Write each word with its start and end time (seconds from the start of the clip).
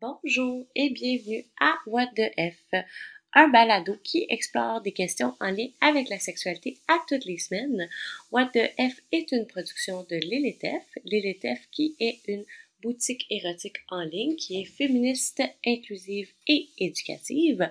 Bonjour 0.00 0.64
et 0.76 0.90
bienvenue 0.90 1.44
à 1.58 1.74
What 1.86 2.08
the 2.14 2.30
F, 2.38 2.84
un 3.32 3.48
balado 3.48 3.96
qui 4.04 4.26
explore 4.28 4.80
des 4.80 4.92
questions 4.92 5.34
en 5.40 5.50
lien 5.50 5.66
avec 5.80 6.08
la 6.08 6.20
sexualité 6.20 6.78
à 6.86 6.98
toutes 7.08 7.24
les 7.24 7.38
semaines. 7.38 7.88
What 8.30 8.50
the 8.54 8.70
F 8.78 9.00
est 9.10 9.32
une 9.32 9.46
production 9.48 10.04
de 10.04 10.14
Lilithef, 10.14 10.84
Lilithef 11.04 11.68
qui 11.72 11.96
est 11.98 12.20
une 12.28 12.44
boutique 12.80 13.26
érotique 13.28 13.78
en 13.88 14.02
ligne 14.02 14.36
qui 14.36 14.60
est 14.60 14.66
féministe, 14.66 15.42
inclusive 15.66 16.30
et 16.46 16.68
éducative. 16.78 17.68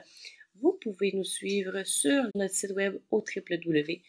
Vous 0.62 0.78
pouvez 0.82 1.14
nous 1.14 1.23
suivre 1.23 1.84
sur 1.84 2.23
notre 2.36 2.54
site 2.54 2.71
web 2.71 3.00
au 3.09 3.20
www 3.20 4.02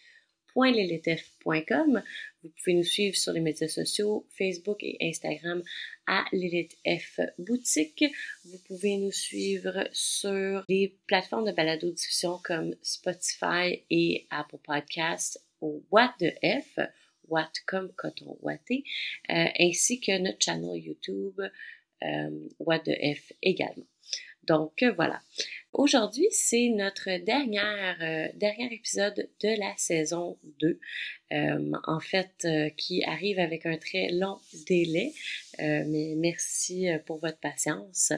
www.lilithf.com. 0.58 2.02
Vous 2.42 2.50
pouvez 2.50 2.74
nous 2.74 2.84
suivre 2.84 3.16
sur 3.16 3.32
les 3.32 3.40
médias 3.40 3.68
sociaux, 3.68 4.26
Facebook 4.30 4.82
et 4.82 4.96
Instagram 5.00 5.62
à 6.06 6.24
Lilith 6.32 6.76
F 6.86 7.20
Boutique. 7.38 8.04
Vous 8.44 8.58
pouvez 8.66 8.96
nous 8.96 9.12
suivre 9.12 9.88
sur 9.92 10.64
les 10.68 10.96
plateformes 11.06 11.46
de 11.46 11.52
balado-diffusion 11.52 12.40
comme 12.42 12.74
Spotify 12.82 13.84
et 13.90 14.26
Apple 14.30 14.58
Podcasts 14.62 15.40
au 15.60 15.84
What 15.90 16.14
de 16.20 16.32
F, 16.42 16.78
What 17.28 17.52
comme 17.66 17.92
coton 17.92 18.38
watté, 18.40 18.84
euh, 19.30 19.46
ainsi 19.60 20.00
que 20.00 20.18
notre 20.18 20.38
channel 20.40 20.82
YouTube 20.82 21.40
euh, 22.02 22.48
What 22.58 22.80
de 22.80 23.14
F 23.14 23.32
également. 23.42 23.86
Donc 24.44 24.82
voilà. 24.96 25.20
Aujourd'hui, 25.74 26.26
c'est 26.30 26.70
notre 26.70 27.22
dernière, 27.24 27.98
euh, 28.00 28.28
dernier 28.36 28.72
épisode 28.72 29.28
de 29.42 29.60
la 29.60 29.74
saison 29.76 30.38
2. 30.60 30.80
Euh, 31.30 31.72
en 31.84 32.00
fait, 32.00 32.46
euh, 32.46 32.70
qui 32.70 33.04
arrive 33.04 33.38
avec 33.38 33.66
un 33.66 33.76
très 33.76 34.08
long 34.10 34.38
délai. 34.66 35.12
mais 35.58 36.14
merci 36.16 36.86
pour 37.04 37.18
votre 37.18 37.38
patience. 37.38 38.12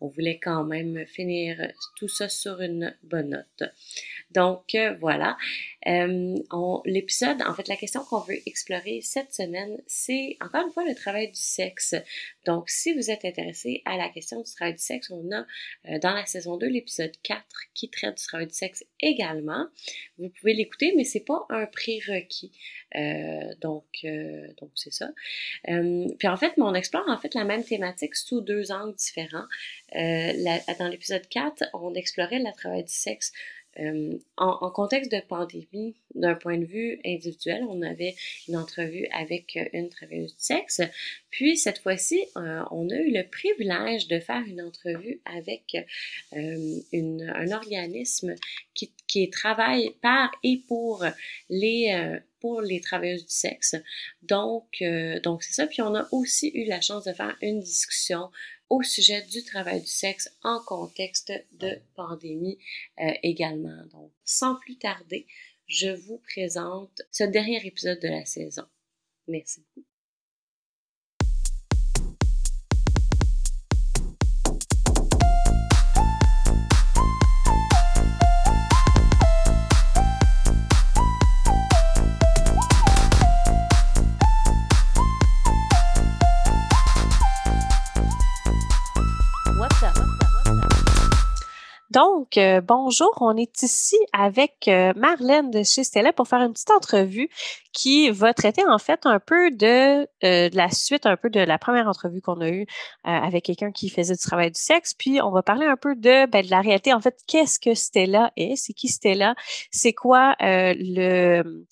On 0.00 0.06
voulait 0.06 0.38
quand 0.38 0.64
même 0.64 1.04
finir 1.06 1.72
tout 1.96 2.08
ça 2.08 2.28
sur 2.28 2.60
une 2.60 2.96
bonne 3.02 3.30
note. 3.30 3.70
Donc 4.30 4.76
voilà. 5.00 5.36
L'épisode, 5.84 7.42
en 7.42 7.54
fait, 7.54 7.66
la 7.66 7.76
question 7.76 8.04
qu'on 8.04 8.20
veut 8.20 8.38
explorer 8.46 9.00
cette 9.02 9.34
semaine, 9.34 9.82
c'est 9.88 10.36
encore 10.40 10.64
une 10.64 10.72
fois 10.72 10.84
le 10.84 10.94
travail 10.94 11.26
du 11.26 11.40
sexe. 11.40 11.96
Donc, 12.46 12.70
si 12.70 12.94
vous 12.94 13.10
êtes 13.10 13.24
intéressé 13.24 13.82
à 13.84 13.96
la 13.96 14.08
question 14.08 14.40
du 14.40 14.50
travail 14.52 14.74
du 14.74 14.82
sexe, 14.82 15.10
on 15.10 15.28
a 15.32 15.98
dans 15.98 16.14
la 16.14 16.24
saison 16.24 16.56
2 16.56 16.68
l'épisode 16.68 16.95
4 17.22 17.44
qui 17.74 17.90
traite 17.90 18.16
du 18.18 18.24
travail 18.24 18.46
du 18.46 18.54
sexe 18.54 18.84
également. 19.00 19.66
Vous 20.18 20.28
pouvez 20.30 20.54
l'écouter, 20.54 20.92
mais 20.96 21.04
c'est 21.04 21.24
pas 21.24 21.46
un 21.50 21.66
prérequis. 21.66 22.52
Euh, 22.96 23.54
donc, 23.60 23.84
euh, 24.04 24.46
donc 24.60 24.70
c'est 24.74 24.92
ça. 24.92 25.10
Euh, 25.68 26.06
puis 26.18 26.28
en 26.28 26.36
fait, 26.36 26.52
on 26.56 26.74
explore 26.74 27.04
en 27.08 27.18
fait 27.18 27.34
la 27.34 27.44
même 27.44 27.64
thématique 27.64 28.14
sous 28.14 28.40
deux 28.40 28.72
angles 28.72 28.94
différents. 28.96 29.46
dans 29.92 30.88
l'épisode 30.88 31.26
4, 31.28 31.64
on 31.74 31.94
explorait 31.94 32.38
le 32.38 32.52
travail 32.52 32.84
du 32.84 32.92
sexe 32.92 33.32
euh, 33.80 34.18
en, 34.36 34.70
contexte 34.70 35.12
de 35.12 35.20
pandémie, 35.20 35.94
d'un 36.14 36.34
point 36.34 36.58
de 36.58 36.64
vue 36.64 37.00
individuel, 37.04 37.64
on 37.68 37.82
avait 37.82 38.14
une 38.48 38.56
entrevue 38.56 39.06
avec 39.12 39.56
euh, 39.56 39.64
une 39.72 39.88
travailleuse 39.88 40.36
du 40.36 40.42
sexe. 40.42 40.80
Puis 41.30 41.56
cette 41.56 41.78
fois-ci, 41.78 42.24
euh, 42.36 42.62
on 42.70 42.88
a 42.90 42.96
eu 42.96 43.12
le 43.12 43.28
privilège 43.28 44.08
de 44.08 44.18
faire 44.18 44.42
une 44.46 44.62
entrevue 44.62 45.20
avec 45.24 45.76
un 46.32 47.52
organisme 47.52 48.34
qui, 48.74 48.92
qui, 49.06 49.28
travaille 49.30 49.90
par 50.02 50.30
et 50.42 50.62
pour 50.68 51.04
les 51.48 52.18
pour 52.40 52.60
les 52.60 52.80
travailleuses 52.80 53.26
du 53.26 53.32
sexe. 53.32 53.76
Donc, 54.22 54.82
donc 55.22 55.42
c'est 55.42 55.52
ça. 55.52 55.66
Puis 55.66 55.82
on 55.82 55.94
a 55.94 56.06
aussi 56.12 56.50
eu 56.54 56.64
la 56.64 56.80
chance 56.80 57.04
de 57.04 57.12
faire 57.12 57.36
une 57.42 57.60
discussion 57.60 58.30
au 58.68 58.82
sujet 58.82 59.22
du 59.22 59.44
travail 59.44 59.80
du 59.80 59.86
sexe 59.86 60.28
en 60.42 60.60
contexte 60.64 61.32
de 61.52 61.78
pandémie 61.94 62.58
euh, 63.00 63.12
également. 63.22 63.84
Donc, 63.92 64.12
sans 64.24 64.56
plus 64.56 64.76
tarder, 64.76 65.26
je 65.66 65.88
vous 65.88 66.18
présente 66.18 67.02
ce 67.10 67.24
dernier 67.24 67.64
épisode 67.66 68.00
de 68.00 68.08
la 68.08 68.24
saison. 68.24 68.64
Merci 69.28 69.64
beaucoup. 69.74 69.95
Donc, 91.96 92.36
euh, 92.36 92.60
bonjour, 92.60 93.10
on 93.22 93.38
est 93.38 93.62
ici 93.62 93.96
avec 94.12 94.68
euh, 94.68 94.92
Marlène 94.96 95.50
de 95.50 95.62
chez 95.62 95.82
Stella 95.82 96.12
pour 96.12 96.28
faire 96.28 96.42
une 96.42 96.52
petite 96.52 96.70
entrevue 96.70 97.30
qui 97.72 98.10
va 98.10 98.34
traiter 98.34 98.62
en 98.68 98.76
fait 98.76 99.06
un 99.06 99.18
peu 99.18 99.50
de, 99.50 100.06
euh, 100.22 100.50
la 100.52 100.68
suite, 100.68 101.06
un 101.06 101.16
peu 101.16 101.30
de 101.30 101.40
la 101.40 101.56
première 101.56 101.88
entrevue 101.88 102.20
qu'on 102.20 102.42
a 102.42 102.50
eue 102.50 102.66
avec 103.04 103.44
quelqu'un 103.44 103.72
qui 103.72 103.88
faisait 103.88 104.12
du 104.12 104.20
travail 104.20 104.50
du 104.50 104.60
sexe. 104.60 104.92
Puis, 104.92 105.22
on 105.22 105.30
va 105.30 105.42
parler 105.42 105.64
un 105.64 105.78
peu 105.78 105.96
de, 105.96 106.26
ben, 106.26 106.44
de 106.44 106.50
la 106.50 106.60
réalité. 106.60 106.92
En 106.92 107.00
fait, 107.00 107.16
qu'est-ce 107.26 107.58
que 107.58 107.72
Stella 107.72 108.30
est? 108.36 108.56
C'est 108.56 108.74
qui 108.74 108.88
Stella? 108.88 109.34
C'est 109.70 109.94
quoi 109.94 110.36
le 110.38 111.64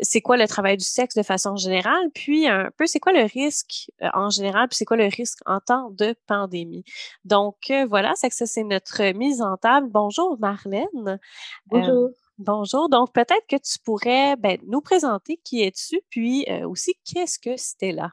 c'est 0.00 0.20
quoi 0.20 0.36
le 0.36 0.46
travail 0.46 0.76
du 0.76 0.84
sexe 0.84 1.14
de 1.14 1.22
façon 1.22 1.56
générale, 1.56 2.10
puis 2.14 2.46
un 2.46 2.70
peu 2.76 2.86
c'est 2.86 3.00
quoi 3.00 3.12
le 3.12 3.22
risque 3.22 3.90
euh, 4.02 4.08
en 4.14 4.30
général, 4.30 4.68
puis 4.68 4.76
c'est 4.76 4.84
quoi 4.84 4.96
le 4.96 5.04
risque 5.04 5.38
en 5.46 5.60
temps 5.60 5.90
de 5.90 6.14
pandémie? 6.26 6.84
Donc 7.24 7.56
euh, 7.70 7.86
voilà, 7.86 8.12
c'est 8.16 8.28
que 8.28 8.34
ça 8.34 8.46
c'est 8.46 8.64
notre 8.64 9.02
mise 9.12 9.42
en 9.42 9.56
table. 9.56 9.88
Bonjour 9.90 10.38
Marlène. 10.38 11.18
Bonjour. 11.66 12.10
bonjour. 12.38 12.88
Donc 12.88 13.12
peut-être 13.12 13.46
que 13.48 13.56
tu 13.56 13.78
pourrais 13.84 14.36
ben, 14.36 14.58
nous 14.66 14.80
présenter 14.80 15.40
qui 15.44 15.62
es-tu, 15.62 16.00
puis 16.10 16.46
aussi 16.64 16.92
qu'est-ce 17.04 17.38
que 17.38 17.56
Stella? 17.56 18.12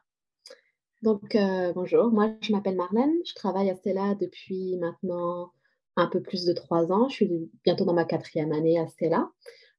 Donc 1.04 1.38
bonjour, 1.76 2.12
moi 2.12 2.32
je 2.42 2.52
m'appelle 2.52 2.76
Marlène, 2.76 3.14
je 3.26 3.34
travaille 3.36 3.70
à 3.70 3.76
Stella 3.76 4.16
depuis 4.16 4.78
maintenant 4.78 5.52
un 5.98 6.08
peu 6.08 6.22
plus 6.22 6.46
de 6.46 6.54
trois 6.54 6.92
ans. 6.92 7.10
Je 7.10 7.16
suis 7.16 7.52
bientôt 7.64 7.84
dans 7.84 7.94
ma 7.94 8.06
quatrième 8.06 8.52
année 8.52 8.80
à 8.80 8.88
Stella. 8.88 9.30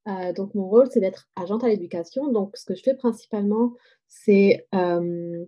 Euh, 0.08 0.32
donc, 0.32 0.54
mon 0.54 0.68
rôle, 0.68 0.88
c'est 0.90 1.00
d'être 1.00 1.28
agente 1.36 1.64
à 1.64 1.68
l'éducation. 1.68 2.32
Donc, 2.32 2.56
ce 2.56 2.64
que 2.64 2.74
je 2.74 2.82
fais 2.82 2.94
principalement, 2.94 3.74
c'est 4.08 4.66
euh, 4.74 5.44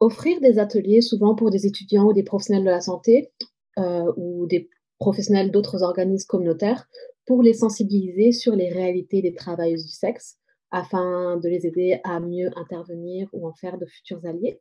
offrir 0.00 0.40
des 0.40 0.58
ateliers, 0.58 1.00
souvent 1.00 1.34
pour 1.34 1.50
des 1.50 1.66
étudiants 1.66 2.06
ou 2.06 2.12
des 2.12 2.24
professionnels 2.24 2.64
de 2.64 2.70
la 2.70 2.80
santé 2.80 3.30
euh, 3.78 4.12
ou 4.16 4.46
des 4.46 4.68
professionnels 4.98 5.50
d'autres 5.50 5.82
organismes 5.82 6.26
communautaires, 6.26 6.88
pour 7.26 7.42
les 7.42 7.54
sensibiliser 7.54 8.32
sur 8.32 8.54
les 8.54 8.68
réalités 8.68 9.22
des 9.22 9.34
travailleuses 9.34 9.84
du 9.84 9.92
sexe, 9.92 10.38
afin 10.70 11.36
de 11.36 11.48
les 11.48 11.66
aider 11.66 12.00
à 12.04 12.18
mieux 12.20 12.50
intervenir 12.56 13.28
ou 13.32 13.46
en 13.46 13.52
faire 13.52 13.78
de 13.78 13.86
futurs 13.86 14.24
alliés. 14.24 14.60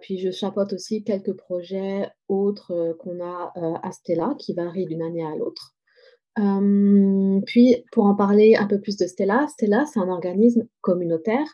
puis 0.00 0.18
je 0.18 0.30
chapeaute 0.30 0.72
aussi 0.72 1.02
quelques 1.04 1.34
projets 1.34 2.08
autres 2.28 2.96
qu'on 2.98 3.20
a 3.20 3.52
à 3.82 3.92
Stella 3.92 4.34
qui 4.38 4.54
varient 4.54 4.86
d'une 4.86 5.02
année 5.02 5.24
à 5.24 5.36
l'autre 5.36 5.74
puis, 6.36 7.84
pour 7.92 8.06
en 8.06 8.14
parler 8.14 8.56
un 8.56 8.66
peu 8.66 8.80
plus 8.80 8.96
de 8.96 9.06
Stella, 9.06 9.46
Stella, 9.48 9.84
c'est 9.86 10.00
un 10.00 10.08
organisme 10.08 10.66
communautaire 10.80 11.46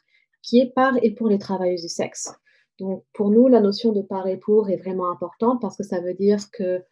qui 0.43 0.61
est 0.61 0.73
par 0.75 0.95
et 1.03 1.13
pour 1.13 1.29
les 1.29 1.39
travailleuses 1.39 1.83
du 1.83 1.89
sexe. 1.89 2.33
Donc, 2.79 3.05
pour 3.15 3.31
nous, 3.31 3.49
la 3.49 3.61
notion 3.61 3.93
de 3.93 4.03
par 4.03 4.27
et 4.27 4.37
pour 4.37 4.69
est 4.69 4.77
vraiment 4.77 5.11
importante 5.11 5.61
parce 5.61 5.77
que 5.77 5.83
ça 5.83 6.01
veut 6.01 6.15
dire 6.15 6.51
que 6.53 6.83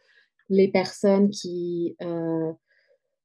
les 0.48 0.68
personnes 0.68 1.30
qui 1.30 1.96
euh, 2.02 2.52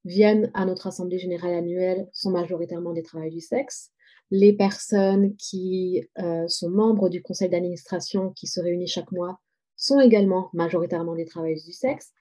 viennent 0.04 0.50
à 0.54 0.64
notre 0.64 0.86
Assemblée 0.86 1.18
générale 1.18 1.54
annuelle 1.54 2.08
sont 2.12 2.30
majoritairement 2.30 2.92
des 2.92 3.02
travailleurs 3.02 3.34
du 3.34 3.40
sexe. 3.40 3.90
Les 4.30 4.52
personnes 4.52 5.34
qui 5.36 6.08
euh, 6.18 6.46
sont 6.48 6.70
membres 6.70 7.08
du 7.08 7.22
conseil 7.22 7.48
d'administration 7.48 8.30
qui 8.30 8.46
se 8.46 8.60
réunit 8.60 8.86
chaque 8.86 9.10
mois 9.10 9.40
sont 9.76 10.00
également 10.00 10.50
majoritairement 10.52 11.14
des 11.14 11.24
travailleuses 11.24 11.64
du 11.64 11.72
sexe. 11.72 12.12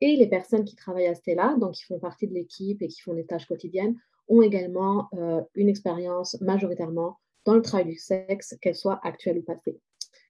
Et 0.00 0.16
les 0.16 0.28
personnes 0.28 0.64
qui 0.64 0.76
travaillent 0.76 1.06
à 1.06 1.14
Stella, 1.14 1.56
donc 1.58 1.72
qui 1.72 1.84
font 1.84 1.98
partie 1.98 2.28
de 2.28 2.34
l'équipe 2.34 2.80
et 2.82 2.88
qui 2.88 3.00
font 3.00 3.14
des 3.14 3.26
tâches 3.26 3.46
quotidiennes, 3.46 3.96
ont 4.28 4.42
également 4.42 5.08
euh, 5.14 5.40
une 5.54 5.68
expérience 5.68 6.40
majoritairement 6.40 7.18
dans 7.44 7.54
le 7.54 7.62
travail 7.62 7.86
du 7.86 7.96
sexe, 7.96 8.56
qu'elle 8.60 8.74
soit 8.74 9.00
actuelle 9.02 9.38
ou 9.38 9.42
passée. 9.42 9.80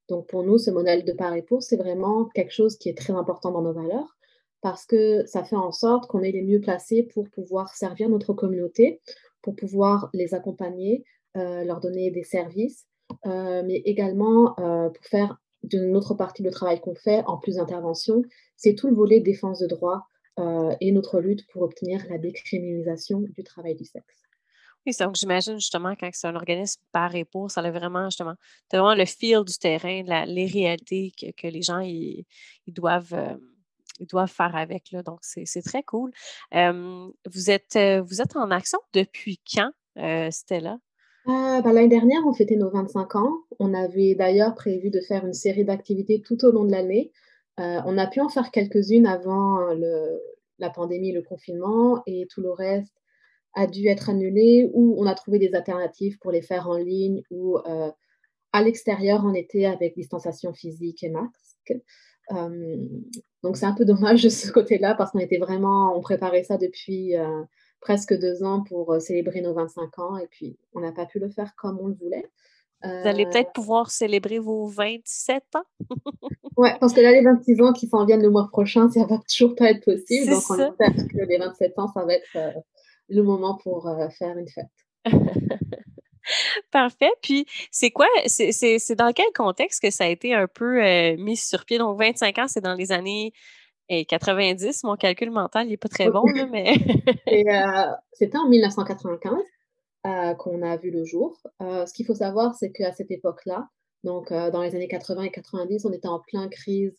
Donc 0.09 0.27
pour 0.29 0.43
nous, 0.43 0.57
ce 0.57 0.71
modèle 0.71 1.05
de 1.05 1.13
part 1.13 1.35
et 1.35 1.43
pour, 1.43 1.63
c'est 1.63 1.77
vraiment 1.77 2.27
quelque 2.35 2.53
chose 2.53 2.79
qui 2.79 2.89
est 2.89 2.97
très 2.97 3.13
important 3.13 3.51
dans 3.51 3.63
nos 3.63 3.75
valeurs 3.75 4.17
parce 4.61 4.87
que 4.87 5.25
ça 5.27 5.45
fait 5.45 5.57
en 5.57 5.71
sorte 5.71 6.09
qu'on 6.09 6.23
est 6.23 6.33
les 6.33 6.43
mieux 6.43 6.61
placés 6.61 7.03
pour 7.03 7.29
pouvoir 7.29 7.75
servir 7.75 8.09
notre 8.09 8.33
communauté, 8.33 9.01
pour 9.43 9.55
pouvoir 9.55 10.11
les 10.15 10.35
accompagner, 10.35 11.05
euh, 11.37 11.63
leur 11.65 11.81
donner 11.81 12.11
des 12.11 12.25
services, 12.25 12.87
euh, 13.27 13.63
mais 13.65 13.77
également 13.85 14.55
pour 14.55 15.05
faire 15.05 15.39
d'une 15.63 15.97
autre 15.97 16.15
partie 16.15 16.43
du 16.43 16.51
travail 16.51 16.81
qu'on 16.81 16.95
fait, 16.95 17.23
en 17.27 17.39
plus 17.39 17.57
d'intervention, 17.57 18.23
c'est 18.57 18.75
tout 18.75 18.89
le 18.89 18.95
volet 18.95 19.21
défense 19.21 19.61
de 19.61 19.67
droit 19.67 20.07
euh, 20.39 20.75
et 20.81 20.93
notre 20.93 21.21
lutte 21.21 21.47
pour 21.53 21.63
obtenir 21.63 22.05
la 22.09 22.19
décriminalisation 22.19 23.21
du 23.21 23.43
travail 23.43 23.75
du 23.75 23.85
sexe. 23.85 24.29
Et 24.87 24.93
donc, 25.05 25.17
j'imagine 25.17 25.55
justement 25.55 25.95
quand 25.97 26.09
c'est 26.13 26.27
un 26.27 26.37
organisme 26.37 26.81
par 26.93 27.15
et 27.15 27.25
pour, 27.25 27.51
ça 27.51 27.61
a 27.61 27.71
vraiment 27.71 28.09
justement, 28.09 28.35
vraiment 28.73 28.95
le 28.95 29.05
fil 29.05 29.43
du 29.45 29.53
terrain, 29.55 30.03
les 30.27 30.47
réalités 30.47 31.13
que, 31.19 31.47
les 31.47 31.61
gens 31.61 31.81
ils, 31.81 32.25
doivent, 32.69 33.13
euh, 33.13 33.37
ils 33.99 34.07
doivent 34.07 34.31
faire 34.31 34.57
avec. 34.57 34.91
Là. 34.93 35.03
Donc, 35.03 35.19
c'est 35.23 35.63
très 35.63 35.83
cool. 35.83 36.11
vous, 36.53 37.51
êtes, 37.51 37.77
euh, 37.77 38.01
vous 38.01 38.23
êtes 38.23 38.37
en 38.37 38.51
action 38.51 38.79
depuis 38.95 39.41
quand, 39.53 39.71
euh, 39.99 40.31
Stella? 40.31 40.79
Euh, 41.29 41.61
ben, 41.61 41.73
l'année 41.73 41.89
dernière, 41.89 42.27
on 42.27 42.33
fêtait 42.33 42.57
nos 42.57 42.71
25 42.71 43.17
ans. 43.17 43.43
On 43.59 43.75
avait 43.75 44.15
d'ailleurs 44.15 44.55
prévu 44.55 44.91
de 44.91 45.01
faire 45.01 45.27
une 45.27 45.35
série 45.35 45.65
d'activités 45.65 46.23
tout 46.23 46.43
au 46.45 46.51
long 46.51 46.65
de 46.65 46.71
l'année. 46.71 47.13
on 47.59 47.99
a 47.99 48.07
pu 48.07 48.21
en 48.21 48.29
faire 48.29 48.51
quelques-unes 48.51 49.07
avant 49.07 49.75
le, 49.75 50.21
la 50.59 50.71
pandémie, 50.71 51.13
le 51.13 51.23
confinement, 51.23 52.03
et 52.07 52.27
tout 52.31 52.41
le 52.41 52.51
reste 52.53 52.95
a 53.55 53.67
dû 53.67 53.89
être 53.89 54.11
annulé 54.11 54.71
ou 54.73 54.97
on 54.99 55.07
a 55.07 55.15
trouvé 55.15 55.39
des 55.39 55.55
alternatives 55.55 56.19
pour 56.19 56.31
les 56.31 56.43
faire 56.43 56.69
en 56.69 56.77
ligne 56.77 57.23
ou 57.31 57.59
à 58.53 58.63
l'extérieur 58.63 59.25
en 59.25 59.35
été 59.35 59.67
avec 59.67 59.95
distanciation 59.97 60.53
physique 60.55 61.03
et 61.03 61.11
masque. 61.11 61.75
donc 63.43 63.57
c'est 63.57 63.67
un 63.67 63.75
peu 63.75 63.85
dommage 63.93 64.23
de 64.23 64.29
ce 64.29 64.53
côté-là 64.53 64.95
parce 64.95 65.11
qu'on 65.11 65.19
était 65.19 65.39
vraiment, 65.39 65.97
on 65.97 66.01
préparait 66.01 66.45
ça 66.45 66.59
depuis 66.59 67.15
presque 67.81 68.19
deux 68.19 68.43
ans 68.43 68.63
pour 68.65 69.01
célébrer 69.01 69.41
nos 69.41 69.55
25 69.55 69.99
ans 69.99 70.17
et 70.17 70.27
puis 70.27 70.59
on 70.75 70.81
n'a 70.81 70.93
pas 70.93 71.07
pu 71.07 71.19
le 71.19 71.29
faire 71.31 71.55
comme 71.57 71.79
on 71.81 71.89
le 71.89 71.95
voulait. 71.95 72.31
Vous 72.83 73.09
allez 73.09 73.27
peut-être 73.27 73.53
pouvoir 73.53 73.91
célébrer 73.91 74.39
vos 74.39 74.69
27 74.69 75.43
ans. 75.57 75.65
ouais, 76.57 76.77
parce 76.79 76.93
que 76.93 77.01
là, 77.01 77.11
les 77.11 77.23
26 77.23 77.61
ans 77.61 77.73
qui 77.73 77.89
s'en 77.89 78.05
viennent 78.05 78.23
le 78.23 78.31
mois 78.31 78.49
prochain, 78.53 78.89
ça 78.89 79.05
va 79.05 79.19
toujours 79.29 79.57
pas 79.57 79.71
être 79.71 79.85
possible. 79.85 80.31
Donc, 80.31 80.45
on 80.49 80.55
espère 80.55 80.95
que 80.95 81.27
les 81.27 81.39
27 81.39 81.77
ans, 81.77 81.89
ça 81.93 82.05
va 82.05 82.15
être 82.15 82.39
le 83.09 83.23
moment 83.23 83.59
pour 83.65 83.91
faire 84.17 84.39
une 84.39 84.49
fête. 84.49 84.67
Parfait. 86.71 87.11
Puis, 87.21 87.47
c'est 87.73 87.91
quoi, 87.91 88.07
c'est 88.27 88.95
dans 88.95 89.13
quel 89.13 89.33
contexte 89.35 89.83
que 89.83 89.91
ça 89.91 90.05
a 90.05 90.09
été 90.09 90.33
un 90.33 90.47
peu 90.47 90.81
mis 91.17 91.37
sur 91.37 91.65
pied? 91.65 91.79
Donc, 91.79 91.99
25 91.99 92.39
ans, 92.39 92.47
c'est 92.47 92.61
dans 92.61 92.75
les 92.75 92.93
années 92.93 93.33
90. 93.89 94.85
Mon 94.85 94.97
calcul 94.97 95.31
mental, 95.31 95.67
il 95.67 95.71
n'est 95.71 95.77
pas 95.77 95.89
très 95.89 96.11
bon, 96.11 96.23
mais. 96.53 96.75
C'était 98.13 98.39
en 98.39 98.49
1995 98.49 99.35
qu'on 100.39 100.63
a 100.63 100.77
vu 100.77 100.91
le 100.91 101.05
jour. 101.05 101.37
ce 101.61 101.93
qu'il 101.93 102.07
faut 102.07 102.15
savoir, 102.15 102.55
c'est 102.55 102.71
qu'à 102.71 102.93
cette 102.93 103.11
époque-là, 103.11 103.69
donc 104.05 104.31
dans 104.31 104.63
les 104.63 104.75
années 104.75 104.89
80 104.89 105.25
et 105.25 105.31
90, 105.31 105.85
on 105.85 105.93
était 105.93 106.09
en 106.09 106.21
pleine 106.21 106.49
crise 106.49 106.97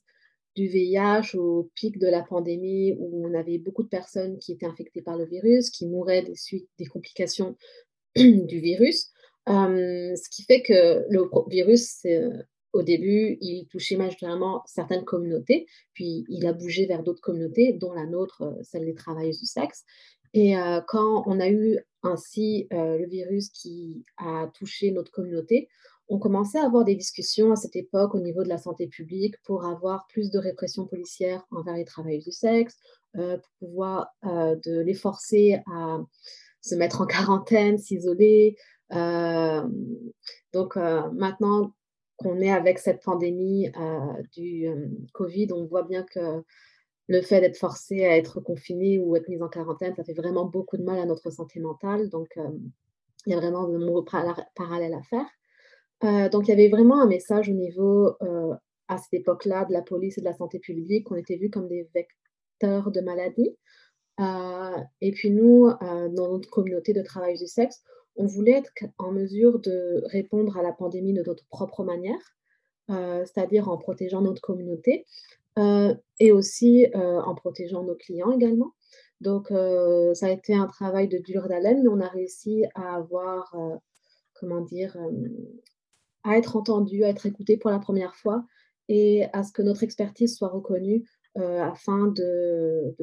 du 0.56 0.68
VIH 0.68 1.36
au 1.36 1.70
pic 1.76 1.98
de 2.00 2.08
la 2.08 2.22
pandémie 2.22 2.94
où 3.00 3.26
on 3.26 3.34
avait 3.34 3.58
beaucoup 3.58 3.84
de 3.84 3.88
personnes 3.88 4.38
qui 4.40 4.52
étaient 4.52 4.66
infectées 4.66 5.02
par 5.02 5.18
le 5.18 5.26
virus, 5.26 5.70
qui 5.70 5.88
mouraient 5.88 6.24
des 6.24 6.36
suites 6.36 6.70
des 6.78 6.86
complications 6.86 7.56
du 8.16 8.60
virus. 8.60 9.12
ce 9.48 10.30
qui 10.30 10.44
fait 10.44 10.62
que 10.62 11.06
le 11.10 11.30
virus, 11.50 12.06
au 12.74 12.84
début, 12.84 13.38
il 13.42 13.68
touchait 13.68 13.98
majoritairement 13.98 14.64
certaines 14.66 15.06
communautés, 15.06 15.66
puis 15.94 16.26
il 16.30 16.46
a 16.46 16.54
bougé 16.54 16.86
vers 16.86 17.04
d'autres 17.04 17.22
communautés, 17.22 17.74
dont 17.74 17.94
la 17.94 18.06
nôtre, 18.06 18.58
celle 18.64 18.86
des 18.86 18.94
travailleuses 18.94 19.40
du 19.40 19.46
sexe. 19.46 19.84
Et 20.36 20.54
quand 20.88 21.24
on 21.26 21.40
a 21.40 21.50
eu 21.50 21.80
ainsi 22.04 22.68
le 22.70 23.08
virus 23.08 23.50
qui 23.50 24.06
a 24.18 24.48
touché 24.54 24.92
notre 24.92 25.12
communauté, 25.12 25.68
on 26.10 26.18
commençait 26.18 26.60
à 26.60 26.66
avoir 26.66 26.86
des 26.86 26.96
discussions 26.96 27.52
à 27.52 27.56
cette 27.56 27.76
époque 27.76 28.16
au 28.16 28.20
niveau 28.20 28.44
de 28.44 28.50
la 28.50 28.58
santé 28.58 28.88
publique 28.88 29.36
pour 29.44 29.64
avoir 29.64 30.08
plus 30.08 30.32
de 30.32 30.40
répression 30.40 30.88
policière 30.88 31.46
envers 31.52 31.76
les 31.76 31.86
travailleurs 31.86 32.24
du 32.24 32.32
sexe, 32.32 32.78
euh, 33.16 33.38
pour 33.38 33.70
pouvoir 33.70 34.08
euh, 34.26 34.56
les 34.66 34.96
forcer 34.96 35.60
à 35.72 36.00
se 36.62 36.76
mettre 36.76 37.02
en 37.02 37.06
quarantaine, 37.08 37.78
s'isoler. 37.78 38.58
Euh, 38.92 39.62
donc 40.52 40.76
maintenant 40.78 41.74
qu'on 42.20 42.40
est 42.40 42.52
avec 42.52 42.80
cette 42.80 43.02
pandémie 43.02 43.72
du 44.34 44.68
Covid, 45.14 45.48
on 45.54 45.66
voit 45.66 45.84
bien 45.84 46.04
que 46.04 46.44
le 47.08 47.22
fait 47.22 47.42
d'être 47.42 47.58
forcé 47.58 48.06
à 48.06 48.18
être 48.18 48.40
confiné 48.40 49.00
ou 49.00 49.16
être 49.16 49.28
mis 49.30 49.42
en 49.42 49.50
quarantaine, 49.50 49.96
ça 49.96 50.04
fait 50.04 50.14
vraiment 50.14 50.46
beaucoup 50.46 50.78
de 50.78 50.84
mal 50.84 51.00
à 51.00 51.06
notre 51.06 51.32
santé 51.32 51.60
mentale. 51.60 52.10
Donc, 52.10 52.38
il 53.26 53.34
y 53.34 53.36
a 53.36 53.40
vraiment 53.40 53.68
de 53.68 53.78
nombreux 53.78 54.06
parallèles 54.56 54.94
à 54.94 55.04
faire. 55.04 55.26
Euh, 56.04 56.30
donc, 56.30 56.48
il 56.48 56.52
y 56.52 56.54
avait 56.54 56.70
vraiment 56.70 57.02
un 57.02 57.08
message 57.08 57.50
au 57.50 57.54
niveau, 57.54 58.16
euh, 58.22 58.54
à 58.88 58.98
cette 58.98 59.14
époque-là, 59.14 59.66
de 59.66 59.74
la 59.74 59.82
police 59.82 60.18
et 60.18 60.22
de 60.22 60.26
la 60.26 60.34
santé 60.34 60.60
publique. 60.60 61.12
On 61.12 61.16
était 61.16 61.38
vus 61.38 61.50
comme 61.50 61.68
des 61.68 61.90
vecteurs 61.94 62.92
de 62.92 63.02
maladies. 63.02 63.56
Euh, 64.20 64.78
et 65.02 65.12
puis 65.12 65.32
nous, 65.32 65.70
dans 65.80 66.32
notre 66.32 66.50
communauté 66.50 66.94
de 66.94 67.02
travail 67.02 67.38
du 67.38 67.48
sexe, 67.48 67.84
on 68.16 68.26
voulait 68.26 68.52
être 68.52 68.72
en 68.98 69.12
mesure 69.12 69.60
de 69.60 70.04
répondre 70.06 70.58
à 70.58 70.62
la 70.62 70.72
pandémie 70.72 71.14
de 71.14 71.24
notre 71.24 71.46
propre 71.48 71.84
manière, 71.84 72.38
c'est-à-dire 72.90 73.70
en 73.70 73.78
protégeant 73.78 74.22
notre 74.22 74.42
communauté 74.42 75.06
et 76.20 76.32
aussi 76.32 76.88
en 76.94 77.36
protégeant 77.36 77.84
nos 77.84 77.96
clients 77.96 78.32
également. 78.32 78.74
Donc, 79.22 79.48
ça 79.50 80.26
a 80.26 80.30
été 80.30 80.54
un 80.54 80.68
travail 80.68 81.08
de 81.08 81.18
dure 81.18 81.48
d'haleine, 81.48 81.84
mais 81.84 81.90
on 81.90 82.02
a 82.02 82.08
réussi 82.08 82.66
à 82.76 82.96
avoir, 82.96 83.56
comment 84.34 84.62
dire, 84.62 84.98
à 86.24 86.38
être 86.38 86.56
entendu, 86.56 87.04
à 87.04 87.10
être 87.10 87.26
écouté 87.26 87.58
pour 87.58 87.72
la 87.72 87.80
première 87.80 88.16
fois 88.16 88.44
et 88.88 89.26
à 89.34 89.44
ce 89.44 89.52
que 89.54 89.62
notre 89.62 89.84
expertise 89.84 90.36
soit 90.36 90.50
reconnue 90.50 91.04
euh, 91.04 91.19
afin 91.36 92.08
de, 92.08 92.96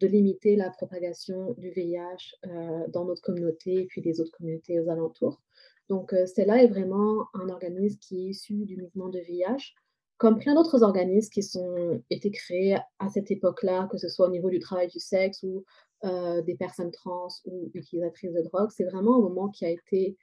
de, 0.00 0.06
limiter 0.06 0.56
la 0.56 0.70
propagation 0.70 1.54
du 1.58 1.70
VIH 1.70 2.36
euh, 2.46 2.86
dans 2.88 3.04
notre 3.04 3.20
communauté 3.22 3.82
et 3.82 3.86
puis 3.86 4.00
les 4.00 4.20
autres 4.20 4.30
communautés 4.32 4.80
aux 4.80 4.88
alentours. 4.88 5.40
Donc, 5.88 6.12
euh, 6.12 6.24
Stella 6.26 6.62
est 6.62 6.68
vraiment 6.68 7.26
un 7.34 7.48
organisme 7.48 7.98
qui 8.00 8.26
est 8.26 8.30
issu 8.30 8.64
du 8.64 8.76
mouvement 8.76 9.08
de 9.08 9.18
VIH, 9.18 9.74
comme 10.16 10.38
plein 10.38 10.54
d'autres 10.54 10.82
organismes 10.82 11.30
qui 11.30 11.58
ont 11.58 12.02
été 12.08 12.30
créés 12.30 12.76
à 12.98 13.08
cette 13.08 13.30
époque-là, 13.30 13.88
que 13.90 13.98
ce 13.98 14.08
soit 14.08 14.28
au 14.28 14.30
niveau 14.30 14.48
du 14.48 14.60
travail 14.60 14.88
du 14.88 15.00
sexe 15.00 15.42
ou 15.42 15.64
des 16.04 16.56
personnes 16.56 16.90
trans 16.90 17.28
ou 17.44 17.70
utilisatrices 17.74 18.32
de 18.32 18.42
drogue. 18.42 18.70
C'est 18.70 18.84
vraiment 18.84 19.16
un 19.18 19.20
moment 19.20 19.48
qui 19.50 19.64
a 19.64 19.70
été 19.70 20.16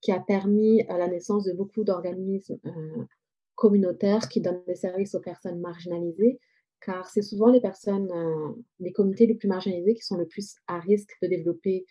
qui 0.00 0.12
a 0.12 0.20
permis 0.20 0.84
la 0.88 1.08
naissance 1.08 1.44
de 1.44 1.52
beaucoup 1.52 1.84
d'organismes 1.84 2.58
euh, 2.66 3.04
communautaires 3.54 4.28
qui 4.28 4.40
donnent 4.40 4.62
des 4.66 4.74
services 4.74 5.14
aux 5.14 5.20
personnes 5.20 5.60
marginalisées, 5.60 6.38
car 6.80 7.08
c'est 7.08 7.22
souvent 7.22 7.50
les 7.50 7.60
personnes, 7.60 8.10
euh, 8.12 8.62
les 8.80 8.92
communautés 8.92 9.26
les 9.26 9.34
plus 9.34 9.48
marginalisées 9.48 9.94
qui 9.94 10.02
sont 10.02 10.16
le 10.16 10.26
plus 10.26 10.56
à 10.66 10.78
risque 10.78 11.16
de 11.22 11.28
développer, 11.28 11.86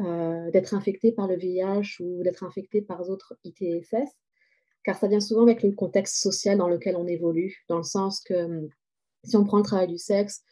euh, 0.00 0.50
d'être 0.50 0.74
infectées 0.74 1.12
par 1.12 1.26
le 1.26 1.36
VIH 1.36 2.00
ou 2.00 2.22
d'être 2.22 2.44
infectées 2.44 2.82
par 2.82 3.04
d'autres 3.04 3.38
ITSS, 3.44 4.10
car 4.84 4.96
ça 4.98 5.08
vient 5.08 5.20
souvent 5.20 5.42
avec 5.42 5.62
le 5.62 5.72
contexte 5.72 6.16
social 6.16 6.58
dans 6.58 6.68
lequel 6.68 6.96
on 6.96 7.06
évolue, 7.06 7.64
dans 7.68 7.78
le 7.78 7.82
sens 7.82 8.20
que 8.20 8.68
si 9.24 9.36
on 9.36 9.44
prend 9.44 9.58
le 9.58 9.64
travail 9.64 9.88
du 9.88 9.98
sexe, 9.98 10.44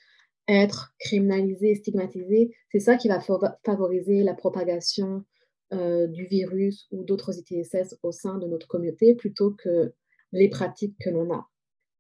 être 0.49 0.95
criminalisé, 0.99 1.75
stigmatisé, 1.75 2.55
c'est 2.71 2.81
ça 2.81 2.97
qui 2.97 3.09
va 3.09 3.21
favoriser 3.21 4.23
la 4.23 4.35
propagation 4.35 5.25
euh, 5.73 6.07
du 6.07 6.27
virus 6.27 6.87
ou 6.91 7.05
d'autres 7.05 7.39
ITSS 7.39 7.97
au 8.03 8.13
sein 8.13 8.39
de 8.39 8.47
notre 8.47 8.67
communauté 8.67 9.15
plutôt 9.15 9.53
que 9.53 9.95
les 10.33 10.49
pratiques 10.49 10.97
que 11.01 11.11
l'on 11.11 11.33
a. 11.33 11.49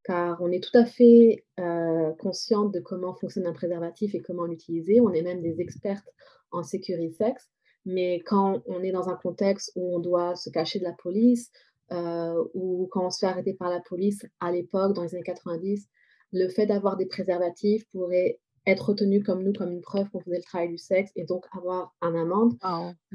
Car 0.04 0.40
on 0.40 0.50
est 0.50 0.62
tout 0.62 0.76
à 0.76 0.84
fait 0.84 1.44
euh, 1.58 2.12
consciente 2.18 2.72
de 2.72 2.80
comment 2.80 3.14
fonctionne 3.14 3.46
un 3.46 3.52
préservatif 3.52 4.14
et 4.14 4.20
comment 4.20 4.44
l'utiliser. 4.44 5.00
On 5.00 5.12
est 5.12 5.22
même 5.22 5.40
des 5.40 5.60
expertes 5.60 6.08
en 6.50 6.62
sécurité 6.62 7.14
sexe. 7.14 7.48
Mais 7.86 8.20
quand 8.20 8.62
on 8.66 8.82
est 8.82 8.92
dans 8.92 9.08
un 9.08 9.16
contexte 9.16 9.72
où 9.76 9.96
on 9.96 9.98
doit 9.98 10.36
se 10.36 10.50
cacher 10.50 10.78
de 10.78 10.84
la 10.84 10.92
police, 10.92 11.50
euh, 11.92 12.42
ou 12.54 12.88
quand 12.90 13.06
on 13.06 13.10
se 13.10 13.18
fait 13.18 13.26
arrêter 13.26 13.54
par 13.54 13.70
la 13.70 13.80
police 13.80 14.26
à 14.40 14.50
l'époque, 14.50 14.94
dans 14.94 15.02
les 15.02 15.14
années 15.14 15.24
90, 15.24 15.86
le 16.32 16.48
fait 16.48 16.66
d'avoir 16.66 16.96
des 16.96 17.06
préservatifs 17.06 17.84
pourrait 17.90 18.40
être 18.66 18.88
retenu 18.90 19.22
comme 19.22 19.42
nous, 19.42 19.52
comme 19.52 19.72
une 19.72 19.82
preuve 19.82 20.08
qu'on 20.10 20.20
faisait 20.20 20.38
le 20.38 20.42
travail 20.42 20.68
du 20.68 20.78
sexe 20.78 21.10
et 21.16 21.24
donc 21.24 21.44
avoir 21.56 21.94
un 22.00 22.14
amende, 22.14 22.54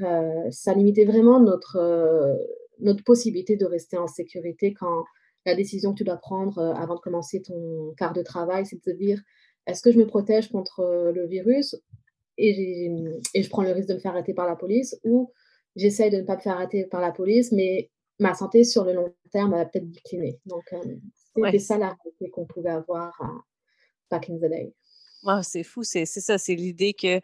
euh, 0.00 0.50
ça 0.50 0.74
limitait 0.74 1.04
vraiment 1.04 1.40
notre, 1.40 1.76
euh, 1.76 2.36
notre 2.78 3.02
possibilité 3.02 3.56
de 3.56 3.66
rester 3.66 3.98
en 3.98 4.06
sécurité 4.06 4.72
quand 4.72 5.04
la 5.46 5.54
décision 5.54 5.92
que 5.92 5.98
tu 5.98 6.04
dois 6.04 6.16
prendre 6.16 6.58
euh, 6.58 6.72
avant 6.74 6.94
de 6.94 7.00
commencer 7.00 7.42
ton 7.42 7.94
quart 7.96 8.12
de 8.12 8.22
travail, 8.22 8.66
c'est 8.66 8.76
de 8.76 8.82
te 8.82 8.96
dire 8.96 9.20
est-ce 9.66 9.82
que 9.82 9.92
je 9.92 9.98
me 9.98 10.06
protège 10.06 10.50
contre 10.50 11.12
le 11.14 11.26
virus 11.26 11.76
et, 12.38 12.86
et, 13.34 13.42
je 13.42 13.50
prends 13.50 13.62
le 13.62 13.72
risque 13.72 13.88
de 13.88 13.94
me 13.94 13.98
faire 13.98 14.12
arrêter 14.12 14.32
par 14.32 14.46
la 14.46 14.56
police 14.56 14.98
ou 15.04 15.30
j'essaye 15.76 16.10
de 16.10 16.16
ne 16.18 16.22
pas 16.22 16.36
me 16.36 16.40
faire 16.40 16.54
arrêter 16.54 16.86
par 16.86 17.02
la 17.02 17.12
police, 17.12 17.52
mais 17.52 17.90
ma 18.18 18.34
santé 18.34 18.64
sur 18.64 18.84
le 18.84 18.94
long 18.94 19.14
terme 19.30 19.50
va 19.50 19.66
peut-être 19.66 19.90
décliner. 19.90 20.40
Donc, 20.46 20.62
c'était 21.34 21.58
ça 21.58 21.76
la 21.76 21.88
réalité 21.88 22.30
qu'on 22.30 22.46
pouvait 22.46 22.70
avoir 22.70 23.12
back 24.10 24.30
in 24.30 24.36
the 24.36 24.48
day. 24.48 24.74
Ah, 25.26 25.42
c'est 25.42 25.62
fou, 25.62 25.82
c'est 25.82 26.06
ça, 26.06 26.38
c'est 26.38 26.54
l'idée 26.54 26.94
que 26.94 27.20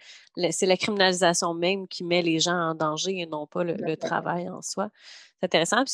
c'est 0.50 0.66
la 0.66 0.76
criminalisation 0.76 1.54
même 1.54 1.88
qui 1.88 2.04
met 2.04 2.20
les 2.20 2.40
gens 2.40 2.70
en 2.70 2.74
danger 2.74 3.20
et 3.20 3.26
non 3.26 3.46
pas 3.46 3.64
le, 3.64 3.96
travail 3.96 4.50
en 4.50 4.60
soi. 4.60 4.90
C'est 5.40 5.46
intéressant. 5.46 5.84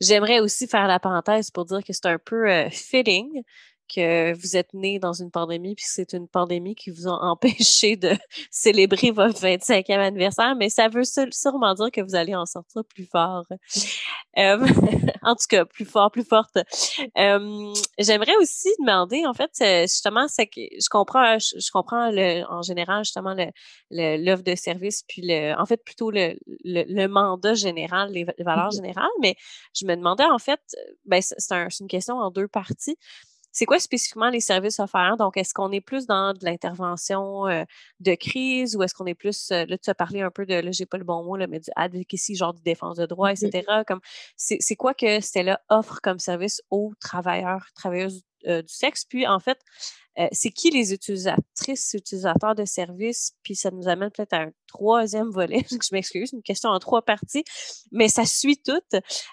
J'aimerais 0.00 0.40
aussi 0.40 0.66
faire 0.66 0.86
la 0.86 1.00
parenthèse 1.00 1.50
pour 1.50 1.64
dire 1.64 1.82
que 1.82 1.92
c'est 1.92 2.06
un 2.06 2.18
peu 2.18 2.68
fitting 2.70 3.42
que 3.86 4.34
vous 4.34 4.56
êtes 4.56 4.72
né 4.74 4.98
dans 4.98 5.12
une 5.12 5.30
pandémie, 5.30 5.74
puis 5.74 5.84
c'est 5.88 6.12
une 6.12 6.28
pandémie 6.28 6.74
qui 6.74 6.90
vous 6.90 7.08
a 7.08 7.12
empêché 7.22 7.96
de 7.96 8.12
célébrer 8.50 9.10
votre 9.10 9.40
25e 9.40 9.98
anniversaire, 9.98 10.54
mais 10.56 10.68
ça 10.68 10.88
veut 10.88 11.04
sûrement 11.04 11.74
dire 11.74 11.90
que 11.90 12.00
vous 12.00 12.14
allez 12.14 12.34
en 12.34 12.46
sortir 12.46 12.84
plus 12.84 13.06
fort. 13.06 13.44
Euh, 14.38 14.66
en 15.22 15.34
tout 15.34 15.46
cas, 15.48 15.64
plus 15.64 15.84
fort, 15.84 16.10
plus 16.10 16.24
forte. 16.24 16.58
Euh, 17.18 17.74
J'aimerais 17.98 18.36
aussi 18.36 18.68
demander, 18.80 19.24
en 19.26 19.34
fait, 19.34 19.50
justement, 19.82 20.26
c'est 20.28 20.46
que 20.46 20.60
je 20.60 20.88
comprends, 20.88 21.38
je, 21.38 21.70
comprends 21.70 22.10
le, 22.10 22.44
en 22.50 22.62
général 22.62 23.04
justement 23.04 23.34
l'offre 23.34 23.52
le, 23.90 24.42
de 24.42 24.54
service, 24.54 25.02
puis 25.08 25.22
le, 25.24 25.54
en 25.58 25.66
fait 25.66 25.82
plutôt 25.82 26.10
le, 26.10 26.36
le, 26.64 27.06
mandat 27.06 27.54
général, 27.54 28.10
les, 28.12 28.24
valeurs 28.38 28.68
mmh 28.68 28.72
générales, 28.72 29.10
mais 29.20 29.36
je 29.74 29.86
me 29.86 29.96
demandais 29.96 30.24
en 30.24 30.38
fait, 30.38 30.60
ben 31.04 31.20
c'est 31.22 31.52
un, 31.52 31.68
une 31.80 31.88
question 31.88 32.16
en 32.18 32.30
deux 32.30 32.48
parties 32.48 32.96
c'est 33.56 33.64
quoi 33.64 33.78
spécifiquement 33.78 34.28
les 34.28 34.40
services 34.40 34.80
offerts? 34.80 35.16
Donc, 35.16 35.38
est-ce 35.38 35.54
qu'on 35.54 35.72
est 35.72 35.80
plus 35.80 36.04
dans 36.04 36.34
de 36.34 36.44
l'intervention 36.44 37.46
euh, 37.46 37.64
de 38.00 38.14
crise 38.14 38.76
ou 38.76 38.82
est-ce 38.82 38.92
qu'on 38.92 39.06
est 39.06 39.14
plus, 39.14 39.50
euh, 39.50 39.64
là, 39.66 39.78
tu 39.78 39.88
as 39.88 39.94
parlé 39.94 40.20
un 40.20 40.30
peu 40.30 40.44
de, 40.44 40.56
là, 40.56 40.70
j'ai 40.72 40.84
pas 40.84 40.98
le 40.98 41.04
bon 41.04 41.24
mot, 41.24 41.36
là, 41.36 41.46
mais 41.46 41.60
du 41.60 41.70
advocacy, 41.74 42.34
genre 42.34 42.52
de 42.52 42.60
défense 42.60 42.98
de 42.98 43.06
droit, 43.06 43.32
etc. 43.32 43.62
Comme, 43.86 44.00
c'est 44.36 44.76
quoi 44.76 44.92
que 44.92 45.22
Stella 45.22 45.58
offre 45.70 46.00
comme 46.02 46.18
service 46.18 46.60
aux 46.68 46.92
travailleurs, 47.00 47.68
travailleuses 47.74 48.24
euh, 48.46 48.62
du 48.62 48.72
sexe? 48.72 49.04
Puis, 49.04 49.26
en 49.26 49.40
fait, 49.40 49.58
euh, 50.18 50.28
c'est 50.32 50.50
qui 50.50 50.70
les 50.70 50.94
utilisatrices, 50.94 51.92
utilisateurs 51.92 52.54
de 52.54 52.64
services, 52.64 53.32
puis 53.42 53.54
ça 53.54 53.70
nous 53.70 53.86
amène 53.86 54.10
peut-être 54.10 54.32
à 54.32 54.42
un 54.42 54.50
troisième 54.66 55.30
volet, 55.30 55.64
je 55.70 55.88
m'excuse, 55.92 56.32
une 56.32 56.42
question 56.42 56.70
en 56.70 56.78
trois 56.78 57.02
parties, 57.02 57.44
mais 57.92 58.08
ça 58.08 58.24
suit 58.24 58.58
tout. 58.64 58.80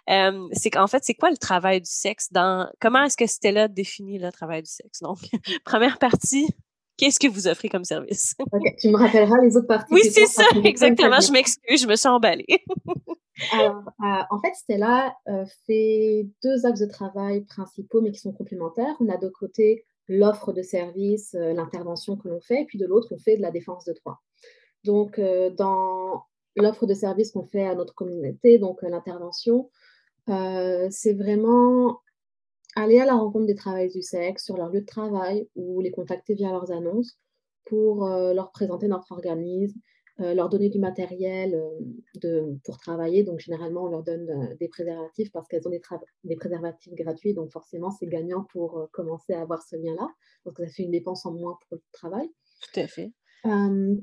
Euh, 0.09 0.47
c'est 0.51 0.69
qu'en 0.69 0.87
fait, 0.87 1.03
c'est 1.03 1.13
quoi 1.13 1.31
le 1.31 1.37
travail 1.37 1.79
du 1.79 1.89
sexe 1.89 2.31
dans, 2.31 2.69
comment 2.81 3.03
est-ce 3.03 3.15
que 3.15 3.27
Stella 3.27 3.69
définit 3.69 4.19
le 4.19 4.31
travail 4.31 4.63
du 4.63 4.71
sexe? 4.71 4.99
Donc, 4.99 5.19
première 5.65 5.99
partie, 5.99 6.47
qu'est-ce 6.97 7.19
que 7.19 7.27
vous 7.27 7.47
offrez 7.47 7.69
comme 7.69 7.83
service? 7.83 8.35
tu 8.79 8.89
me 8.89 8.97
rappelleras 8.97 9.41
les 9.41 9.55
autres 9.57 9.67
parties. 9.67 9.93
Oui, 9.93 10.01
c'est 10.03 10.25
ça, 10.25 10.43
exactement, 10.63 11.19
je 11.19 11.31
m'excuse, 11.31 11.81
je 11.81 11.87
me 11.87 11.95
suis 11.95 12.09
emballée. 12.09 12.45
Alors, 13.51 13.83
euh, 13.99 14.23
en 14.29 14.39
fait, 14.39 14.53
Stella 14.53 15.15
fait 15.65 16.27
deux 16.43 16.65
axes 16.65 16.81
de 16.81 16.85
travail 16.85 17.41
principaux, 17.45 18.01
mais 18.01 18.11
qui 18.11 18.19
sont 18.19 18.31
complémentaires. 18.31 18.95
On 18.99 19.09
a 19.09 19.17
de 19.17 19.27
côté 19.27 19.85
l'offre 20.07 20.51
de 20.53 20.61
service, 20.61 21.35
euh, 21.35 21.53
l'intervention 21.53 22.17
que 22.17 22.27
l'on 22.27 22.41
fait, 22.41 22.61
et 22.61 22.65
puis 22.65 22.77
de 22.77 22.85
l'autre, 22.85 23.09
on 23.11 23.17
fait 23.17 23.37
de 23.37 23.41
la 23.41 23.51
défense 23.51 23.85
de 23.85 23.93
droit. 23.93 24.21
Donc, 24.83 25.19
euh, 25.19 25.49
dans 25.49 26.23
l'offre 26.55 26.85
de 26.85 26.93
service 26.93 27.31
qu'on 27.31 27.45
fait 27.45 27.65
à 27.65 27.75
notre 27.75 27.93
communauté, 27.95 28.57
donc 28.57 28.83
euh, 28.83 28.89
l'intervention, 28.89 29.69
c'est 30.27 31.13
vraiment 31.13 31.99
aller 32.75 32.99
à 32.99 33.05
la 33.05 33.15
rencontre 33.15 33.45
des 33.45 33.55
travailleurs 33.55 33.91
du 33.91 34.01
sexe 34.01 34.45
sur 34.45 34.57
leur 34.57 34.69
lieu 34.69 34.81
de 34.81 34.85
travail 34.85 35.47
ou 35.55 35.81
les 35.81 35.91
contacter 35.91 36.33
via 36.33 36.51
leurs 36.51 36.71
annonces 36.71 37.17
pour 37.65 38.05
leur 38.05 38.51
présenter 38.51 38.87
notre 38.87 39.11
organisme, 39.11 39.79
euh, 40.19 40.35
leur 40.35 40.47
donner 40.47 40.69
du 40.69 40.77
matériel 40.77 41.55
euh, 41.55 41.79
de, 42.21 42.59
pour 42.65 42.77
travailler. 42.77 43.23
Donc, 43.23 43.39
généralement, 43.39 43.85
on 43.85 43.87
leur 43.87 44.03
donne 44.03 44.29
euh, 44.29 44.55
des 44.59 44.67
préservatifs 44.67 45.31
parce 45.31 45.47
qu'elles 45.47 45.67
ont 45.67 45.71
des, 45.71 45.81
des, 46.23 46.35
préservatifs 46.35 46.93
gratuits. 46.93 47.33
Donc, 47.33 47.51
forcément, 47.51 47.89
c'est 47.89 48.05
gagnant 48.05 48.45
pour 48.51 48.87
commencer 48.91 49.33
à 49.33 49.41
avoir 49.41 49.63
ce 49.63 49.75
lien-là 49.75 50.07
parce 50.43 50.55
que 50.55 50.65
ça 50.67 50.71
fait 50.71 50.83
une 50.83 50.91
dépense 50.91 51.25
en 51.25 51.31
moins 51.31 51.57
pour 51.61 51.77
le 51.77 51.81
travail. 51.93 52.29
Tout 52.61 52.79
à 52.79 52.87
fait. 52.87 53.11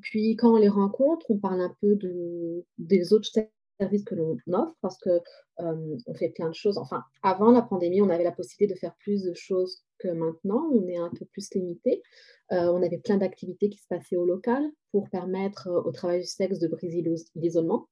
puis, 0.01 0.35
quand 0.35 0.55
on 0.55 0.57
les 0.57 0.69
rencontre, 0.69 1.27
on 1.31 1.39
parle 1.39 1.61
un 1.61 1.77
peu 1.81 1.95
de, 1.95 2.65
des 2.79 3.13
autres 3.13 3.29
services 3.81 4.05
que 4.05 4.15
l'on 4.15 4.37
offre 4.53 4.77
parce 4.81 4.99
que 4.99 5.21
on 5.59 6.15
fait 6.15 6.31
plein 6.31 6.49
de 6.49 6.55
choses. 6.55 6.79
Enfin, 6.79 7.03
avant 7.23 7.51
la 7.51 7.63
pandémie, 7.63 8.01
on 8.01 8.09
avait 8.09 8.25
la 8.25 8.33
possibilité 8.33 8.75
de 8.75 8.79
faire 8.79 8.95
plus 8.99 9.25
de 9.25 9.35
choses 9.35 9.83
que 9.99 10.09
maintenant. 10.09 10.71
On 10.73 10.87
est 10.89 10.97
un 10.97 11.11
peu 11.11 11.25
plus 11.27 11.53
limité. 11.55 12.03
on 12.51 12.83
avait 12.83 12.99
plein 12.99 13.19
d'activités 13.19 13.69
qui 13.69 13.79
se 13.79 13.87
passaient 13.89 14.17
au 14.17 14.25
local 14.25 14.65
pour 14.93 15.09
permettre 15.11 15.69
au 15.85 15.93
travail 15.93 16.21
du 16.21 16.27
sexe 16.27 16.59
de 16.59 16.69
briser 16.69 17.05
l'isolement. 17.35 17.89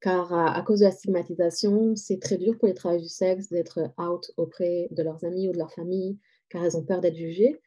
car 0.00 0.32
à, 0.32 0.62
cause 0.62 0.80
de 0.80 0.84
la 0.86 0.92
stigmatisation, 0.92 1.94
c'est 1.96 2.20
très 2.20 2.38
dur 2.38 2.56
pour 2.58 2.68
les 2.68 2.74
travailleurs 2.74 3.02
du 3.02 3.08
sexe 3.08 3.48
d'être 3.50 3.80
out 3.98 4.30
auprès 4.36 4.88
de 4.92 5.02
leurs 5.02 5.24
amis 5.24 5.48
ou 5.48 5.52
de 5.52 5.58
leur 5.58 5.72
famille, 5.72 6.18
car 6.48 6.64
elles 6.64 6.76
ont 6.76 6.84
peur 6.84 7.00
d'être 7.00 7.16
jugées. 7.16 7.60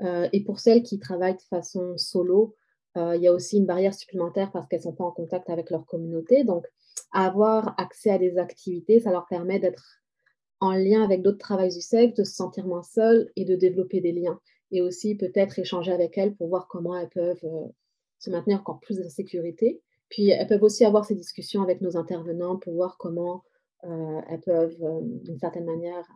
et 0.00 0.44
pour 0.44 0.60
celles 0.60 0.82
qui 0.82 0.98
travaillent 0.98 1.36
de 1.36 1.42
façon 1.50 1.96
solo, 1.96 2.54
il 2.96 3.22
y 3.22 3.28
a 3.28 3.32
aussi 3.32 3.56
une 3.56 3.66
barrière 3.66 3.94
supplémentaire 3.94 4.50
parce 4.52 4.66
qu'elles 4.68 4.80
ne 4.80 4.84
sont 4.84 4.92
pas 4.92 5.04
en 5.04 5.12
contact 5.12 5.48
avec 5.48 5.70
leur 5.70 5.86
communauté. 5.86 6.44
Donc, 6.44 6.66
avoir 7.12 7.74
accès 7.78 8.10
à 8.10 8.18
des 8.18 8.38
activités, 8.38 9.00
ça 9.00 9.10
leur 9.10 9.26
permet 9.26 9.58
d'être 9.58 10.02
en 10.60 10.74
lien 10.74 11.02
avec 11.02 11.22
d'autres 11.22 11.38
travailleurs 11.38 11.74
du 11.74 11.80
sexe, 11.80 12.14
de 12.14 12.24
se 12.24 12.34
sentir 12.34 12.66
moins 12.66 12.84
seules 12.84 13.30
et 13.34 13.44
de 13.44 13.56
développer 13.56 14.00
des 14.00 14.12
liens. 14.12 14.40
Et 14.70 14.80
aussi 14.80 15.16
peut-être 15.16 15.58
échanger 15.58 15.92
avec 15.92 16.16
elles 16.16 16.34
pour 16.36 16.48
voir 16.48 16.68
comment 16.68 16.96
elles 16.96 17.08
peuvent 17.08 17.44
euh, 17.44 17.66
se 18.20 18.30
maintenir 18.30 18.60
encore 18.60 18.78
plus 18.78 19.04
en 19.04 19.08
sécurité. 19.08 19.82
Puis 20.08 20.30
elles 20.30 20.46
peuvent 20.46 20.62
aussi 20.62 20.84
avoir 20.84 21.04
ces 21.04 21.16
discussions 21.16 21.62
avec 21.62 21.80
nos 21.80 21.96
intervenants 21.96 22.56
pour 22.56 22.74
voir 22.74 22.96
comment 22.96 23.42
euh, 23.84 24.20
elles 24.28 24.40
peuvent, 24.40 24.76
euh, 24.82 25.00
d'une 25.02 25.38
certaine 25.38 25.64
manière, 25.64 26.06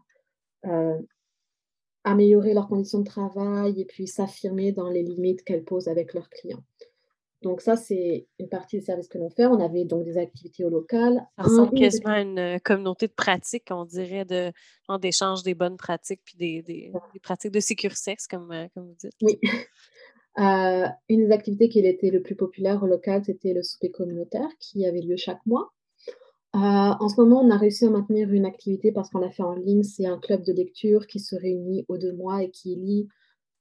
améliorer 2.06 2.54
leurs 2.54 2.68
conditions 2.68 3.00
de 3.00 3.04
travail 3.04 3.80
et 3.80 3.84
puis 3.84 4.06
s'affirmer 4.06 4.72
dans 4.72 4.88
les 4.88 5.02
limites 5.02 5.42
qu'elles 5.42 5.64
posent 5.64 5.88
avec 5.88 6.14
leurs 6.14 6.30
clients. 6.30 6.62
Donc 7.42 7.60
ça, 7.60 7.76
c'est 7.76 8.28
une 8.38 8.48
partie 8.48 8.78
des 8.78 8.84
services 8.84 9.08
que 9.08 9.18
l'on 9.18 9.28
fait. 9.28 9.46
On 9.46 9.60
avait 9.60 9.84
donc 9.84 10.04
des 10.04 10.16
activités 10.16 10.64
au 10.64 10.70
local. 10.70 11.26
Ça 11.36 11.42
ressemble 11.42 11.78
quasiment 11.78 12.10
à 12.10 12.20
une 12.20 12.38
euh, 12.38 12.58
communauté 12.58 13.08
de 13.08 13.12
pratiques, 13.12 13.66
on 13.70 13.84
dirait, 13.84 14.24
de, 14.24 14.52
d'échange 15.00 15.42
des 15.42 15.54
bonnes 15.54 15.76
pratiques 15.76 16.22
puis 16.24 16.36
des, 16.38 16.62
des, 16.62 16.92
pratiques 17.22 17.52
de 17.52 17.60
sécurité 17.60 18.00
sexe, 18.00 18.26
comme, 18.26 18.50
euh, 18.52 18.66
comme 18.72 18.86
vous 18.86 18.96
dites. 18.98 19.12
Oui. 19.22 19.38
Euh, 20.38 20.84
une 21.08 21.26
des 21.26 21.32
activités 21.32 21.70
qui 21.70 21.78
était 21.78 22.10
le 22.10 22.20
plus 22.20 22.36
populaire 22.36 22.82
au 22.82 22.86
local, 22.86 23.22
c'était 23.24 23.54
le 23.54 23.62
souper 23.62 23.90
communautaire 23.90 24.50
qui 24.60 24.84
avait 24.84 25.00
lieu 25.00 25.16
chaque 25.16 25.40
mois. 25.46 25.72
En 26.62 27.08
ce 27.08 27.20
moment, 27.20 27.42
on 27.42 27.50
a 27.50 27.56
réussi 27.56 27.84
à 27.84 27.90
maintenir 27.90 28.30
une 28.32 28.46
activité 28.46 28.92
parce 28.92 29.10
qu'on 29.10 29.18
l'a 29.18 29.30
fait 29.30 29.42
en 29.42 29.54
ligne. 29.54 29.82
C'est 29.82 30.06
un 30.06 30.18
club 30.18 30.42
de 30.42 30.52
lecture 30.52 31.06
qui 31.06 31.20
se 31.20 31.36
réunit 31.36 31.84
aux 31.88 31.98
deux 31.98 32.12
mois 32.12 32.42
et 32.42 32.50
qui 32.50 32.74
lit 32.76 33.08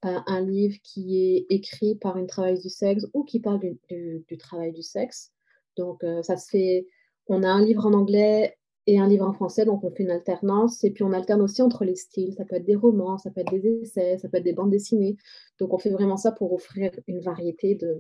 un 0.02 0.42
livre 0.42 0.78
qui 0.84 1.18
est 1.20 1.46
écrit 1.50 1.96
par 1.96 2.18
une 2.18 2.28
travailleuse 2.28 2.62
du 2.62 2.70
sexe 2.70 3.06
ou 3.14 3.24
qui 3.24 3.40
parle 3.40 3.60
du, 3.60 4.38
travail 4.38 4.72
du 4.72 4.84
sexe. 4.84 5.32
Donc, 5.78 6.04
euh, 6.04 6.22
ça 6.22 6.38
se 6.38 6.50
fait. 6.50 6.88
On 7.28 7.44
a 7.44 7.50
un 7.50 7.64
livre 7.66 7.86
en 7.86 7.94
anglais 7.94 8.56
et 8.88 9.00
un 9.00 9.08
livre 9.08 9.28
en 9.28 9.34
français, 9.34 9.66
donc 9.66 9.84
on 9.84 9.90
fait 9.90 10.04
une 10.04 10.12
alternance. 10.12 10.84
Et 10.84 10.92
puis, 10.92 11.04
on 11.04 11.12
alterne 11.12 11.42
aussi 11.42 11.62
entre 11.62 11.86
les 11.86 11.96
styles. 11.96 12.34
Ça 12.38 12.46
peut 12.46 12.56
être 12.56 12.66
des 12.66 12.76
romans, 12.76 13.18
ça 13.18 13.32
peut 13.32 13.42
être 13.42 13.52
des 13.52 13.82
essais, 13.82 14.18
ça 14.20 14.30
peut 14.30 14.38
être 14.38 14.44
des 14.44 14.54
bandes 14.54 14.70
dessinées. 14.70 15.18
Donc, 15.60 15.74
on 15.74 15.80
fait 15.80 15.90
vraiment 15.90 16.18
ça 16.18 16.32
pour 16.32 16.54
offrir 16.54 16.92
une 17.08 17.20
variété 17.20 17.76
de, 17.76 17.98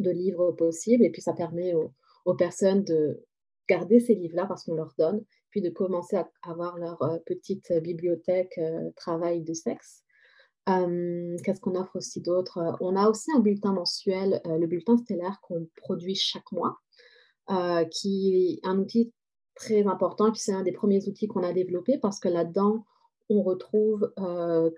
de 0.00 0.10
livres 0.10 0.52
possibles. 0.52 1.04
Et 1.04 1.10
puis, 1.10 1.22
ça 1.22 1.32
permet 1.32 1.74
aux 2.24 2.34
personnes 2.34 2.84
de 2.84 3.24
garder 3.68 4.00
ces 4.00 4.14
livres-là 4.14 4.46
parce 4.46 4.64
qu'on 4.64 4.74
leur 4.74 4.92
donne, 4.98 5.24
puis 5.50 5.60
de 5.60 5.70
commencer 5.70 6.16
à 6.16 6.28
avoir 6.42 6.78
leur 6.78 7.02
euh, 7.02 7.18
petite 7.26 7.72
bibliothèque 7.82 8.58
euh, 8.58 8.90
travail 8.96 9.42
du 9.42 9.54
sexe. 9.54 10.04
Qu'est-ce 10.66 11.60
qu'on 11.60 11.74
offre 11.74 11.96
aussi 11.96 12.20
d'autre? 12.20 12.58
Euh, 12.58 12.72
On 12.80 12.94
a 12.94 13.08
aussi 13.08 13.30
un 13.32 13.40
bulletin 13.40 13.72
mensuel, 13.72 14.40
euh, 14.46 14.58
le 14.58 14.66
bulletin 14.66 14.96
stellaire 14.96 15.40
qu'on 15.42 15.66
produit 15.76 16.14
chaque 16.14 16.50
mois, 16.52 16.78
euh, 17.50 17.84
qui 17.84 18.60
est 18.62 18.66
un 18.66 18.78
outil 18.78 19.12
très 19.56 19.86
important. 19.86 20.30
Puis 20.30 20.40
c'est 20.40 20.52
un 20.52 20.62
des 20.62 20.72
premiers 20.72 21.06
outils 21.08 21.26
qu'on 21.26 21.42
a 21.42 21.52
développé 21.52 21.98
parce 21.98 22.20
que 22.20 22.28
là-dedans, 22.28 22.84
on 23.28 23.42
retrouve 23.42 24.12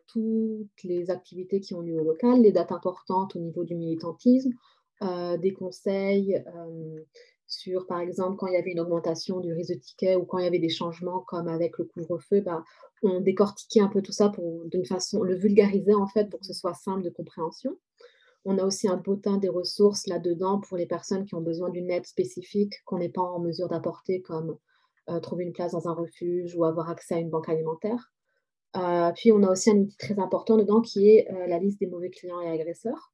toutes 0.06 0.82
les 0.84 1.10
activités 1.10 1.60
qui 1.60 1.74
ont 1.74 1.80
lieu 1.80 1.98
au 1.98 2.04
local, 2.04 2.40
les 2.42 2.52
dates 2.52 2.70
importantes 2.70 3.34
au 3.34 3.40
niveau 3.40 3.64
du 3.64 3.74
militantisme, 3.74 4.52
des 5.00 5.52
conseils 5.52 6.40
sur, 7.46 7.86
par 7.86 8.00
exemple, 8.00 8.36
quand 8.36 8.46
il 8.46 8.54
y 8.54 8.56
avait 8.56 8.72
une 8.72 8.80
augmentation 8.80 9.40
du 9.40 9.52
risque 9.52 9.74
de 9.74 9.78
ticket 9.78 10.16
ou 10.16 10.24
quand 10.24 10.38
il 10.38 10.44
y 10.44 10.46
avait 10.48 10.58
des 10.58 10.68
changements 10.68 11.20
comme 11.20 11.48
avec 11.48 11.78
le 11.78 11.84
couvre-feu, 11.84 12.40
bah, 12.40 12.64
on 13.02 13.20
décortiquait 13.20 13.80
un 13.80 13.88
peu 13.88 14.02
tout 14.02 14.12
ça 14.12 14.28
pour 14.30 14.64
d'une 14.66 14.84
façon, 14.84 15.22
le 15.22 15.34
vulgariser 15.34 15.94
en 15.94 16.06
fait 16.06 16.30
pour 16.30 16.40
que 16.40 16.46
ce 16.46 16.54
soit 16.54 16.74
simple 16.74 17.02
de 17.02 17.10
compréhension. 17.10 17.78
On 18.46 18.58
a 18.58 18.64
aussi 18.64 18.88
un 18.88 18.96
bottin 18.96 19.38
des 19.38 19.48
ressources 19.48 20.06
là-dedans 20.06 20.60
pour 20.60 20.76
les 20.76 20.86
personnes 20.86 21.24
qui 21.24 21.34
ont 21.34 21.40
besoin 21.40 21.70
d'une 21.70 21.90
aide 21.90 22.06
spécifique 22.06 22.74
qu'on 22.84 22.98
n'est 22.98 23.08
pas 23.08 23.22
en 23.22 23.38
mesure 23.38 23.68
d'apporter, 23.68 24.20
comme 24.20 24.58
euh, 25.08 25.20
trouver 25.20 25.44
une 25.44 25.52
place 25.52 25.72
dans 25.72 25.88
un 25.88 25.94
refuge 25.94 26.54
ou 26.54 26.64
avoir 26.64 26.90
accès 26.90 27.14
à 27.14 27.18
une 27.18 27.30
banque 27.30 27.48
alimentaire. 27.48 28.12
Euh, 28.76 29.12
puis 29.14 29.32
on 29.32 29.42
a 29.42 29.50
aussi 29.50 29.70
un 29.70 29.76
outil 29.76 29.96
très 29.96 30.18
important 30.18 30.56
dedans 30.56 30.80
qui 30.80 31.08
est 31.08 31.30
euh, 31.32 31.46
la 31.46 31.58
liste 31.58 31.80
des 31.80 31.86
mauvais 31.86 32.10
clients 32.10 32.40
et 32.40 32.48
agresseurs. 32.48 33.13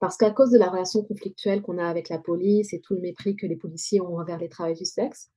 Parce 0.00 0.16
qu'à 0.16 0.30
cause 0.30 0.50
de 0.50 0.58
la 0.58 0.68
relation 0.68 1.02
conflictuelle 1.02 1.62
qu'on 1.62 1.78
a 1.78 1.86
avec 1.86 2.08
la 2.08 2.18
police 2.18 2.72
et 2.72 2.80
tout 2.80 2.94
le 2.94 3.00
mépris 3.00 3.36
que 3.36 3.46
les 3.46 3.56
policiers 3.56 4.00
ont 4.00 4.18
envers 4.18 4.38
les 4.38 4.48
travailleurs 4.48 4.78
du 4.78 4.84
sexe, 4.84 5.30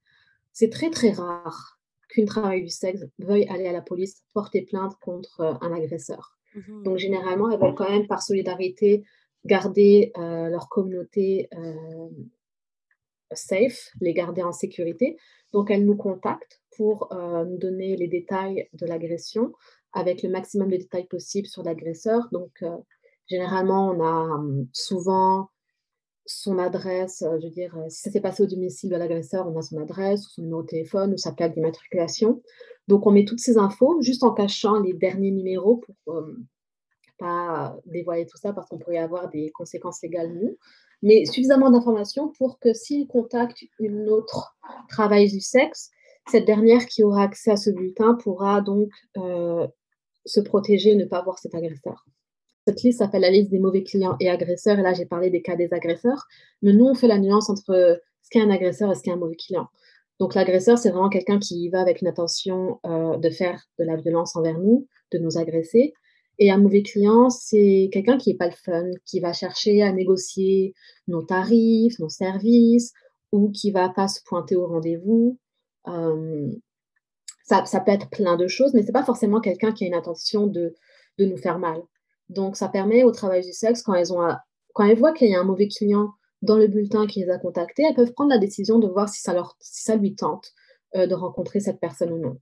c'est 0.52 0.70
très 0.70 0.90
très 0.90 1.12
rare 1.12 1.78
qu'une 2.08 2.26
travailleuse 2.26 2.64
du 2.64 2.74
sexe 2.74 3.04
veuille 3.18 3.46
aller 3.48 3.66
à 3.66 3.72
la 3.72 3.82
police 3.82 4.24
porter 4.34 4.62
plainte 4.62 4.94
contre 5.00 5.40
euh, 5.40 5.54
un 5.60 5.72
agresseur. 5.72 6.36
Mhm. 6.54 6.82
Donc 6.82 6.98
généralement, 6.98 7.50
elles 7.50 7.60
veulent 7.60 7.74
quand 7.74 7.90
même 7.90 8.06
par 8.06 8.22
solidarité 8.22 9.04
garder 9.44 10.12
euh, 10.18 10.48
leur 10.48 10.68
communauté 10.68 11.48
euh, 11.56 12.08
safe, 13.32 13.90
les 14.00 14.14
garder 14.14 14.42
en 14.42 14.52
sécurité. 14.52 15.16
Donc, 15.52 15.70
elles 15.70 15.84
nous 15.84 15.96
contactent 15.96 16.60
pour 16.76 17.08
nous 17.12 17.58
donner 17.58 17.96
les 17.96 18.06
détails 18.06 18.68
de 18.72 18.86
l'agression 18.86 19.52
avec 19.92 20.22
le 20.22 20.28
maximum 20.28 20.70
de 20.70 20.76
détails 20.76 21.06
possible 21.06 21.46
sur 21.46 21.62
l'agresseur. 21.62 22.28
Donc, 22.32 22.62
généralement, 23.28 23.90
on 23.90 24.00
a 24.00 24.34
hum, 24.36 24.66
souvent 24.72 25.48
son 26.26 26.58
adresse, 26.58 27.24
je 27.40 27.46
veux 27.46 27.52
dire, 27.52 27.74
si 27.88 28.02
ça 28.02 28.10
s'est 28.10 28.20
passé 28.20 28.42
au 28.42 28.46
domicile 28.46 28.90
de 28.90 28.96
l'agresseur, 28.96 29.48
on 29.48 29.58
a 29.58 29.62
son 29.62 29.78
adresse, 29.78 30.24
son 30.28 30.42
numéro 30.42 30.62
de 30.62 30.66
téléphone, 30.66 31.14
ou 31.14 31.16
sa 31.16 31.32
plaque 31.32 31.54
d'immatriculation. 31.54 32.42
Donc, 32.86 33.06
on 33.06 33.10
met 33.10 33.24
toutes 33.24 33.40
ces 33.40 33.56
infos 33.56 34.00
juste 34.02 34.22
en 34.22 34.32
cachant 34.34 34.78
les 34.80 34.92
derniers 34.92 35.30
numéros 35.30 35.82
pour 36.04 36.22
ne 36.22 36.34
pas 37.18 37.76
dévoiler 37.86 38.26
tout 38.26 38.36
ça 38.36 38.52
parce 38.52 38.68
qu'on 38.68 38.78
pourrait 38.78 38.98
avoir 38.98 39.30
des 39.30 39.50
conséquences 39.50 40.02
légales, 40.02 40.34
nous. 40.34 40.58
Mais 41.02 41.24
suffisamment 41.24 41.70
d'informations 41.70 42.32
pour 42.38 42.58
que 42.58 42.74
s'il 42.74 43.06
contacte 43.06 43.62
une 43.78 44.08
autre 44.08 44.56
travailleuse 44.88 45.32
du 45.32 45.40
sexe, 45.40 45.90
cette 46.30 46.44
dernière 46.44 46.86
qui 46.86 47.04
aura 47.04 47.22
accès 47.22 47.52
à 47.52 47.56
ce 47.56 47.70
bulletin 47.70 48.14
pourra 48.14 48.60
donc 48.60 48.90
se 50.24 50.40
protéger 50.40 50.90
et 50.90 50.96
ne 50.96 51.06
pas 51.06 51.22
voir 51.22 51.38
cet 51.38 51.54
agresseur. 51.54 52.04
Cette 52.68 52.82
liste 52.82 52.98
s'appelle 52.98 53.22
la 53.22 53.30
liste 53.30 53.50
des 53.50 53.60
mauvais 53.60 53.82
clients 53.82 54.14
et 54.20 54.28
agresseurs. 54.28 54.78
Et 54.78 54.82
là, 54.82 54.92
j'ai 54.92 55.06
parlé 55.06 55.30
des 55.30 55.40
cas 55.40 55.56
des 55.56 55.72
agresseurs. 55.72 56.26
Mais 56.60 56.74
nous, 56.74 56.84
on 56.84 56.94
fait 56.94 57.06
la 57.06 57.18
nuance 57.18 57.48
entre 57.48 57.98
ce 58.20 58.28
qu'est 58.30 58.42
un 58.42 58.50
agresseur 58.50 58.92
et 58.92 58.94
ce 58.94 59.02
qu'est 59.02 59.10
un 59.10 59.16
mauvais 59.16 59.36
client. 59.36 59.68
Donc, 60.20 60.34
l'agresseur, 60.34 60.76
c'est 60.76 60.90
vraiment 60.90 61.08
quelqu'un 61.08 61.38
qui 61.38 61.70
va 61.70 61.80
avec 61.80 62.02
une 62.02 62.08
intention 62.08 62.78
euh, 62.84 63.16
de 63.16 63.30
faire 63.30 63.64
de 63.78 63.86
la 63.86 63.96
violence 63.96 64.36
envers 64.36 64.58
nous, 64.58 64.86
de 65.12 65.18
nous 65.18 65.38
agresser. 65.38 65.94
Et 66.38 66.50
un 66.50 66.58
mauvais 66.58 66.82
client, 66.82 67.30
c'est 67.30 67.88
quelqu'un 67.90 68.18
qui 68.18 68.32
n'est 68.32 68.36
pas 68.36 68.48
le 68.48 68.54
fun, 68.54 68.90
qui 69.06 69.20
va 69.20 69.32
chercher 69.32 69.80
à 69.80 69.90
négocier 69.90 70.74
nos 71.06 71.22
tarifs, 71.22 71.98
nos 71.98 72.10
services, 72.10 72.92
ou 73.32 73.50
qui 73.50 73.70
va 73.70 73.88
pas 73.88 74.08
se 74.08 74.20
pointer 74.26 74.56
au 74.56 74.66
rendez-vous. 74.66 75.38
Euh, 75.86 76.50
ça, 77.44 77.64
ça, 77.64 77.80
peut 77.80 77.92
être 77.92 78.10
plein 78.10 78.36
de 78.36 78.46
choses, 78.46 78.74
mais 78.74 78.82
c'est 78.82 78.92
pas 78.92 79.04
forcément 79.04 79.40
quelqu'un 79.40 79.72
qui 79.72 79.84
a 79.84 79.86
une 79.86 79.94
intention 79.94 80.46
de, 80.46 80.74
de 81.16 81.24
nous 81.24 81.38
faire 81.38 81.58
mal. 81.58 81.80
Donc, 82.28 82.56
ça 82.56 82.68
permet 82.68 83.04
au 83.04 83.12
travail 83.12 83.42
du 83.42 83.52
sexe, 83.52 83.82
quand 83.82 83.94
elles, 83.94 84.12
ont 84.12 84.28
quand 84.74 84.84
elles 84.84 84.98
voient 84.98 85.12
qu'il 85.12 85.30
y 85.30 85.34
a 85.34 85.40
un 85.40 85.44
mauvais 85.44 85.68
client 85.68 86.10
dans 86.42 86.56
le 86.56 86.68
bulletin 86.68 87.06
qui 87.06 87.20
les 87.20 87.30
a 87.30 87.38
contactés, 87.38 87.82
elles 87.82 87.94
peuvent 87.94 88.12
prendre 88.12 88.30
la 88.30 88.38
décision 88.38 88.78
de 88.78 88.86
voir 88.86 89.08
si 89.08 89.20
ça, 89.20 89.32
leur, 89.32 89.56
si 89.60 89.82
ça 89.82 89.96
lui 89.96 90.14
tente 90.14 90.52
euh, 90.94 91.06
de 91.06 91.14
rencontrer 91.14 91.60
cette 91.60 91.80
personne 91.80 92.12
ou 92.12 92.18
non. 92.18 92.38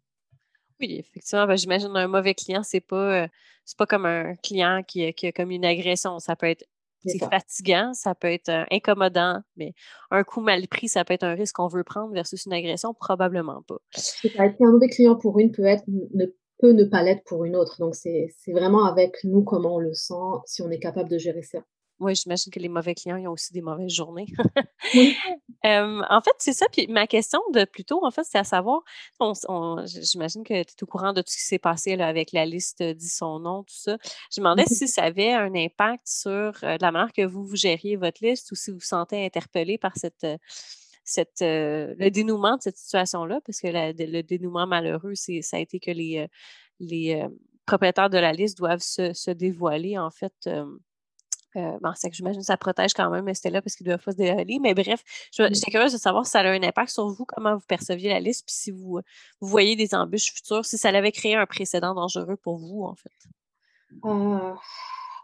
Oui, 0.80 0.96
effectivement, 0.98 1.46
ben, 1.46 1.56
j'imagine 1.56 1.96
un 1.96 2.08
mauvais 2.08 2.34
client, 2.34 2.62
c'est 2.62 2.80
pas, 2.80 3.24
euh, 3.24 3.28
c'est 3.64 3.78
pas 3.78 3.86
comme 3.86 4.04
un 4.04 4.36
client 4.36 4.82
qui, 4.86 5.12
qui, 5.14 5.26
a 5.28 5.32
comme 5.32 5.50
une 5.50 5.64
agression. 5.64 6.18
Ça 6.18 6.36
peut 6.36 6.46
être 6.46 6.64
fatigant, 7.30 7.94
ça 7.94 8.14
peut 8.14 8.30
être 8.30 8.48
euh, 8.48 8.64
incommodant, 8.70 9.40
mais 9.56 9.72
un 10.10 10.24
coup 10.24 10.40
mal 10.40 10.66
pris, 10.68 10.88
ça 10.88 11.04
peut 11.04 11.14
être 11.14 11.22
un 11.22 11.34
risque 11.34 11.56
qu'on 11.56 11.68
veut 11.68 11.84
prendre 11.84 12.12
versus 12.12 12.44
une 12.46 12.52
agression, 12.52 12.92
probablement 12.94 13.62
pas. 13.62 13.78
Un 14.40 14.70
mauvais 14.70 14.88
client 14.88 15.16
pour 15.16 15.38
une 15.38 15.52
peut 15.52 15.64
être 15.64 15.84
ne 15.86 16.26
peut 16.58 16.72
ne 16.72 16.84
pas 16.84 17.02
l'être 17.02 17.24
pour 17.24 17.44
une 17.44 17.56
autre. 17.56 17.76
Donc, 17.78 17.94
c'est 17.94 18.28
vraiment 18.48 18.84
avec 18.84 19.16
nous 19.24 19.42
comment 19.42 19.76
on 19.76 19.80
le 19.80 19.94
sent, 19.94 20.14
si 20.46 20.62
on 20.62 20.70
est 20.70 20.78
capable 20.78 21.08
de 21.08 21.18
gérer 21.18 21.42
ça. 21.42 21.60
Oui, 21.98 22.14
j'imagine 22.14 22.52
que 22.52 22.58
les 22.58 22.68
mauvais 22.68 22.94
clients, 22.94 23.16
ils 23.16 23.26
ont 23.26 23.32
aussi 23.32 23.54
des 23.54 23.62
mauvaises 23.62 23.90
journées. 23.90 24.26
en 25.64 26.20
fait, 26.20 26.34
c'est 26.38 26.52
ça. 26.52 26.66
Puis 26.70 26.88
ma 26.88 27.06
question 27.06 27.40
de 27.54 27.64
plutôt, 27.64 28.04
en 28.04 28.10
fait, 28.10 28.24
c'est 28.24 28.36
à 28.36 28.44
savoir, 28.44 28.82
j'imagine 29.86 30.44
que 30.44 30.62
tu 30.62 30.72
es 30.72 30.82
au 30.82 30.86
courant 30.86 31.14
de 31.14 31.22
tout 31.22 31.30
ce 31.30 31.38
qui 31.38 31.44
s'est 31.44 31.58
passé 31.58 31.96
là, 31.96 32.06
avec 32.06 32.32
la 32.32 32.44
liste 32.44 32.82
dit 32.82 33.08
son 33.08 33.40
nom, 33.40 33.62
tout 33.62 33.74
ça. 33.74 33.96
Je 34.30 34.40
me 34.40 34.44
demandais 34.44 34.64
mmh 34.64 34.74
si 34.74 34.88
ça 34.88 35.04
avait 35.04 35.32
un 35.32 35.54
impact 35.54 36.06
sur 36.06 36.52
euh, 36.62 36.76
la 36.78 36.92
manière 36.92 37.12
que 37.14 37.24
vous, 37.24 37.44
vous 37.46 37.56
gériez 37.56 37.96
votre 37.96 38.22
liste 38.22 38.52
ou 38.52 38.56
si 38.56 38.70
vous 38.70 38.76
vous 38.76 38.84
sentez 38.84 39.24
interpellé 39.24 39.78
par 39.78 39.92
cette 39.96 40.26
cette, 41.06 41.40
euh, 41.42 41.94
le 41.98 42.10
dénouement 42.10 42.56
de 42.56 42.62
cette 42.62 42.76
situation-là, 42.76 43.40
parce 43.46 43.60
que 43.60 43.68
le 43.68 44.22
dénouement 44.22 44.66
malheureux, 44.66 45.14
c'est, 45.14 45.40
ça 45.40 45.56
a 45.56 45.60
été 45.60 45.78
que 45.80 45.90
les, 45.90 46.18
euh, 46.18 46.26
les 46.80 47.14
euh, 47.14 47.28
propriétaires 47.64 48.10
de 48.10 48.18
la 48.18 48.32
liste 48.32 48.58
doivent 48.58 48.80
se, 48.80 49.30
dévoiler, 49.30 49.96
en 49.98 50.10
fait. 50.10 50.34
bon, 51.54 51.92
c'est 51.94 52.10
que 52.10 52.16
j'imagine 52.16 52.40
que 52.40 52.46
ça 52.46 52.56
protège 52.56 52.92
quand 52.92 53.08
même 53.08 53.26
là 53.26 53.62
parce 53.62 53.76
qu'ils 53.76 53.86
doivent 53.86 54.02
pas 54.02 54.12
se 54.12 54.16
dévoiler. 54.16 54.58
Mais 54.60 54.74
bref, 54.74 55.02
j'étais 55.32 55.70
curieuse 55.70 55.92
de 55.92 55.98
savoir 55.98 56.26
si 56.26 56.32
ça 56.32 56.40
a 56.40 56.50
un 56.50 56.62
impact 56.62 56.90
sur 56.90 57.08
vous, 57.08 57.24
comment 57.24 57.54
vous 57.54 57.66
perceviez 57.66 58.10
la 58.10 58.20
liste, 58.20 58.44
puis 58.44 58.54
si 58.54 58.70
vous, 58.72 59.00
vous 59.40 59.48
voyez 59.48 59.76
des 59.76 59.94
embûches 59.94 60.32
futures, 60.34 60.64
si 60.64 60.76
ça 60.76 60.88
avait 60.88 61.12
créé 61.12 61.34
un 61.34 61.46
précédent 61.46 61.94
dangereux 61.94 62.36
pour 62.36 62.58
vous, 62.58 62.82
en 62.82 62.94
fait. 62.94 63.12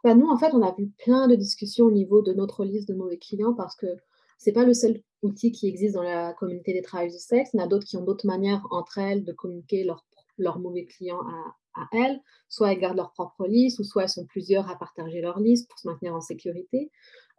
Ben 0.05 0.19
nous, 0.19 0.29
en 0.29 0.37
fait, 0.37 0.53
on 0.53 0.63
a 0.63 0.73
vu 0.73 0.89
plein 1.05 1.29
de 1.29 1.37
discussions 1.37 1.87
au 1.87 1.93
niveau 1.93 2.23
de 2.23 2.33
notre 2.33 2.65
liste 2.65 2.89
de 2.89 2.95
mauvais 2.95 3.19
clients 3.19 3.55
parce 3.55 3.77
que 3.77 3.87
c'est 4.43 4.53
pas 4.53 4.65
le 4.65 4.75
seul 4.75 5.01
outil 5.23 5.53
qui 5.53 5.69
existe 5.69 5.95
dans 5.95 6.03
la 6.03 6.33
communauté 6.33 6.73
des 6.73 6.83
travailleurs 6.83 7.13
du 7.13 7.21
sexe. 7.21 7.51
Il 7.55 7.59
y 7.59 7.61
en 7.61 7.65
a 7.65 7.69
d'autres 7.69 7.87
qui 7.87 7.97
ont 7.97 8.03
d'autres 8.03 8.27
manières 8.27 8.67
entre 8.73 8.99
elles 8.99 9.25
de 9.25 9.33
communiquer 9.33 9.87
leurs 10.37 10.59
mauvais 10.59 10.85
clients 10.85 11.21
à, 11.75 11.87
elles. 11.93 12.21
Soit 12.49 12.73
elles 12.73 12.81
gardent 12.81 12.97
leur 12.97 13.13
propre 13.13 13.47
liste, 13.47 13.79
ou 13.79 13.85
soit 13.85 14.03
elles 14.03 14.09
sont 14.09 14.27
plusieurs 14.27 14.69
à 14.69 14.77
partager 14.77 15.21
leur 15.21 15.39
liste 15.39 15.71
pour 15.71 15.79
se 15.79 15.87
maintenir 15.87 16.15
en 16.15 16.21
sécurité. 16.21 16.91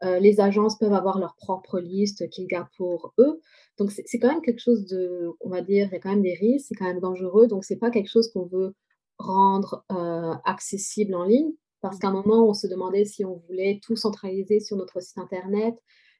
Euh, 0.03 0.19
les 0.19 0.39
agences 0.39 0.79
peuvent 0.79 0.93
avoir 0.93 1.19
leur 1.19 1.35
propre 1.35 1.79
liste 1.79 2.29
qu'ils 2.29 2.47
gardent 2.47 2.71
pour 2.77 3.13
eux. 3.19 3.41
Donc 3.77 3.91
c'est 3.91 4.17
quand 4.17 4.29
même 4.29 4.41
quelque 4.41 4.61
chose 4.61 4.85
de, 4.85 5.29
on 5.41 5.49
va 5.49 5.61
dire, 5.61 5.87
il 5.87 5.93
y 5.93 5.95
a 5.95 5.99
quand 5.99 6.09
même 6.09 6.23
des 6.23 6.35
risques, 6.35 6.67
c'est 6.69 6.75
quand 6.75 6.85
même 6.85 7.01
dangereux. 7.01 7.47
Donc 7.47 7.65
c'est 7.65 7.77
pas 7.77 7.91
quelque 7.91 8.09
chose 8.09 8.31
qu'on 8.31 8.45
veut 8.45 8.73
rendre 9.17 9.83
euh, 9.91 10.33
accessible 10.45 11.15
en 11.15 11.25
ligne. 11.25 11.51
Parce 11.81 11.99
qu'à 11.99 12.07
un 12.07 12.13
moment, 12.13 12.47
on 12.47 12.53
se 12.53 12.65
demandait 12.65 13.03
si 13.03 13.25
on 13.25 13.43
voulait 13.49 13.81
tout 13.83 13.97
centraliser 13.97 14.61
sur 14.61 14.77
notre 14.77 15.01
site 15.01 15.17
internet, 15.17 15.75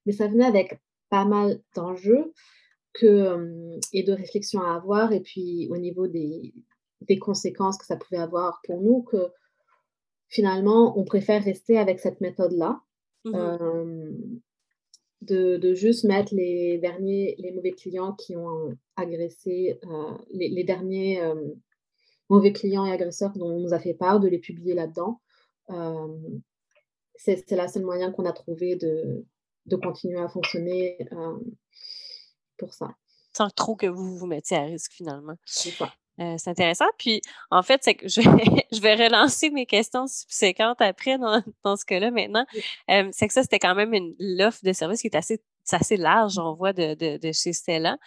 mais 0.06 0.13
ça 0.13 0.28
venait 0.28 0.46
avec 0.46 0.80
pas 1.10 1.26
mal 1.26 1.62
d'enjeux 1.76 2.34
que, 2.94 3.78
et 3.92 4.04
de 4.04 4.13
réflexions 4.13 4.62
à 4.62 4.76
avoir, 4.76 5.12
et 5.12 5.22
puis 5.22 5.68
au 5.72 5.78
niveau 5.78 6.08
des, 6.08 6.54
des 7.02 7.18
conséquences 7.18 7.78
que 7.78 7.86
ça 7.86 7.98
pouvait 7.98 8.22
avoir 8.22 8.62
pour 8.66 8.82
nous, 8.82 9.04
que 9.04 9.30
finalement, 10.28 10.98
on 10.98 11.04
préfère 11.04 11.44
rester 11.44 11.78
avec 11.78 12.00
cette 12.00 12.22
méthode-là. 12.22 12.82
Mmh 13.26 14.39
de, 15.22 15.56
de, 15.56 15.74
juste 15.74 16.04
mettre 16.04 16.36
les 16.36 16.78
derniers, 16.80 17.36
les 17.38 17.52
mauvais 17.52 17.72
clients 17.72 18.12
qui 18.12 18.36
ont 18.36 18.78
agressé, 18.98 19.80
euh, 19.86 20.18
les, 20.32 20.50
les, 20.50 20.66
derniers 20.66 21.22
mauvais 22.30 22.52
clients 22.52 22.86
et 22.86 22.92
agresseurs 22.92 23.32
dont 23.38 23.52
on 23.52 23.62
nous 23.62 23.74
a 23.74 23.80
fait 23.80 23.94
part, 23.94 24.20
de 24.20 24.28
les 24.28 24.39
publier 24.39 24.74
là-dedans. 24.74 25.22
c'est 27.16 27.50
la 27.52 27.70
seule 27.70 27.86
moyen 27.86 28.12
qu'on 28.12 28.26
a 28.26 28.34
trouvé 28.34 28.76
de, 28.76 29.26
de 29.65 29.76
continuer 29.76 30.19
à 30.19 30.28
fonctionner 30.28 30.97
euh, 31.12 31.39
pour 32.58 32.73
ça. 32.73 32.88
Sans 33.36 33.49
trop 33.49 33.76
que 33.76 33.88
vous 33.88 34.17
vous 34.17 34.28
mettiez 34.28 34.58
à 34.58 34.63
risque 34.63 34.91
finalement. 34.91 35.36
C'est 35.45 35.73
euh, 36.19 36.36
c'est 36.38 36.52
intéressant. 36.52 36.86
Puis, 36.99 37.21
en 37.49 37.63
fait, 37.63 37.80
c'est 37.84 37.95
que 37.95 38.08
je 38.08 38.21
vais, 38.21 38.67
je 38.71 38.80
vais 38.80 38.93
relancer 38.93 39.49
mes 39.49 39.65
questions 39.65 40.06
subséquentes 40.06 40.80
après 40.80 41.17
dans, 41.17 41.41
dans 41.63 41.76
ce 41.76 41.86
cas-là 41.86 42.12
maintenant. 42.12 42.45
Euh, 42.91 43.10
c'est 43.12 43.28
que 43.28 43.34
ça, 43.34 43.41
c'était 43.41 43.58
quand 43.58 43.73
même 43.73 43.95
une 43.95 44.13
l'offre 44.19 44.60
de 44.63 44.73
service 44.73 45.02
qui 45.02 45.08
est 45.08 45.15
assez, 45.15 45.41
assez 45.71 45.97
large, 45.97 46.38
on 46.38 46.54
voit, 46.54 46.71
de, 46.71 46.93
de, 46.93 47.17
de 47.17 47.32
chez 47.32 47.52
Stella. 47.52 47.97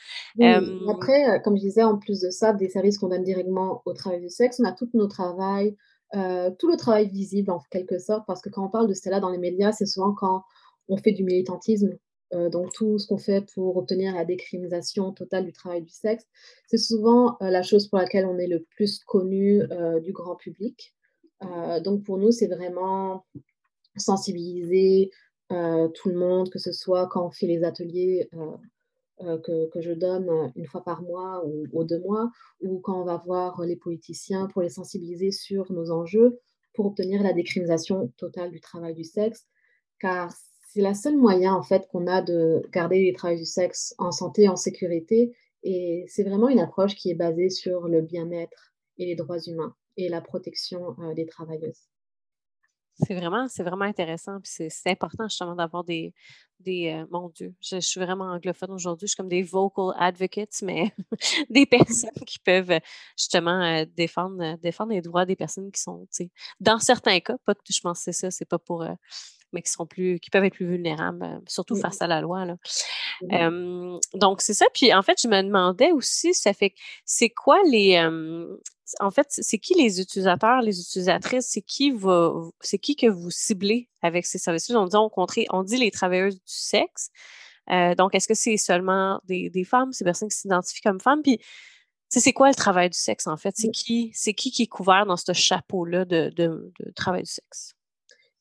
Après, 0.41 1.43
comme 1.43 1.57
je 1.57 1.63
disais, 1.63 1.83
en 1.83 1.99
plus 1.99 2.21
de 2.21 2.31
ça, 2.31 2.53
des 2.53 2.69
services 2.69 2.99
qu'on 2.99 3.09
donne 3.09 3.25
directement 3.25 3.83
au 3.85 3.93
travail 3.93 4.21
du 4.21 4.29
sexe, 4.29 4.61
on 4.61 4.65
a 4.69 4.73
tout 4.73 4.89
nos 4.95 5.09
travail, 5.09 5.77
tout 6.13 6.69
le 6.69 6.77
travail 6.77 7.09
visible 7.09 7.51
en 7.51 7.59
quelque 7.73 7.99
sorte, 7.99 8.25
parce 8.29 8.41
que 8.41 8.51
quand 8.51 8.65
on 8.65 8.71
parle 8.71 8.87
de 8.87 8.95
Stella 8.95 9.19
dans 9.19 9.31
les 9.31 9.39
médias, 9.39 9.73
c'est 9.73 9.87
souvent 9.87 10.15
quand 10.15 10.45
on 10.89 10.97
fait 10.97 11.13
du 11.13 11.25
militantisme, 11.25 11.97
euh, 12.35 12.49
donc 12.51 12.73
tout 12.73 12.99
ce 12.99 13.07
qu'on 13.07 13.19
fait 13.19 13.47
pour 13.55 13.77
obtenir 13.77 14.15
la 14.15 14.25
décriminalisation 14.25 15.13
totale 15.13 15.45
du 15.45 15.53
travail 15.53 15.83
du 15.83 15.91
sexe, 15.91 16.25
c'est 16.67 16.79
souvent 16.79 17.37
euh, 17.41 17.51
la 17.51 17.63
chose 17.63 17.87
pour 17.89 17.99
laquelle 17.99 18.27
on 18.27 18.39
est 18.39 18.49
le 18.49 18.65
plus 18.75 18.99
connu 19.05 19.63
euh, 19.71 20.01
du 20.01 20.13
grand 20.13 20.37
public. 20.37 20.93
donc 21.85 22.03
pour 22.05 22.19
nous, 22.19 22.33
c'est 22.33 22.49
vraiment 22.49 23.27
sensibiliser 23.97 25.11
tout 25.49 26.09
le 26.09 26.17
monde, 26.17 26.51
que 26.51 26.59
ce 26.59 26.73
soit 26.73 27.07
quand 27.09 27.27
on 27.27 27.31
fait 27.31 27.47
les 27.47 27.63
ateliers 27.63 28.29
que, 29.19 29.69
que, 29.69 29.81
je 29.81 29.93
donne 29.93 30.29
une 30.57 30.67
fois 30.67 30.83
par 30.83 31.03
mois 31.03 31.45
ou, 31.47 31.67
ou, 31.73 31.85
deux 31.85 32.01
mois, 32.01 32.31
ou 32.63 32.81
quand 32.81 33.01
on 33.03 33.05
va 33.05 33.19
voir 33.25 33.63
les 33.63 33.77
politiciens 33.77 34.47
pour 34.49 34.63
les 34.63 34.71
sensibiliser 34.71 35.31
sur 35.31 35.71
nos 35.73 35.91
enjeux 35.91 36.41
pour 36.75 36.87
obtenir 36.87 37.23
la 37.23 37.33
décriminalisation 37.33 38.13
totale 38.17 38.51
du 38.51 38.61
travail 38.61 38.95
du 38.95 39.05
sexe, 39.05 39.47
car 40.01 40.33
c'est 40.67 40.83
la 40.83 40.95
seule 40.95 41.17
moyen 41.17 41.55
en 41.55 41.63
fait 41.63 41.89
qu'on 41.89 42.07
a 42.07 42.21
de 42.21 42.63
garder 42.73 43.01
les 43.01 43.13
travailleurs 43.13 43.41
du 43.41 43.47
sexe 43.47 43.95
en 43.99 44.11
santé, 44.11 44.49
en 44.49 44.57
sécurité. 44.57 45.35
Et 45.63 46.05
c'est 46.09 46.25
vraiment 46.25 46.49
une 46.49 46.59
approche 46.59 46.95
qui 46.95 47.11
est 47.11 47.15
basée 47.15 47.51
sur 47.51 47.89
le 47.89 48.03
bien-être 48.03 48.75
et 48.99 49.07
les 49.07 49.15
droits 49.15 49.39
humains 49.39 49.75
et 49.97 50.09
la 50.09 50.21
protection 50.21 50.97
euh, 51.01 51.15
des 51.15 51.27
travailleuses. 51.27 51.89
C'est 52.99 53.15
vraiment, 53.15 53.47
c'est 53.49 53.63
vraiment 53.63 53.85
intéressant. 53.85 54.39
c'est, 54.43 54.71
important 54.87 55.29
justement 55.29 55.55
d'avoir 55.55 55.85
des, 55.85 56.15
des 56.61 56.95
euh, 56.95 57.07
mon 57.11 57.29
Dieu, 57.29 57.55
je, 57.61 57.79
suis 57.79 58.01
vraiment 58.01 58.25
anglophone 58.25 58.71
aujourd'hui. 58.71 59.07
Je 59.07 59.11
suis 59.11 59.17
comme 59.17 59.29
des 59.29 59.43
vocal 59.43 59.95
advocates, 59.99 60.63
mais 60.63 60.95
des 61.51 61.67
personnes 61.67 62.11
qui 62.27 62.39
peuvent 62.39 62.81
justement 63.17 63.63
euh, 63.63 63.85
défendre, 63.97 64.57
défendre 64.59 64.93
les 64.93 65.03
droits 65.03 65.27
des 65.27 65.37
personnes 65.37 65.71
qui 65.71 65.81
sont, 65.81 66.07
dans 66.59 66.79
certains 66.79 67.21
cas, 67.21 67.37
pas, 67.45 67.55
je 67.69 67.81
pense 67.81 67.99
que 67.99 68.05
c'est 68.05 68.13
ça, 68.13 68.31
c'est 68.31 68.49
pas 68.49 68.59
pour 68.59 68.87
mais 69.53 69.63
qui 69.63 69.71
sont 69.71 69.87
plus, 69.87 70.19
qui 70.21 70.31
peuvent 70.31 70.45
être 70.45 70.55
plus 70.55 70.67
vulnérables, 70.67 71.41
surtout 71.47 71.77
face 71.77 72.01
à 72.03 72.07
la 72.07 72.21
loi. 72.21 72.45
Là. 72.45 72.57
donc, 74.15 74.41
c'est 74.41 74.55
ça. 74.55 74.67
Puis, 74.75 74.93
en 74.93 75.03
fait, 75.03 75.21
je 75.23 75.29
me 75.29 75.43
demandais 75.43 75.93
aussi, 75.93 76.35
ça 76.35 76.53
fait, 76.53 76.75
c'est 77.05 77.31
quoi 77.31 77.59
les, 77.65 77.97
en 79.01 79.11
fait, 79.11 79.27
c'est 79.31 79.59
qui 79.59 79.75
les 79.75 80.01
utilisateurs, 80.01 80.61
les 80.63 80.81
utilisatrices, 80.81 81.49
c'est 81.49 81.63
qui 81.63 81.91
va, 81.91 82.33
c'est 82.61 82.79
qui 82.79 82.97
que 82.97 83.07
vous 83.07 83.31
ciblez 83.31 83.89
avec 84.03 84.27
ces 84.27 84.39
services-là? 84.39 84.81
On 84.81 84.87
dit, 84.87 84.97
on, 84.97 85.11
on 85.51 85.63
dit 85.63 85.77
les 85.77 85.91
travailleuses 85.91 86.37
du 86.37 86.43
sexe. 86.47 87.11
donc, 87.69 88.15
est-ce 88.15 88.29
que 88.29 88.35
c'est 88.35 88.57
seulement 88.57 89.21
des, 89.25 89.51
des 89.51 89.65
femmes, 89.65 89.93
ces 89.93 90.05
personnes 90.05 90.29
qui 90.29 90.37
s'identifient 90.37 90.83
comme 90.83 91.01
femmes? 91.01 91.23
Puis, 91.23 91.41
c'est 92.09 92.33
quoi 92.33 92.49
le 92.49 92.55
travail 92.55 92.91
du 92.91 92.99
sexe, 92.99 93.27
en 93.27 93.37
fait? 93.37 93.55
C'est 93.57 93.71
qui, 93.71 94.11
c'est 94.15 94.35
qui 94.35 94.51
qui 94.51 94.63
est 94.63 94.69
couvert 94.69 95.07
dans 95.07 95.17
ce 95.17 95.33
chapeau-là 95.33 96.05
de, 96.05 96.31
de, 96.37 96.73
travail 96.95 97.23
du 97.23 97.31
sexe? 97.31 97.75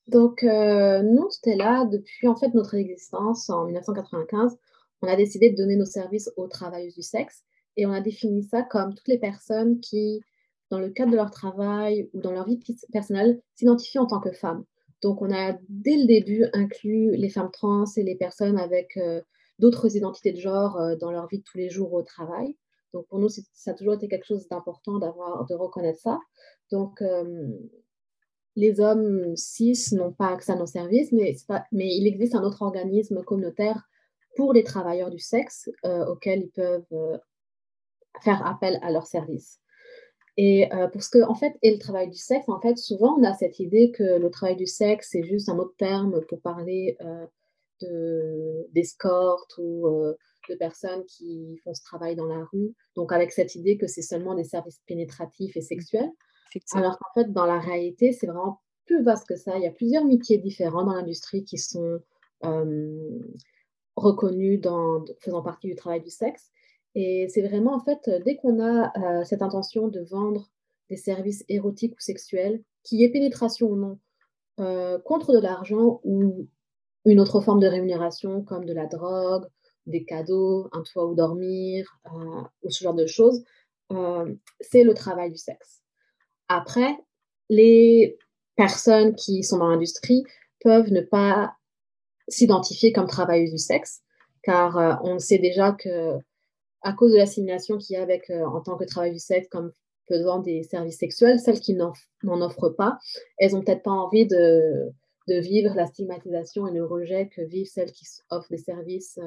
Donc, 0.08 0.44
euh, 0.44 1.02
nous, 1.02 1.30
là 1.46 1.86
depuis 1.86 2.28
en 2.28 2.36
fait 2.36 2.54
notre 2.54 2.76
existence 2.76 3.50
en 3.50 3.66
1995. 3.66 4.58
On 5.02 5.08
a 5.08 5.16
décidé 5.16 5.50
de 5.50 5.56
donner 5.56 5.76
nos 5.76 5.86
services 5.86 6.32
aux 6.38 6.48
travailleuses 6.48 6.96
du 6.96 7.02
sexe 7.02 7.44
et 7.78 7.86
on 7.86 7.92
a 7.92 8.02
défini 8.02 8.44
ça 8.44 8.64
comme 8.64 8.94
toutes 8.94 9.08
les 9.08 9.20
personnes 9.20 9.80
qui, 9.80 10.22
dans 10.70 10.80
le 10.80 10.90
cadre 10.90 11.12
de 11.12 11.16
leur 11.16 11.32
travail 11.32 12.10
ou 12.14 12.22
dans 12.22 12.32
leur 12.32 12.46
vie 12.46 12.60
personnelle, 12.92 13.42
s'identifient 13.56 14.00
en 14.00 14.08
tant 14.08 14.20
que 14.20 14.32
femmes. 14.32 14.64
Donc, 15.02 15.22
on 15.22 15.32
a 15.32 15.54
dès 15.70 15.98
le 15.98 16.08
début 16.08 16.46
inclus 16.54 17.16
les 17.16 17.30
femmes 17.30 17.52
trans 17.52 17.86
et 17.98 18.04
les 18.04 18.16
personnes 18.16 18.58
avec 18.58 18.98
euh, 18.98 19.22
d'autres 19.60 19.96
identités 19.96 20.32
de 20.32 20.40
genre 20.40 20.78
euh, 20.80 20.96
dans 20.96 21.12
leur 21.12 21.28
vie 21.28 21.40
de 21.40 21.44
tous 21.44 21.58
les 21.58 21.70
jours 21.70 21.94
au 21.94 22.04
travail. 22.04 22.56
Donc 22.94 23.08
pour 23.08 23.20
nous, 23.20 23.28
ça 23.30 23.72
a 23.72 23.74
toujours 23.74 23.96
été 23.96 24.08
quelque 24.08 24.26
chose 24.26 24.48
d'important 24.48 25.00
d'avoir, 25.00 25.46
de 25.46 25.54
reconnaître 25.54 26.00
ça. 26.00 26.20
Donc 26.72 27.02
euh, 27.02 27.50
les 28.56 28.80
hommes 28.80 29.36
cis 29.36 29.78
n'ont 29.94 30.12
pas 30.12 30.30
accès 30.30 30.54
à 30.54 30.56
nos 30.56 30.66
services, 30.66 31.12
mais, 31.12 31.36
il 31.72 32.08
existe 32.08 32.36
un 32.36 32.44
autre 32.44 32.62
organisme 32.62 33.24
communautaire 33.24 33.88
pour 34.36 34.54
les 34.54 34.64
travailleurs 34.64 35.10
du 35.10 35.20
sexe 35.20 35.70
euh, 35.86 36.06
auquel 36.06 36.44
ils 36.44 36.52
peuvent 36.52 36.86
euh, 36.92 37.18
faire 38.22 38.46
appel 38.46 38.80
à 38.82 38.92
leurs 38.92 39.08
services. 39.08 39.60
Et 40.38 40.68
pour 40.92 41.02
ce 41.02 41.10
que, 41.10 41.24
en 41.24 41.34
fait, 41.34 41.54
est 41.62 41.72
le 41.72 41.80
travail 41.80 42.10
du 42.10 42.18
sexe, 42.18 42.50
en 42.50 42.60
fait, 42.60 42.78
souvent 42.78 43.18
on 43.18 43.24
a 43.24 43.34
cette 43.34 43.58
idée 43.62 43.92
que 43.92 44.20
le 44.20 44.30
travail 44.30 44.58
du 44.58 44.68
sexe, 44.68 45.08
c'est 45.12 45.24
juste 45.24 45.48
un 45.48 45.58
autre 45.58 45.76
terme 45.78 46.20
pour 46.28 46.42
parler 46.42 46.98
de, 47.80 48.68
d'escorte 48.74 49.58
ou 49.58 49.88
de 50.50 50.56
personnes 50.56 51.06
qui 51.06 51.58
font 51.64 51.74
ce 51.74 51.84
travail 51.84 52.16
dans 52.16 52.26
la 52.26 52.44
rue, 52.52 52.74
donc 52.96 53.12
avec 53.12 53.32
cette 53.32 53.56
idée 53.56 53.78
que 53.78 53.88
c'est 53.88 54.02
seulement 54.02 54.36
des 54.36 54.44
services 54.44 54.82
pénétratifs 54.86 55.56
et 55.56 55.62
sexuels. 55.62 56.12
Alors 56.74 56.98
qu'en 56.98 57.12
fait, 57.14 57.32
dans 57.32 57.46
la 57.46 57.60
réalité, 57.60 58.12
c'est 58.12 58.28
vraiment 58.28 58.62
plus 58.86 59.04
vaste 59.04 59.28
que 59.28 59.36
ça. 59.36 59.58
Il 59.58 59.64
y 59.64 59.68
a 59.68 59.72
plusieurs 59.72 60.06
métiers 60.06 60.38
différents 60.38 60.84
dans 60.84 60.94
l'industrie 60.94 61.44
qui 61.44 61.58
sont 61.58 62.00
euh, 62.46 63.20
reconnus 63.96 64.62
dans, 64.62 65.04
faisant 65.20 65.42
partie 65.42 65.68
du 65.68 65.76
travail 65.76 66.02
du 66.02 66.10
sexe. 66.10 66.52
Et 66.94 67.28
c'est 67.30 67.42
vraiment, 67.42 67.74
en 67.76 67.80
fait, 67.80 68.10
dès 68.24 68.38
qu'on 68.38 68.64
a 68.64 68.92
euh, 68.98 69.24
cette 69.26 69.42
intention 69.42 69.88
de 69.88 70.02
vendre 70.02 70.50
des 70.90 70.98
services 70.98 71.44
érotiques 71.50 71.94
ou 71.94 72.00
sexuels, 72.02 72.64
qu'il 72.84 73.00
y 73.00 73.04
ait 73.04 73.12
pénétration 73.12 73.68
ou 73.68 73.76
non, 73.76 74.00
euh, 74.60 75.00
contre 75.00 75.34
de 75.34 75.40
l'argent 75.40 76.00
ou 76.04 76.48
une 77.06 77.20
autre 77.20 77.42
forme 77.42 77.60
de 77.60 77.68
rémunération 77.68 78.44
comme 78.44 78.66
de 78.66 78.74
la 78.74 78.86
drogue 78.86 79.46
des 79.88 80.06
cadeaux, 80.06 80.68
un 80.72 80.82
toit 80.82 81.06
où 81.06 81.14
dormir, 81.14 82.00
ou 82.64 82.70
ce 82.72 82.84
genre 82.84 82.96
de 82.96 83.06
choses, 83.06 83.44
c'est 84.60 84.84
le 84.84 84.96
travail 84.96 85.30
du 85.30 85.38
sexe. 85.38 85.85
Après, 86.48 86.98
les 87.50 88.18
personnes 88.56 89.16
qui 89.16 89.44
sont 89.44 89.58
dans 89.58 89.70
l'industrie 89.70 90.24
peuvent 90.62 90.92
ne 90.92 91.02
pas 91.02 91.56
s'identifier 92.28 92.92
comme 92.92 93.08
travailleuses 93.08 93.52
du 93.52 93.58
sexe, 93.58 94.02
car 94.44 94.78
euh, 94.78 94.96
on 95.04 95.20
sait 95.20 95.38
déjà 95.38 95.72
que 95.74 96.18
à 96.82 96.94
cause 96.94 97.12
de 97.12 97.18
l'assimilation 97.18 97.78
qu'il 97.78 97.96
y 97.96 97.98
a 97.98 98.04
avec 98.04 98.30
en 98.30 98.62
tant 98.62 98.78
que 98.78 98.84
travail 98.84 99.12
du 99.12 99.20
sexe 99.20 99.48
comme 99.50 99.72
faisant 100.08 100.40
des 100.40 100.62
services 100.62 101.00
sexuels, 101.00 101.40
celles 101.40 101.60
qui 101.60 101.74
n'en 101.74 102.42
offrent 102.42 102.70
pas, 102.70 103.00
elles 103.40 103.54
n'ont 103.54 103.64
peut-être 103.64 103.82
pas 103.82 103.92
envie 103.92 104.28
de, 104.28 104.92
de, 105.28 105.40
vivre 105.40 105.74
la 105.76 105.88
stigmatisation 105.88 106.68
et 106.68 106.72
le 106.72 106.86
rejet 106.86 107.28
que 107.28 107.42
vivent 107.42 107.70
celles 107.72 107.92
qui 107.92 108.06
offrent 108.30 108.52
des 108.52 108.60
services 108.60 109.20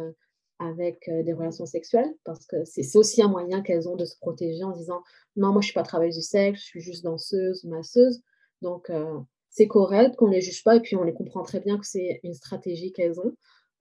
avec 0.58 1.08
euh, 1.08 1.22
des 1.22 1.32
relations 1.32 1.66
sexuelles, 1.66 2.12
parce 2.24 2.44
que 2.46 2.64
c'est 2.64 2.96
aussi 2.96 3.22
un 3.22 3.28
moyen 3.28 3.62
qu'elles 3.62 3.88
ont 3.88 3.96
de 3.96 4.04
se 4.04 4.16
protéger 4.18 4.64
en 4.64 4.72
disant 4.72 5.02
non, 5.36 5.52
moi 5.52 5.60
je 5.60 5.66
suis 5.66 5.74
pas 5.74 5.82
travailleuse 5.82 6.16
du 6.16 6.22
sexe, 6.22 6.60
je 6.60 6.64
suis 6.64 6.80
juste 6.80 7.04
danseuse 7.04 7.64
masseuse. 7.64 8.22
Donc 8.62 8.90
euh, 8.90 9.18
c'est 9.50 9.68
correct 9.68 10.16
qu'on 10.16 10.28
les 10.28 10.40
juge 10.40 10.64
pas 10.64 10.76
et 10.76 10.80
puis 10.80 10.96
on 10.96 11.04
les 11.04 11.14
comprend 11.14 11.42
très 11.42 11.60
bien 11.60 11.78
que 11.78 11.86
c'est 11.86 12.20
une 12.24 12.34
stratégie 12.34 12.92
qu'elles 12.92 13.20
ont. 13.20 13.34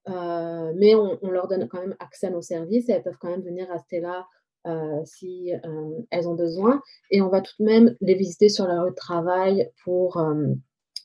Euh, 0.10 0.74
mais 0.76 0.96
on, 0.96 1.30
leur 1.30 1.48
donne 1.48 1.68
quand 1.68 1.82
même 1.82 1.96
accès 2.00 2.28
à 2.28 2.30
nos 2.30 2.42
services 2.42 2.88
et 2.88 2.94
elles 2.94 3.04
peuvent 3.04 3.18
quand 3.20 3.30
même 3.30 3.42
venir 3.42 3.68
rester 3.68 4.00
là 4.00 4.26
si 5.06 5.54
elles 6.12 6.28
ont 6.28 6.36
besoin. 6.36 6.82
Et 7.10 7.22
on 7.22 7.30
va 7.30 7.40
tout 7.40 7.54
de 7.60 7.64
même 7.64 7.96
les 8.02 8.16
visiter 8.16 8.50
sur 8.50 8.68
leur 8.68 8.84
lieu 8.84 8.90
de 8.90 8.96
travail 8.96 9.72
pour 9.86 10.22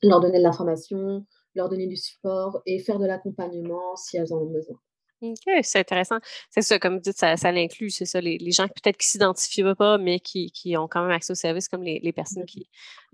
leur 0.02 0.20
donner 0.20 0.38
de 0.38 0.42
l'information, 0.42 1.24
leur 1.54 1.68
donner 1.68 1.86
du 1.86 1.96
support 1.96 2.60
et 2.66 2.80
faire 2.80 2.98
de 2.98 3.06
l'accompagnement 3.06 3.94
si 3.94 4.16
elles 4.16 4.32
en 4.32 4.38
ont 4.38 4.50
besoin. 4.50 4.78
OK, 5.22 5.60
c'est 5.62 5.78
intéressant. 5.78 6.18
C'est 6.50 6.62
ça, 6.62 6.78
comme 6.78 6.94
vous 6.94 7.00
dites, 7.00 7.16
ça, 7.16 7.36
ça 7.36 7.52
l'inclut, 7.52 7.90
c'est 7.90 8.04
ça, 8.04 8.20
les, 8.20 8.38
les 8.38 8.50
gens 8.50 8.66
peut-être 8.66 8.96
qui 8.96 9.06
ne 9.06 9.10
s'identifient 9.10 9.74
pas, 9.78 9.96
mais 9.96 10.18
qui, 10.18 10.50
qui, 10.50 10.76
ont 10.76 10.88
quand 10.88 11.02
même 11.02 11.12
accès 11.12 11.32
au 11.32 11.36
service, 11.36 11.68
comme 11.68 11.84
les, 11.84 12.00
les 12.02 12.12
personnes 12.12 12.44
qui, 12.44 12.68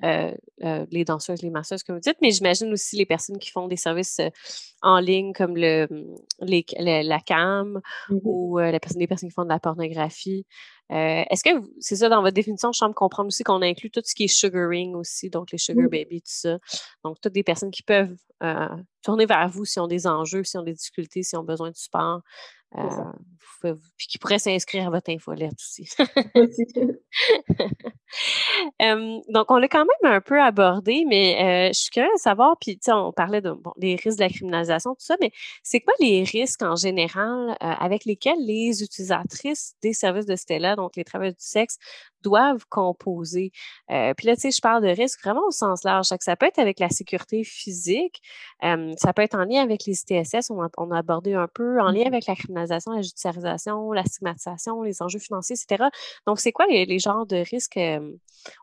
euh, 0.04 0.32
euh, 0.64 0.86
les 0.90 1.04
danseuses, 1.04 1.42
les 1.42 1.50
masseuses, 1.50 1.82
comme 1.82 1.96
vous 1.96 2.00
dites, 2.00 2.16
mais 2.22 2.30
j'imagine 2.30 2.72
aussi 2.72 2.96
les 2.96 3.04
personnes 3.04 3.38
qui 3.38 3.50
font 3.50 3.68
des 3.68 3.76
services 3.76 4.20
euh, 4.20 4.30
en 4.80 5.00
ligne, 5.00 5.34
comme 5.34 5.56
le, 5.56 5.86
les, 6.40 6.64
la 6.78 7.20
CAM 7.20 7.80
mmh 8.08 8.16
ou 8.24 8.58
les 8.58 8.80
personnes, 8.80 9.00
les 9.00 9.06
personnes 9.06 9.28
qui 9.28 9.34
font 9.34 9.44
de 9.44 9.48
la 9.50 9.58
pornographie. 9.58 10.46
Est-ce 10.90 11.44
que 11.44 11.50
c'est 11.80 11.96
ça 11.96 12.08
dans 12.08 12.22
votre 12.22 12.34
définition? 12.34 12.72
Je 12.72 12.78
semble 12.78 12.94
comprendre 12.94 13.28
aussi 13.28 13.44
qu'on 13.44 13.62
inclut 13.62 13.90
tout 13.90 14.00
ce 14.04 14.14
qui 14.14 14.24
est 14.24 14.28
sugaring 14.28 14.94
aussi, 14.94 15.28
donc 15.28 15.50
les 15.52 15.58
sugar 15.58 15.88
baby, 15.90 16.22
tout 16.22 16.32
ça. 16.32 16.58
Donc, 17.04 17.20
toutes 17.20 17.34
des 17.34 17.42
personnes 17.42 17.70
qui 17.70 17.82
peuvent 17.82 18.16
tourner 19.02 19.26
vers 19.26 19.48
vous 19.48 19.64
s'ils 19.64 19.82
ont 19.82 19.86
des 19.86 20.06
enjeux, 20.06 20.44
s'ils 20.44 20.60
ont 20.60 20.64
des 20.64 20.72
difficultés, 20.72 21.22
s'ils 21.22 21.38
ont 21.38 21.44
besoin 21.44 21.70
de 21.70 21.76
support. 21.76 22.22
Euh, 22.76 23.72
puis 23.96 24.06
qui 24.08 24.18
pourrait 24.18 24.38
s'inscrire 24.38 24.88
à 24.88 24.90
votre 24.90 25.10
infolette 25.10 25.54
aussi. 25.54 25.88
donc, 29.28 29.50
on 29.50 29.56
l'a 29.56 29.68
quand 29.68 29.84
même 29.84 30.12
un 30.12 30.20
peu 30.20 30.40
abordé, 30.40 31.04
mais 31.06 31.68
euh, 31.68 31.72
je 31.72 31.78
suis 31.78 31.90
curieuse 31.90 32.12
de 32.14 32.20
savoir, 32.20 32.56
puis 32.60 32.78
on 32.88 33.12
parlait 33.12 33.40
de, 33.40 33.54
des 33.76 33.96
risques 33.96 34.18
de 34.18 34.24
la 34.24 34.28
criminalisation, 34.28 34.92
tout 34.92 35.04
ça, 35.04 35.16
mais 35.20 35.30
c'est 35.62 35.80
quoi 35.80 35.94
les 36.00 36.22
risques 36.24 36.62
en 36.62 36.76
général 36.76 37.50
euh, 37.50 37.54
avec 37.60 38.04
lesquels 38.04 38.38
les 38.40 38.82
utilisatrices 38.82 39.74
des 39.82 39.92
services 39.92 40.26
de 40.26 40.36
Stella, 40.36 40.76
donc 40.76 40.96
les 40.96 41.04
travailleurs 41.04 41.34
du 41.34 41.44
sexe, 41.44 41.78
doivent 42.22 42.64
composer? 42.68 43.52
Euh, 43.90 44.14
puis 44.14 44.26
là, 44.26 44.34
tu 44.34 44.42
sais, 44.42 44.50
je 44.50 44.60
parle 44.60 44.82
de 44.82 44.88
risque 44.88 45.20
vraiment 45.22 45.46
au 45.46 45.50
sens 45.50 45.84
large. 45.84 46.06
Ça 46.20 46.36
peut 46.36 46.46
être 46.46 46.58
avec 46.58 46.80
la 46.80 46.88
sécurité 46.88 47.44
physique, 47.44 48.20
euh, 48.64 48.92
ça 48.96 49.12
peut 49.12 49.22
être 49.22 49.36
en 49.36 49.44
lien 49.44 49.62
avec 49.62 49.84
les 49.86 49.94
TSS, 49.94 50.50
on 50.50 50.62
a, 50.62 50.68
on 50.76 50.90
a, 50.90 50.98
abordé 50.98 51.34
un 51.34 51.48
peu, 51.48 51.80
en 51.80 51.90
lien 51.90 52.04
mmh 52.04 52.08
avec 52.08 52.26
la 52.26 52.34
criminalisation, 52.34 52.92
la 52.92 53.02
judiciarisation, 53.02 53.92
la 53.92 54.04
stigmatisation, 54.04 54.82
les 54.82 55.02
enjeux 55.02 55.18
financiers, 55.18 55.56
etc. 55.56 55.88
Donc, 56.26 56.40
c'est 56.40 56.52
quoi 56.52 56.66
les, 56.66 56.86
les, 56.86 56.98
genres 56.98 57.26
de 57.26 57.36
risques 57.36 57.76
euh, 57.76 57.97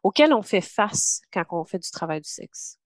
auxquels 0.04 0.34
on 0.34 0.42
fait 0.42 0.62
face 0.62 1.22
quand 1.34 1.44
on 1.52 1.66
fait 1.66 1.80
du 1.80 1.90
travail 1.92 2.22
du 2.22 2.30
sexe? 2.30 2.78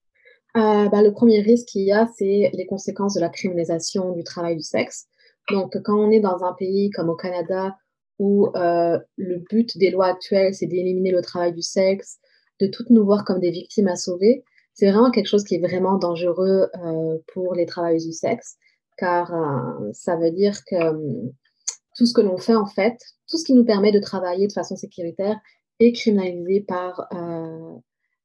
Ben, 0.55 1.01
le 1.01 1.11
premier 1.11 1.41
risque 1.41 1.67
qu'il 1.67 1.83
y 1.83 1.91
a, 1.91 2.07
c'est 2.17 2.51
les 2.53 2.65
conséquences 2.67 3.13
de 3.13 3.21
la 3.21 3.29
criminalisation 3.29 4.11
du 4.13 4.23
travail 4.23 4.55
du 4.57 4.63
sexe. 4.63 5.07
Donc, 5.51 5.77
quand 5.83 5.97
on 5.97 6.11
est 6.11 6.19
dans 6.19 6.43
un 6.43 6.53
pays 6.53 6.89
comme 6.89 7.09
au 7.09 7.15
Canada 7.15 7.75
où 8.19 8.47
euh, 8.55 8.99
le 9.15 9.37
but 9.49 9.77
des 9.77 9.89
lois 9.89 10.07
actuelles, 10.07 10.53
c'est 10.53 10.67
d'éliminer 10.67 11.11
le 11.11 11.21
travail 11.21 11.53
du 11.53 11.61
sexe, 11.61 12.19
de 12.59 12.67
toutes 12.67 12.89
nous 12.89 13.05
voir 13.05 13.23
comme 13.23 13.39
des 13.39 13.51
victimes 13.51 13.87
à 13.87 13.95
sauver, 13.95 14.43
c'est 14.73 14.91
vraiment 14.91 15.11
quelque 15.11 15.27
chose 15.27 15.43
qui 15.43 15.55
est 15.55 15.65
vraiment 15.65 15.97
dangereux 15.97 16.69
euh, 16.75 17.17
pour 17.33 17.55
les 17.55 17.65
travailleurs 17.65 18.01
du 18.01 18.11
sexe, 18.11 18.57
car 18.97 19.33
euh, 19.33 19.89
ça 19.93 20.17
veut 20.17 20.31
dire 20.31 20.57
que 20.69 20.75
tout 21.97 22.05
ce 22.05 22.13
que 22.13 22.21
l'on 22.21 22.37
fait, 22.37 22.55
en 22.55 22.65
fait, 22.65 22.97
tout 23.29 23.37
ce 23.37 23.45
qui 23.45 23.53
nous 23.53 23.65
permet 23.65 23.91
de 23.91 23.99
travailler 23.99 24.47
de 24.47 24.53
façon 24.53 24.75
sécuritaire 24.75 25.39
est 25.79 25.93
criminalisé 25.93 26.61
par 26.61 27.09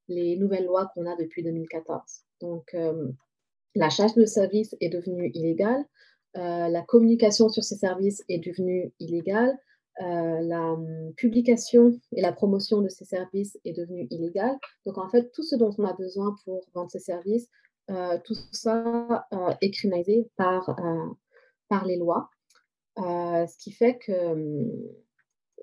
les 0.08 0.36
nouvelles 0.36 0.66
lois 0.66 0.90
qu'on 0.94 1.06
a 1.06 1.16
depuis 1.16 1.42
2014. 1.42 2.00
Donc, 2.40 2.76
la 3.74 3.90
chasse 3.90 4.14
de 4.14 4.24
services 4.24 4.76
est 4.80 4.88
devenue 4.88 5.30
illégale, 5.34 5.84
la 6.34 6.82
communication 6.82 7.48
sur 7.48 7.64
ces 7.64 7.76
services 7.76 8.24
est 8.28 8.38
devenue 8.38 8.92
illégale, 8.98 9.56
euh, 10.02 10.40
la 10.40 10.72
hum, 10.72 11.12
publication 11.16 11.92
et 12.10 12.20
la 12.20 12.32
promotion 12.32 12.80
de 12.80 12.88
ces 12.88 13.04
services 13.04 13.56
est 13.64 13.74
devenue 13.74 14.08
illégale. 14.10 14.58
Donc 14.86 14.98
en 14.98 15.08
fait, 15.08 15.30
tout 15.32 15.44
ce 15.44 15.54
dont 15.54 15.70
on 15.78 15.84
a 15.84 15.92
besoin 15.92 16.34
pour 16.44 16.64
vendre 16.74 16.90
ces 16.90 16.98
services, 16.98 17.48
euh, 17.90 18.18
tout 18.24 18.34
ça 18.50 19.26
euh, 19.32 19.54
est 19.60 19.70
criminalisé 19.70 20.28
par, 20.36 20.76
par 21.68 21.84
les 21.84 21.96
lois. 21.96 22.28
ce 22.96 23.56
qui 23.58 23.70
fait 23.70 23.98
que 23.98 24.34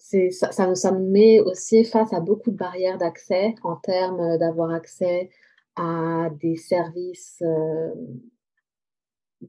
ça, 0.02 0.52
ça, 0.52 0.76
ça, 0.76 0.92
nous 0.92 1.10
met 1.10 1.40
aussi 1.40 1.84
face 1.84 2.12
à 2.14 2.20
beaucoup 2.20 2.52
de 2.52 2.58
barrières 2.58 2.98
d'accès 2.98 3.56
en 3.64 3.76
termes 3.76 4.38
d'avoir 4.38 4.72
accès 4.72 5.30
à 5.76 6.30
des 6.42 6.58
services 6.58 7.42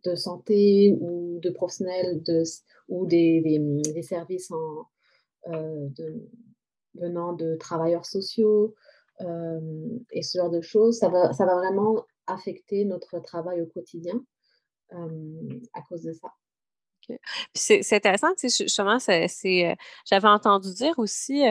de 0.04 0.14
santé 0.14 0.96
ou 1.00 1.38
de 1.40 1.50
professionnels 1.50 2.22
de, 2.22 2.42
ou 2.88 3.06
des, 3.06 3.40
des, 3.94 4.02
services 4.02 4.50
de, 5.48 6.28
venant 6.94 7.32
de 7.32 7.56
travailleurs 7.56 8.06
sociaux 8.06 8.74
et 9.20 10.22
ce 10.22 10.38
genre 10.38 10.50
de 10.50 10.60
choses, 10.60 10.98
ça 10.98 11.08
va, 11.08 11.32
ça 11.32 11.44
va 11.46 11.56
vraiment 11.56 12.04
affecter 12.26 12.84
notre 12.84 13.18
travail 13.20 13.60
au 13.60 13.66
quotidien 13.66 14.24
à 14.90 15.82
cause 15.88 16.02
de 16.02 16.12
ça. 16.12 16.28
C'est 17.54 17.92
intéressant, 17.92 18.28
justement, 18.42 18.98
c'est, 18.98 19.76
j'avais 20.08 20.28
entendu 20.28 20.72
dire 20.74 20.98
aussi 20.98 21.42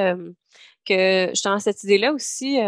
que 0.85 1.29
justement 1.29 1.59
cette 1.59 1.83
idée-là 1.83 2.13
aussi, 2.13 2.59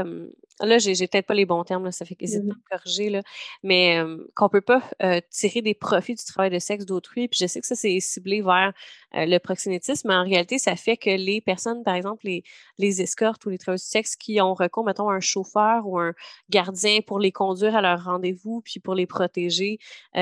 là, 0.60 0.78
j'ai, 0.78 1.08
peut-être 1.08 1.26
pas 1.26 1.34
les 1.34 1.46
bons 1.46 1.64
termes, 1.64 1.86
là, 1.86 1.92
ça 1.92 2.06
fait 2.06 2.16
qu'ils 2.16 2.40
mmh. 2.40 2.54
corriger, 2.70 3.10
là, 3.10 3.22
mais 3.64 4.04
qu'on 4.36 4.50
peut 4.50 4.62
pas 4.62 4.84
tirer 5.30 5.62
des 5.62 5.74
profits 5.74 6.16
du 6.16 6.24
travail 6.24 6.52
de 6.52 6.60
sexe 6.60 6.86
d'autrui. 6.86 7.28
Puis 7.28 7.40
je 7.42 7.48
sais 7.48 7.62
que 7.62 7.68
ça, 7.68 7.76
c'est 7.76 8.00
ciblé 8.00 8.42
vers 8.42 8.74
le 9.14 9.38
proxénétisme, 9.38 10.08
mais 10.08 10.16
en 10.16 10.24
réalité, 10.24 10.58
ça 10.58 10.76
fait 10.76 10.98
que 10.98 11.10
les 11.10 11.42
personnes, 11.42 11.84
par 11.84 11.96
exemple, 11.96 12.26
les, 12.26 12.44
les 12.78 13.02
escortes 13.02 13.46
ou 13.46 13.50
les 13.50 13.58
travailleurs 13.58 13.80
du 13.80 13.86
sexe 13.86 14.16
qui 14.16 14.42
ont 14.42 14.54
recours, 14.54 14.84
mettons, 14.84 15.10
à 15.10 15.14
un 15.14 15.20
chauffeur 15.20 15.88
ou 15.88 16.00
un 16.00 16.14
gardien 16.50 17.00
pour 17.06 17.20
les 17.20 17.32
conduire 17.32 17.76
à 17.76 17.82
leur 17.82 18.04
rendez-vous 18.04 18.62
puis 18.62 18.80
pour 18.80 18.96
les 18.96 19.06
protéger, 19.06 19.80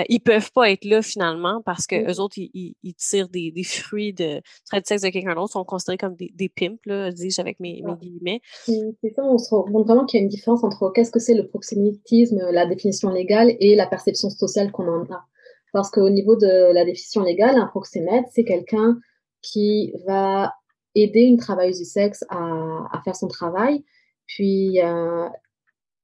ils 0.09 0.19
peuvent 0.19 0.51
pas 0.51 0.71
être 0.71 0.85
là 0.85 1.01
finalement 1.01 1.61
parce 1.61 1.87
que 1.87 2.11
eux 2.11 2.19
autres, 2.19 2.37
ils, 2.37 2.75
ils, 2.83 2.93
tirent 2.95 3.29
des, 3.29 3.51
des, 3.51 3.63
fruits 3.63 4.13
de 4.13 4.41
travail 4.65 4.81
de 4.81 4.87
sexe 4.87 5.01
de 5.03 5.09
quelqu'un 5.09 5.35
d'autre, 5.35 5.53
sont 5.53 5.63
considérés 5.63 5.97
comme 5.97 6.15
des, 6.15 6.31
des 6.35 6.49
pimps, 6.49 6.79
là, 6.85 7.11
dis-je 7.11 7.41
avec 7.41 7.59
mes, 7.59 7.81
mes 7.85 7.95
guillemets. 7.95 8.41
C'est 8.65 9.13
ça, 9.15 9.23
on 9.23 9.37
se 9.37 9.53
rend 9.53 9.63
compte 9.63 9.85
vraiment 9.85 10.05
qu'il 10.05 10.19
y 10.19 10.21
a 10.21 10.23
une 10.23 10.29
différence 10.29 10.63
entre 10.63 10.91
qu'est-ce 10.93 11.11
que 11.11 11.19
c'est 11.19 11.33
le 11.33 11.47
proxénétisme, 11.47 12.39
la 12.51 12.65
définition 12.65 13.09
légale, 13.09 13.55
et 13.59 13.75
la 13.75 13.87
perception 13.87 14.29
sociale 14.29 14.71
qu'on 14.71 14.87
en 14.87 15.03
a. 15.11 15.25
Parce 15.71 15.89
qu'au 15.89 16.09
niveau 16.09 16.35
de 16.35 16.73
la 16.73 16.85
définition 16.85 17.23
légale, 17.23 17.55
un 17.55 17.67
proxénète, 17.67 18.25
c'est 18.31 18.43
quelqu'un 18.43 18.99
qui 19.41 19.93
va 20.05 20.53
aider 20.95 21.21
une 21.21 21.37
travailleuse 21.37 21.79
du 21.79 21.85
sexe 21.85 22.23
à, 22.29 23.01
faire 23.03 23.15
son 23.15 23.27
travail. 23.27 23.83
Puis, 24.27 24.81
euh, 24.81 25.27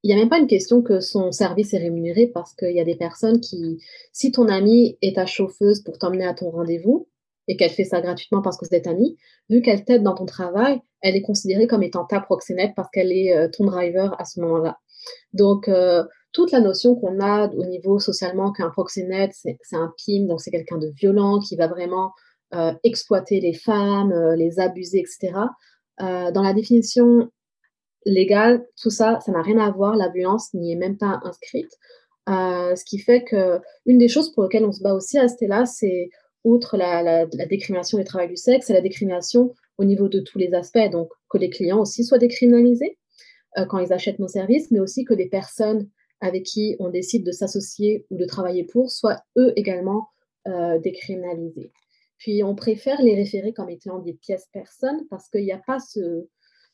il 0.03 0.07
n'y 0.07 0.13
a 0.13 0.17
même 0.17 0.29
pas 0.29 0.39
une 0.39 0.47
question 0.47 0.81
que 0.81 0.99
son 0.99 1.31
service 1.31 1.73
est 1.73 1.79
rémunéré 1.79 2.27
parce 2.27 2.53
qu'il 2.53 2.71
y 2.71 2.79
a 2.79 2.85
des 2.85 2.95
personnes 2.95 3.41
qui, 3.41 3.83
si 4.13 4.31
ton 4.31 4.47
amie 4.47 4.97
est 5.01 5.15
ta 5.15 5.25
chauffeuse 5.25 5.81
pour 5.81 5.97
t'emmener 5.97 6.25
à 6.25 6.33
ton 6.33 6.49
rendez-vous 6.49 7.09
et 7.47 7.57
qu'elle 7.57 7.71
fait 7.71 7.83
ça 7.83 7.99
gratuitement 8.01 8.41
parce 8.41 8.57
que 8.57 8.65
vous 8.65 8.75
êtes 8.75 8.87
amis, 8.87 9.17
vu 9.49 9.61
qu'elle 9.61 9.83
t'aide 9.83 10.03
dans 10.03 10.15
ton 10.15 10.25
travail, 10.25 10.79
elle 11.01 11.15
est 11.15 11.21
considérée 11.21 11.67
comme 11.67 11.83
étant 11.83 12.05
ta 12.05 12.19
proxénète 12.19 12.73
parce 12.75 12.89
qu'elle 12.91 13.11
est 13.11 13.35
euh, 13.35 13.49
ton 13.49 13.65
driver 13.65 14.15
à 14.19 14.25
ce 14.25 14.39
moment-là. 14.41 14.77
Donc, 15.33 15.67
euh, 15.67 16.03
toute 16.37 16.51
la 16.51 16.59
notion 16.59 16.93
qu'on 16.93 17.19
a 17.19 17.47
au 17.47 17.65
niveau 17.65 17.97
socialement 17.97 18.51
qu'un 18.51 18.69
proxénète, 18.69 19.31
c'est 19.33 19.57
un 19.73 19.91
pim, 19.97 20.27
donc 20.27 20.39
c'est 20.39 20.51
quelqu'un 20.51 20.77
de 20.77 20.89
violent 20.95 21.39
qui 21.39 21.55
va 21.55 21.65
vraiment 21.65 22.11
euh, 22.53 22.73
exploiter 22.83 23.39
les 23.39 23.53
femmes, 23.53 24.13
les 24.35 24.59
abuser, 24.59 24.99
etc. 24.99 25.33
dans 25.99 26.43
la 26.43 26.53
définition 26.53 27.31
légale, 28.05 28.67
tout 28.79 28.91
ça, 28.91 29.19
ça 29.25 29.31
n'a 29.31 29.41
rien 29.41 29.57
à 29.57 29.71
voir. 29.71 29.95
La 29.95 30.09
violence 30.09 30.53
n'y 30.53 30.71
est 30.71 30.75
même 30.75 30.95
pas 30.97 31.19
inscrite. 31.23 31.71
ce 32.27 32.85
qui 32.85 32.99
fait 32.99 33.23
que 33.23 33.59
une 33.87 33.97
des 33.97 34.07
choses 34.07 34.31
pour 34.31 34.43
lesquelles 34.43 34.65
on 34.65 34.71
se 34.71 34.83
bat 34.83 34.93
aussi 34.93 35.17
à 35.17 35.27
Stella, 35.27 35.65
c'est 35.65 36.11
outre 36.43 36.77
la, 36.77 37.25
décrimination 37.25 37.97
du 37.97 38.03
travail 38.03 38.27
du 38.27 38.37
sexe, 38.37 38.67
c'est 38.67 38.73
la 38.73 38.81
décrimination 38.81 39.55
au 39.79 39.85
niveau 39.85 40.07
de 40.07 40.19
tous 40.19 40.37
les 40.37 40.53
aspects. 40.53 40.89
Donc, 40.91 41.09
que 41.29 41.39
les 41.39 41.49
clients 41.49 41.79
aussi 41.79 42.03
soient 42.03 42.19
décriminalisés 42.19 42.97
euh, 43.57 43.65
quand 43.65 43.79
ils 43.79 43.91
achètent 43.91 44.19
nos 44.19 44.27
services, 44.27 44.69
mais 44.71 44.79
aussi 44.79 45.03
que 45.03 45.13
les 45.13 45.27
personnes 45.27 45.89
avec 46.21 46.43
qui 46.43 46.75
on 46.79 46.89
décide 46.89 47.25
de 47.25 47.31
s'associer 47.31 48.05
ou 48.09 48.17
de 48.17 48.25
travailler 48.25 48.63
pour 48.63 48.91
soient 48.91 49.21
eux 49.37 49.53
également 49.55 50.09
euh, 50.47 50.79
décriminalisés. 50.79 51.71
Puis, 52.17 52.43
on 52.43 52.55
préfère 52.55 53.01
les 53.01 53.15
référer 53.15 53.53
comme 53.53 53.69
étant 53.69 53.99
des 53.99 54.13
pièces 54.13 54.47
personnes 54.51 55.05
parce 55.09 55.29
qu'il 55.29 55.43
n'y 55.43 55.51
a 55.51 55.61
pas 55.65 55.79
ce, 55.79 56.27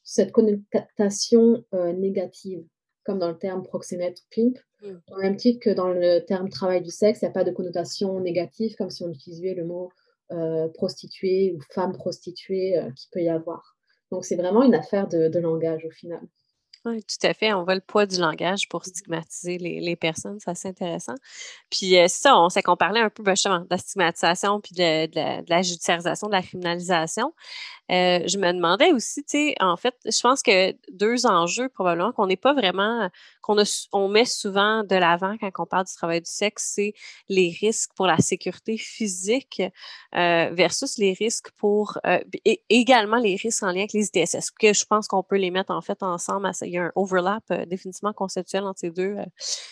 cette 0.03 0.31
connotation 0.31 1.63
euh, 1.73 1.91
négative 1.93 2.63
comme 3.03 3.19
dans 3.19 3.29
le 3.29 3.37
terme 3.37 3.63
proxénète 3.63 4.19
ou 4.19 4.23
pimp. 4.33 4.59
Mm. 4.81 4.97
Au 5.11 5.17
même 5.17 5.35
titre 5.35 5.59
que 5.59 5.69
dans 5.69 5.89
le 5.89 6.19
terme 6.19 6.49
travail 6.49 6.81
du 6.81 6.91
sexe, 6.91 7.21
il 7.21 7.25
n'y 7.25 7.29
a 7.29 7.33
pas 7.33 7.43
de 7.43 7.51
connotation 7.51 8.19
négative 8.21 8.75
comme 8.77 8.89
si 8.89 9.03
on 9.03 9.09
utilisait 9.09 9.53
le 9.53 9.65
mot 9.65 9.91
euh, 10.31 10.69
prostituée 10.69 11.53
ou 11.53 11.59
femme 11.73 11.93
prostituée 11.93 12.79
qui 12.95 13.09
peut 13.11 13.21
y 13.21 13.29
avoir. 13.29 13.75
Donc, 14.11 14.25
c'est 14.25 14.35
vraiment 14.35 14.61
une 14.61 14.75
affaire 14.75 15.07
de, 15.07 15.39
langage 15.39 15.83
au 15.85 15.89
final. 15.89 16.21
Oui, 16.85 17.01
tout 17.03 17.27
à 17.27 17.33
fait. 17.33 17.53
On 17.53 17.63
voit 17.63 17.75
le 17.75 17.81
poids 17.81 18.05
du 18.05 18.19
langage 18.19 18.67
pour 18.67 18.83
stigmatiser 18.83 19.57
les, 19.57 19.95
personnes. 19.95 20.37
C'est 20.39 20.51
assez 20.51 20.67
intéressant. 20.67 21.15
Puis, 21.69 21.97
euh, 21.97 22.09
ça, 22.09 22.37
on 22.37 22.49
sait 22.49 22.61
qu'on 22.61 22.75
parlait 22.75 22.99
un 22.99 23.09
peu 23.09 23.23
ben, 23.23 23.35
justement 23.35 23.59
de 23.59 23.67
la 23.69 23.77
stigmatisation 23.77 24.59
puis 24.59 24.75
de, 24.75 25.05
de, 25.05 25.49
la, 25.49 25.61
judiciarisation, 25.61 26.27
de 26.27 26.33
la 26.33 26.41
criminalisation. 26.41 27.33
Euh, 27.91 28.21
je 28.27 28.37
me 28.37 28.51
demandais 28.53 28.93
aussi, 28.93 29.23
tu 29.23 29.37
sais, 29.37 29.55
en 29.59 29.75
fait, 29.75 29.95
je 30.05 30.19
pense 30.21 30.41
que 30.41 30.73
deux 30.91 31.25
enjeux 31.25 31.67
probablement 31.67 32.13
qu'on 32.13 32.27
n'est 32.27 32.37
pas 32.37 32.53
vraiment, 32.53 33.09
qu'on 33.41 33.57
on 33.91 34.07
met 34.07 34.25
souvent 34.25 34.83
de 34.83 34.95
l'avant 34.95 35.35
quand 35.37 35.51
on 35.59 35.65
parle 35.65 35.85
du 35.85 35.93
travail 35.93 36.21
du 36.21 36.29
sexe, 36.29 36.71
c'est 36.75 36.93
les 37.27 37.53
risques 37.59 37.91
pour 37.95 38.07
la 38.07 38.17
sécurité 38.17 38.77
physique 38.77 39.61
euh, 40.15 40.49
versus 40.53 40.97
les 40.97 41.13
risques 41.13 41.51
pour, 41.57 41.97
euh, 42.07 42.19
et 42.45 42.63
également 42.69 43.17
les 43.17 43.35
risques 43.35 43.63
en 43.63 43.67
lien 43.67 43.79
avec 43.79 43.93
les 43.93 44.07
ITSS, 44.07 44.51
que 44.51 44.73
je 44.73 44.85
pense 44.85 45.07
qu'on 45.07 45.23
peut 45.23 45.37
les 45.37 45.51
mettre 45.51 45.71
en 45.71 45.81
fait 45.81 46.01
ensemble. 46.03 46.49
Il 46.61 46.69
y 46.69 46.77
a 46.77 46.85
un 46.85 46.91
overlap 46.95 47.43
définitivement 47.67 48.13
conceptuel 48.13 48.63
entre 48.63 48.79
ces 48.79 48.91
deux, 48.91 49.17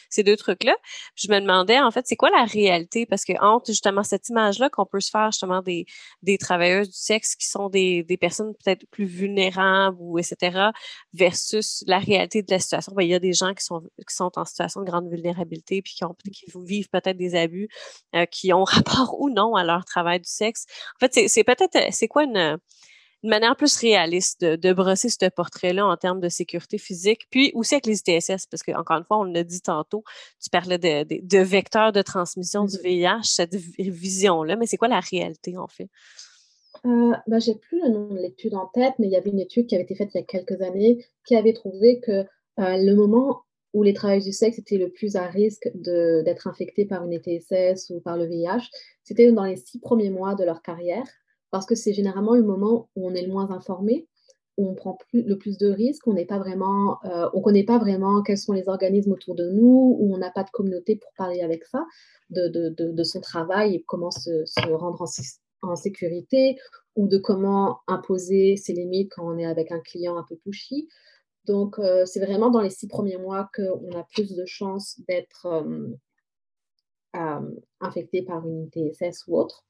ces 0.10 0.24
deux 0.24 0.36
trucs-là. 0.36 0.76
Je 1.15 1.30
me 1.30 1.39
demandais, 1.39 1.80
en 1.80 1.91
fait, 1.91 2.06
c'est 2.08 2.17
quoi 2.17 2.30
la 2.30 2.43
réalité? 2.43 3.06
Parce 3.06 3.24
que 3.24 3.34
entre 3.41 3.67
justement 3.67 4.04
cette 4.04 4.28
image-là 4.30 4.69
qu'on 4.69 4.86
peut 4.86 5.00
se 5.00 5.10
faire 5.10 5.32
justement 5.32 5.62
des, 5.62 5.86
des 6.24 6.38
travailleuses 6.38 6.89
du 6.89 6.97
sexe 6.97 7.36
qui 7.36 7.47
sont 7.47 7.69
des 7.69 8.01
des, 8.04 8.18
personnes 8.18 8.54
peut-être 8.64 8.86
plus 8.90 9.06
vulnérables 9.06 9.98
ou 10.00 10.20
etc. 10.20 10.70
versus 11.14 11.84
la 11.88 12.00
réalité 12.00 12.42
de 12.42 12.52
la 12.52 12.60
situation. 12.60 12.94
Ben, 12.96 13.04
il 13.04 13.10
y 13.10 13.16
a 13.16 13.20
des 13.20 13.34
gens 13.34 13.54
qui 13.54 13.64
sont 13.64 13.82
qui 13.82 14.16
sont 14.16 14.32
en 14.38 14.46
situation 14.46 14.82
de 14.82 14.86
grande 14.86 15.10
vulnérabilité 15.10 15.82
puis 15.82 15.94
qui 15.94 16.04
ont 16.04 16.16
qui 16.32 16.46
vivent 16.56 16.90
peut-être 16.90 17.18
des 17.18 17.36
abus, 17.36 17.68
euh, 18.16 18.26
qui 18.26 18.54
ont 18.54 18.64
rapport 18.66 19.20
ou 19.20 19.30
non 19.30 19.56
à 19.56 19.64
leur 19.64 19.86
travail 19.86 20.20
du 20.20 20.30
sexe. 20.30 20.66
En 20.96 21.08
fait, 21.08 21.28
c'est 21.30 21.44
peut-être 21.44 21.78
c'est 21.92 22.08
quoi 22.08 22.24
une 22.24 22.60
une 23.24 23.30
manière 23.30 23.56
plus 23.56 23.78
réaliste 23.78 24.42
de, 24.42 24.56
de 24.56 24.74
brosser 24.74 25.10
ce 25.10 25.30
portrait-là 25.30 25.86
en 25.86 25.96
termes 25.96 26.20
de 26.20 26.30
sécurité 26.30 26.78
physique, 26.78 27.28
puis 27.30 27.52
aussi 27.54 27.76
avec 27.76 27.86
les 27.86 28.00
ITSS, 28.00 28.48
parce 28.50 28.64
que 28.64 28.72
encore 28.72 28.98
une 28.98 29.04
fois, 29.04 29.20
on 29.20 29.24
l'a 29.24 29.44
dit 29.44 29.62
tantôt, 29.62 30.04
tu 30.42 30.50
parlais 30.50 30.78
de, 30.78 31.04
de, 31.04 31.20
de 31.22 31.44
vecteurs 31.44 31.92
de 31.92 32.02
transmission 32.02 32.66
du 32.66 32.78
VIH, 32.84 33.20
mm-hmm. 33.20 33.24
cette 33.24 33.56
vision-là, 33.56 34.56
mais 34.56 34.66
c'est 34.66 34.78
quoi 34.78 34.88
la 34.88 35.00
réalité 35.00 35.58
en 35.58 35.68
fait? 35.68 35.90
Euh, 36.86 37.14
bah, 37.28 37.40
j'ai 37.40 37.56
plus 37.56 37.82
le 37.82 37.90
nom 37.90 38.08
de 38.08 38.18
l'étude 38.18 38.56
en 38.56 38.68
tête, 38.68 38.94
mais 38.98 39.08
il 39.08 39.12
y 39.12 39.16
avait 39.16 39.30
une 39.30 39.40
étude 39.40 39.68
qui 39.68 39.76
avait 39.76 39.84
été 39.84 39.96
faite 39.96 40.10
il 40.14 40.18
y 40.18 40.22
a 40.22 40.26
quelques 40.26 40.62
années 40.62 41.06
qui 41.26 41.36
avait 41.36 41.54
trouvé 41.54 42.00
que 42.00 42.12
euh, 42.12 42.26
le 42.58 42.96
moment 42.96 43.42
où 43.74 43.84
les 43.84 43.94
travailleurs 43.94 44.24
du 44.24 44.34
sexe 44.34 44.60
étaient 44.60 44.78
le 44.78 44.90
plus 44.90 45.16
à 45.16 45.28
risque 45.28 45.70
d'être 45.76 46.48
infectés 46.48 46.86
par 46.86 47.06
une 47.06 47.14
ETSS 47.14 47.90
ou 47.90 48.02
par 48.02 48.18
le 48.18 48.26
VIH, 48.26 48.70
c'était 49.04 49.32
dans 49.32 49.46
les 49.46 49.56
six 49.56 49.80
premiers 49.80 50.10
mois 50.10 50.36
de 50.36 50.44
leur 50.44 50.62
carrière, 50.62 51.08
parce 51.52 51.66
que 51.66 51.76
c'est 51.76 51.94
généralement 51.94 52.36
le 52.36 52.44
moment 52.44 52.90
où 52.96 53.08
on 53.08 53.14
est 53.14 53.22
le 53.22 53.32
moins 53.32 53.50
informé, 53.52 54.08
où 54.58 54.70
on 54.70 54.76
prend 54.76 54.98
le 55.14 55.36
plus 55.36 55.58
de 55.58 55.70
risques, 55.70 56.06
on 56.06 56.14
n'est 56.14 56.28
euh, 56.32 57.30
on 57.34 57.42
connaît 57.42 57.64
pas 57.64 57.78
vraiment 57.78 58.22
quels 58.22 58.38
sont 58.38 58.52
les 58.52 58.68
organismes 58.68 59.14
autour 59.14 59.36
de 59.36 59.50
nous, 59.50 59.96
où 60.00 60.14
on 60.14 60.18
n'a 60.18 60.32
pas 60.32 60.44
de 60.44 60.50
communauté 60.50 60.98
pour 60.98 61.12
parler 61.18 61.42
avec 61.42 61.64
ça, 61.64 61.86
de, 62.30 62.50
de, 62.50 62.70
de, 62.70 62.92
de 62.92 63.04
son 63.04 63.22
travail 63.22 63.76
et 63.76 63.84
comment 63.88 64.12
se, 64.12 64.44
se 64.46 64.70
rendre 64.70 65.02
en, 65.02 65.08
en 65.62 65.76
sécurité 65.76 66.58
ou 66.95 67.08
de 67.08 67.17
comment 67.17 67.80
imposer 67.88 68.58
ses 68.58 68.74
limites 68.74 69.12
quand 69.12 69.26
on 69.26 69.38
est 69.38 69.45
avec 69.45 69.71
un 69.71 69.80
client 69.80 70.17
un 70.17 70.26
peu 70.28 70.36
pushy. 70.36 70.88
Donc, 71.45 71.80
euh, 71.80 72.06
c'est 72.06 72.19
vraiment 72.19 72.50
dans 72.50 72.62
les 72.62 72.69
six 72.69 72.88
premiers 72.88 73.17
mois 73.17 73.50
qu'on 73.56 73.91
a 73.97 74.04
plus 74.13 74.36
de 74.36 74.45
chances 74.45 75.00
d'être 75.08 75.47
euh, 75.47 75.88
euh, 77.15 77.56
infecté 77.80 78.21
par 78.21 78.47
une 78.47 78.69
ITSS 78.76 79.28
ou 79.28 79.38
autre. 79.38 79.65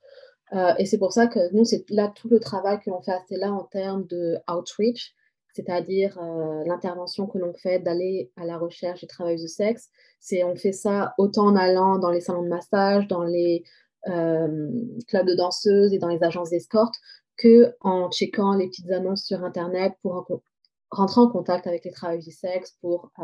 et 0.79 0.85
c'est 0.85 0.97
pour 0.97 1.13
ça 1.13 1.27
que 1.27 1.39
nous, 1.53 1.63
c'est 1.63 1.89
là 1.89 2.11
tout 2.13 2.27
le 2.29 2.39
travail 2.39 2.79
que 2.81 2.89
l'on 2.89 3.01
fait 3.01 3.13
à 3.13 3.23
là 3.31 3.53
en 3.53 3.63
termes 3.63 4.05
de 4.07 4.37
outreach, 4.51 5.15
c'est-à-dire 5.53 6.19
l'intervention 6.65 7.25
que 7.27 7.37
l'on 7.37 7.53
fait 7.53 7.79
d'aller 7.79 8.31
à 8.35 8.45
la 8.45 8.57
recherche 8.57 8.99
du 9.01 9.07
travail 9.07 9.37
du 9.37 9.47
sexe. 9.47 9.89
C'est 10.19 10.43
on 10.43 10.55
fait 10.55 10.73
ça 10.73 11.13
autant 11.17 11.47
en 11.47 11.55
allant 11.55 11.99
dans 11.99 12.11
les 12.11 12.21
salons 12.21 12.43
de 12.43 12.49
massage, 12.49 13.07
dans 13.07 13.23
les 13.23 13.63
clubs 14.05 15.27
de 15.27 15.35
danseuses 15.35 15.93
et 15.93 15.99
dans 15.99 16.07
les 16.07 16.23
agences 16.23 16.49
d'escorte 16.49 16.95
que 17.37 17.73
en 17.81 18.09
checkant 18.11 18.55
les 18.55 18.67
petites 18.67 18.91
annonces 18.91 19.23
sur 19.23 19.43
Internet 19.43 19.93
pour 20.01 20.41
rentrer 20.89 21.21
en 21.21 21.29
contact 21.29 21.67
avec 21.67 21.85
les 21.85 21.91
travailleurs 21.91 22.23
du 22.23 22.31
sexe 22.31 22.77
pour 22.81 23.11
euh, 23.19 23.23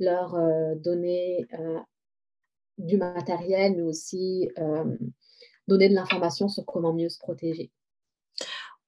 leur 0.00 0.34
euh, 0.34 0.74
donner 0.76 1.46
du 2.78 2.96
matériel, 2.96 3.74
mais 3.76 3.82
aussi 3.82 4.48
donner 5.66 5.88
de 5.88 5.94
l'information 5.94 6.48
sur 6.48 6.64
comment 6.64 6.92
mieux 6.92 7.08
se 7.08 7.18
protéger. 7.18 7.72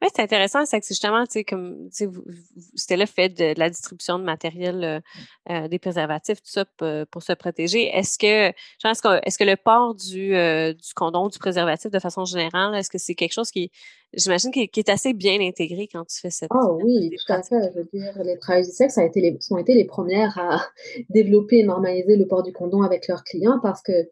Oui, 0.02 0.08
c'est 0.14 0.22
intéressant, 0.22 0.64
c'est 0.64 0.80
que 0.80 0.86
justement, 0.86 1.26
tu 1.26 1.32
sais, 1.32 1.44
comme 1.44 1.90
c'était 2.74 2.96
le 2.96 3.04
fait 3.04 3.28
de, 3.28 3.58
la 3.58 3.68
distribution 3.68 4.18
de 4.18 4.24
matériel, 4.24 4.82
euh, 4.82 5.00
euh, 5.50 5.68
des 5.68 5.78
préservatifs, 5.78 6.40
tout 6.40 6.50
ça 6.50 6.64
pour, 6.64 7.22
se 7.22 7.34
protéger. 7.34 7.88
Est-ce 7.94 8.18
que, 8.18 8.48
est-ce 8.48 9.02
que, 9.02 9.20
est-ce 9.26 9.38
que 9.38 9.44
le 9.44 9.56
port 9.56 9.94
du, 9.94 10.34
euh, 10.34 10.72
du 10.72 10.94
condom, 10.94 11.28
du 11.28 11.38
préservatif 11.38 11.90
de 11.90 11.98
façon 11.98 12.24
générale, 12.24 12.74
est-ce 12.74 12.88
que 12.88 12.96
c'est 12.96 13.14
quelque 13.14 13.34
chose 13.34 13.50
qui, 13.50 13.70
j'imagine, 14.14 14.50
qui, 14.50 14.70
est 14.74 14.88
assez 14.88 15.12
bien 15.12 15.38
intégré 15.40 15.86
quand 15.86 16.06
tu 16.06 16.18
fais 16.18 16.30
cette. 16.30 16.50
Oh 16.54 16.78
oui, 16.82 17.10
tout 17.10 17.32
à 17.32 17.42
fait. 17.42 17.70
Je 17.74 17.80
veux 17.80 17.88
dire, 17.92 18.22
les 18.24 18.38
travailleurs 18.38 18.68
du 18.68 18.72
sexe 18.72 18.96
ont 18.96 19.04
été 19.04 19.20
les, 19.20 19.38
été 19.60 19.74
les 19.74 19.84
premières 19.84 20.38
à 20.38 20.62
développer 21.10 21.58
et 21.58 21.64
normaliser 21.64 22.16
le 22.16 22.26
port 22.26 22.42
du 22.42 22.54
condom 22.54 22.82
avec 22.82 23.06
leurs 23.06 23.22
clients 23.22 23.58
parce 23.62 23.82
que 23.82 24.08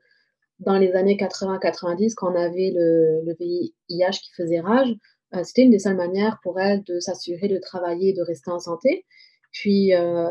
dans 0.59 0.77
les 0.77 0.93
années 0.93 1.17
80-90, 1.17 2.15
quand 2.15 2.33
on 2.33 2.37
avait 2.37 2.73
le, 2.75 3.23
le 3.25 3.37
VIH 3.39 4.19
qui 4.21 4.33
faisait 4.37 4.61
rage, 4.61 4.95
euh, 5.35 5.45
c'était 5.45 5.63
une 5.63 5.71
des 5.71 5.79
seules 5.79 5.97
manières 5.97 6.39
pour 6.43 6.59
elle 6.61 6.83
de 6.85 7.01
s'assurer 7.01 7.49
de 7.49 7.59
travailler 7.59 8.13
de 8.13 8.23
rester 8.23 8.51
en 8.51 8.59
santé. 8.59 9.05
Puis, 9.53 9.95
euh, 9.95 10.29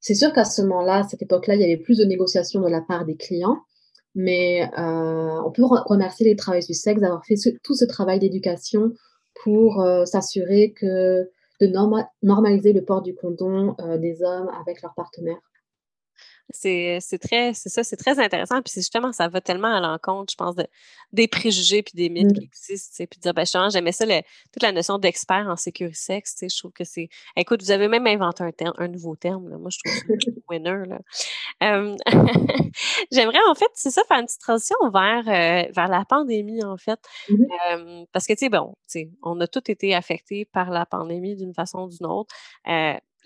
c'est 0.00 0.14
sûr 0.14 0.32
qu'à 0.32 0.44
ce 0.44 0.62
moment-là, 0.62 0.98
à 0.98 1.02
cette 1.02 1.22
époque-là, 1.22 1.54
il 1.54 1.60
y 1.60 1.64
avait 1.64 1.76
plus 1.76 1.98
de 1.98 2.04
négociations 2.04 2.60
de 2.60 2.68
la 2.68 2.80
part 2.80 3.04
des 3.04 3.16
clients, 3.16 3.58
mais 4.14 4.70
euh, 4.78 5.42
on 5.44 5.50
peut 5.50 5.64
remercier 5.64 6.26
les 6.26 6.36
travailleurs 6.36 6.66
du 6.66 6.74
sexe 6.74 7.00
d'avoir 7.00 7.24
fait 7.24 7.34
tout 7.62 7.74
ce 7.74 7.84
travail 7.84 8.18
d'éducation 8.18 8.92
pour 9.42 9.84
s'assurer 10.04 10.72
que 10.72 11.28
de 11.60 11.66
normaliser 12.22 12.72
le 12.72 12.84
port 12.84 13.02
du 13.02 13.14
condom 13.14 13.76
des 13.98 14.22
hommes 14.22 14.50
avec 14.60 14.82
leurs 14.82 14.94
partenaires. 14.94 15.40
C'est, 16.52 17.00
très, 17.20 17.54
c'est 17.54 17.68
ça, 17.68 17.84
c'est 17.84 17.96
très 17.96 18.18
intéressant. 18.18 18.60
Puis 18.62 18.74
justement, 18.74 19.12
ça 19.12 19.28
va 19.28 19.40
tellement 19.40 19.74
à 19.74 19.80
l'encontre, 19.80 20.32
je 20.32 20.36
pense, 20.36 20.54
de, 20.54 20.66
des 21.12 21.28
préjugés 21.28 21.82
puis 21.82 21.94
des 21.94 22.08
mythes 22.08 22.32
qui 22.32 22.40
mmh. 22.40 22.44
existent. 22.44 23.04
Puis 23.10 23.20
dire, 23.20 23.34
ben, 23.34 23.44
j'aimais 23.70 23.92
ça, 23.92 24.04
toute 24.52 24.62
la 24.62 24.72
notion 24.72 24.98
d'expert 24.98 25.46
en 25.48 25.56
sécurité 25.56 25.96
sexe. 25.96 26.36
Je 26.42 26.58
trouve 26.58 26.72
que 26.72 26.84
c'est. 26.84 27.08
Écoute, 27.36 27.62
vous 27.62 27.70
avez 27.70 27.88
même 27.88 28.06
inventé 28.06 28.44
un, 28.44 28.52
terme, 28.52 28.74
un 28.78 28.88
nouveau 28.88 29.16
terme. 29.16 29.48
Là. 29.48 29.58
Moi, 29.58 29.70
je 29.70 29.78
trouve 29.78 29.98
ça 29.98 30.30
winner. 30.48 30.82
Là. 30.86 30.98
J'aimerais, 33.12 33.40
en 33.48 33.54
fait, 33.54 33.70
c'est 33.74 33.90
ça, 33.90 34.02
faire 34.06 34.18
une 34.18 34.26
petite 34.26 34.40
transition 34.40 34.76
vers, 34.92 35.28
euh, 35.28 35.70
vers 35.74 35.88
la 35.88 36.04
pandémie, 36.04 36.64
en 36.64 36.76
fait. 36.76 37.00
Mmh 37.28 38.04
parce 38.12 38.26
que, 38.26 38.32
tu 38.32 38.38
sais, 38.38 38.48
bon, 38.48 38.74
on 39.22 39.40
a 39.40 39.46
tous 39.46 39.70
été 39.70 39.94
affectés 39.94 40.44
par 40.44 40.70
la 40.70 40.86
pandémie 40.86 41.36
d'une 41.36 41.54
façon 41.54 41.80
ou 41.80 41.88
d'une 41.88 42.06
autre. 42.06 42.34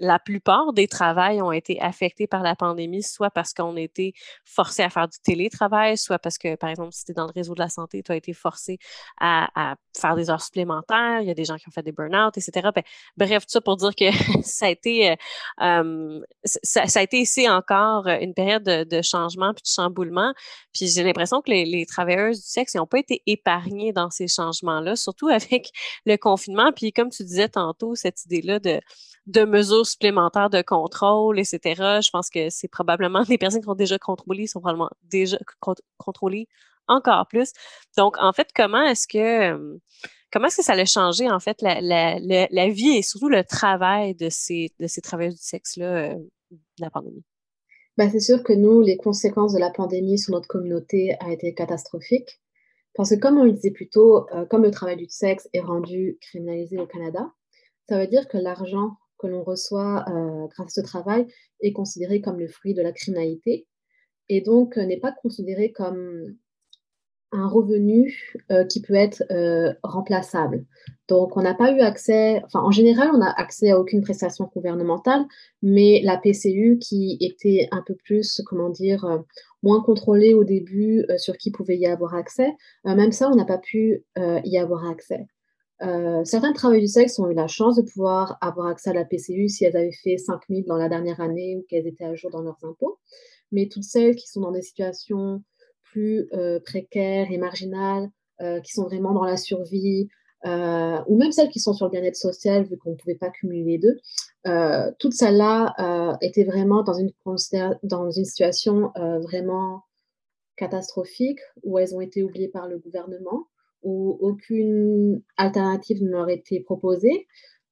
Euh, 0.00 0.06
la 0.06 0.18
plupart 0.18 0.72
des 0.72 0.88
travails 0.88 1.40
ont 1.42 1.52
été 1.52 1.80
affectés 1.80 2.26
par 2.26 2.42
la 2.42 2.56
pandémie, 2.56 3.02
soit 3.02 3.30
parce 3.30 3.52
qu'on 3.52 3.76
été 3.76 4.14
forcé 4.44 4.82
à 4.82 4.90
faire 4.90 5.08
du 5.08 5.18
télétravail, 5.18 5.96
soit 5.96 6.18
parce 6.18 6.38
que, 6.38 6.56
par 6.56 6.70
exemple, 6.70 6.92
si 6.92 7.04
tu 7.04 7.12
es 7.12 7.14
dans 7.14 7.26
le 7.26 7.32
réseau 7.32 7.54
de 7.54 7.60
la 7.60 7.68
santé, 7.68 8.02
tu 8.02 8.12
as 8.12 8.16
été 8.16 8.32
forcé 8.32 8.78
à, 9.20 9.76
faire 9.96 10.16
des 10.16 10.30
heures 10.30 10.42
supplémentaires, 10.42 11.20
il 11.20 11.28
y 11.28 11.30
a 11.30 11.34
des 11.34 11.44
gens 11.44 11.56
qui 11.56 11.68
ont 11.68 11.70
fait 11.70 11.82
des 11.82 11.92
burn-out, 11.92 12.36
etc. 12.36 12.68
Ben, 12.74 12.82
bref, 13.16 13.46
tout 13.46 13.52
ça 13.52 13.60
pour 13.60 13.76
dire 13.76 13.94
que 13.94 14.10
ça 14.42 14.66
a 14.66 14.70
été 14.70 15.16
euh, 15.60 16.20
ça, 16.44 16.82
a 16.94 17.02
été 17.02 17.18
ici 17.18 17.48
encore 17.48 18.06
une 18.06 18.34
période 18.34 18.64
de, 18.64 19.02
changement 19.02 19.52
puis 19.54 19.62
de 19.62 19.68
chamboulement. 19.68 20.34
Puis 20.72 20.88
j'ai 20.88 21.02
l'impression 21.02 21.42
que 21.42 21.50
les, 21.50 21.64
les 21.64 21.86
travailleuses 21.86 22.40
du 22.40 22.48
sexe 22.48 22.74
n'ont 22.74 22.86
pas 22.86 22.98
été 22.98 23.22
épargnées 23.26 23.92
dans 23.92 24.10
ces 24.10 24.28
changements-là, 24.28 24.96
surtout 24.96 25.28
avec 25.28 25.70
le 26.06 26.16
confinement. 26.16 26.72
Puis 26.72 26.92
comme 26.92 27.10
tu 27.10 27.24
disais 27.24 27.48
tantôt, 27.48 27.94
cette 27.94 28.24
idée-là 28.24 28.58
de 28.58 28.80
de 29.26 29.44
mesures 29.44 29.86
supplémentaires 29.86 30.50
de 30.50 30.62
contrôle, 30.62 31.38
etc. 31.38 31.60
Je 32.02 32.10
pense 32.10 32.30
que 32.30 32.50
c'est 32.50 32.68
probablement 32.68 33.24
les 33.28 33.38
personnes 33.38 33.62
qui 33.62 33.68
ont 33.68 33.74
déjà 33.74 33.98
contrôlé 33.98 34.46
sont 34.46 34.60
probablement 34.60 34.90
déjà 35.04 35.38
contrôlées 35.98 36.48
encore 36.88 37.26
plus. 37.28 37.52
Donc, 37.96 38.16
en 38.20 38.32
fait, 38.32 38.48
comment 38.54 38.82
est-ce 38.82 39.08
que 39.08 39.78
comment 40.32 40.46
est-ce 40.48 40.58
que 40.58 40.64
ça 40.64 40.72
a 40.72 40.84
changé 40.84 41.30
en 41.30 41.40
fait 41.40 41.62
la, 41.62 41.80
la, 41.80 42.18
la, 42.50 42.68
vie 42.68 42.96
et 42.96 43.02
surtout 43.02 43.28
le 43.28 43.44
travail 43.44 44.14
de 44.14 44.28
ces 44.28 44.72
de 44.80 44.86
ces 44.86 45.00
travailleurs 45.00 45.34
du 45.34 45.40
sexe 45.40 45.76
là 45.76 46.10
euh, 46.10 46.14
la 46.78 46.90
pandémie? 46.90 47.24
Ben, 47.96 48.10
c'est 48.10 48.20
sûr 48.20 48.42
que 48.42 48.52
nous, 48.52 48.80
les 48.80 48.96
conséquences 48.96 49.54
de 49.54 49.60
la 49.60 49.70
pandémie 49.70 50.18
sur 50.18 50.32
notre 50.32 50.48
communauté 50.48 51.14
a 51.20 51.32
été 51.32 51.54
catastrophique. 51.54 52.40
Parce 52.94 53.10
que 53.10 53.14
comme 53.16 53.38
on 53.38 53.44
le 53.44 53.52
disait 53.52 53.70
plus 53.70 53.88
tôt, 53.88 54.26
euh, 54.34 54.44
comme 54.46 54.62
le 54.62 54.70
travail 54.70 54.96
du 54.96 55.06
sexe 55.08 55.48
est 55.52 55.60
rendu 55.60 56.18
criminalisé 56.20 56.78
au 56.78 56.86
Canada, 56.86 57.32
ça 57.88 57.98
veut 57.98 58.06
dire 58.06 58.28
que 58.28 58.36
l'argent 58.38 58.96
que 59.18 59.26
l'on 59.26 59.42
reçoit 59.42 60.04
euh, 60.08 60.46
grâce 60.48 60.78
à 60.78 60.80
ce 60.82 60.86
travail 60.86 61.26
est 61.60 61.72
considéré 61.72 62.20
comme 62.20 62.38
le 62.38 62.48
fruit 62.48 62.74
de 62.74 62.82
la 62.82 62.92
criminalité 62.92 63.66
et 64.28 64.40
donc 64.40 64.78
euh, 64.78 64.84
n'est 64.84 65.00
pas 65.00 65.12
considéré 65.12 65.72
comme 65.72 66.36
un 67.32 67.48
revenu 67.48 68.32
euh, 68.52 68.64
qui 68.64 68.80
peut 68.80 68.94
être 68.94 69.24
remplaçable. 69.82 70.64
Donc, 71.08 71.36
on 71.36 71.42
n'a 71.42 71.54
pas 71.54 71.72
eu 71.72 71.80
accès, 71.80 72.40
enfin, 72.44 72.60
en 72.60 72.70
général, 72.70 73.10
on 73.12 73.18
n'a 73.18 73.32
accès 73.32 73.72
à 73.72 73.80
aucune 73.80 74.02
prestation 74.02 74.48
gouvernementale, 74.54 75.24
mais 75.60 76.00
la 76.04 76.16
PCU 76.16 76.78
qui 76.80 77.18
était 77.20 77.66
un 77.72 77.82
peu 77.84 77.96
plus, 77.96 78.40
comment 78.46 78.70
dire, 78.70 79.24
moins 79.64 79.82
contrôlée 79.82 80.32
au 80.32 80.44
début 80.44 81.04
sur 81.16 81.36
qui 81.36 81.50
pouvait 81.50 81.76
y 81.76 81.88
avoir 81.88 82.14
accès, 82.14 82.52
même 82.84 83.10
ça, 83.10 83.28
on 83.28 83.34
n'a 83.34 83.44
pas 83.44 83.58
pu 83.58 84.04
y 84.16 84.56
avoir 84.56 84.88
accès. 84.88 85.26
Euh, 85.82 86.24
certains 86.24 86.52
travailleurs 86.52 86.82
du 86.82 86.88
sexe 86.88 87.18
ont 87.18 87.28
eu 87.28 87.34
la 87.34 87.48
chance 87.48 87.76
de 87.76 87.82
pouvoir 87.82 88.38
avoir 88.40 88.68
accès 88.68 88.90
à 88.90 88.92
la 88.92 89.04
PCU 89.04 89.48
si 89.48 89.64
elles 89.64 89.76
avaient 89.76 89.92
fait 89.92 90.18
5 90.18 90.40
000 90.48 90.62
dans 90.66 90.76
la 90.76 90.88
dernière 90.88 91.20
année 91.20 91.56
ou 91.56 91.64
qu'elles 91.68 91.86
étaient 91.86 92.04
à 92.04 92.14
jour 92.14 92.30
dans 92.30 92.42
leurs 92.42 92.58
impôts. 92.62 92.98
Mais 93.50 93.68
toutes 93.68 93.84
celles 93.84 94.14
qui 94.14 94.28
sont 94.28 94.40
dans 94.40 94.52
des 94.52 94.62
situations 94.62 95.42
plus 95.82 96.28
euh, 96.32 96.60
précaires 96.60 97.30
et 97.30 97.38
marginales, 97.38 98.08
euh, 98.40 98.60
qui 98.60 98.72
sont 98.72 98.84
vraiment 98.84 99.12
dans 99.12 99.24
la 99.24 99.36
survie, 99.36 100.08
ou 100.46 101.16
même 101.16 101.32
celles 101.32 101.48
qui 101.48 101.58
sont 101.58 101.72
sur 101.72 101.86
le 101.86 101.90
bien-être 101.90 102.16
social, 102.16 102.64
vu 102.64 102.76
qu'on 102.76 102.90
ne 102.90 102.96
pouvait 102.96 103.14
pas 103.14 103.30
cumuler 103.30 103.64
les 103.64 103.78
deux, 103.78 103.96
toutes 104.98 105.14
celles-là 105.14 106.18
étaient 106.20 106.44
vraiment 106.44 106.82
dans 106.82 108.10
une 108.10 108.24
situation 108.24 108.92
vraiment 109.22 109.84
catastrophique 110.56 111.40
où 111.62 111.78
elles 111.78 111.94
ont 111.94 112.02
été 112.02 112.22
oubliées 112.22 112.48
par 112.48 112.68
le 112.68 112.78
gouvernement 112.78 113.46
où 113.84 114.18
aucune 114.20 115.22
alternative 115.36 116.02
ne 116.02 116.10
leur 116.10 116.28
était 116.28 116.60
proposée, 116.60 117.28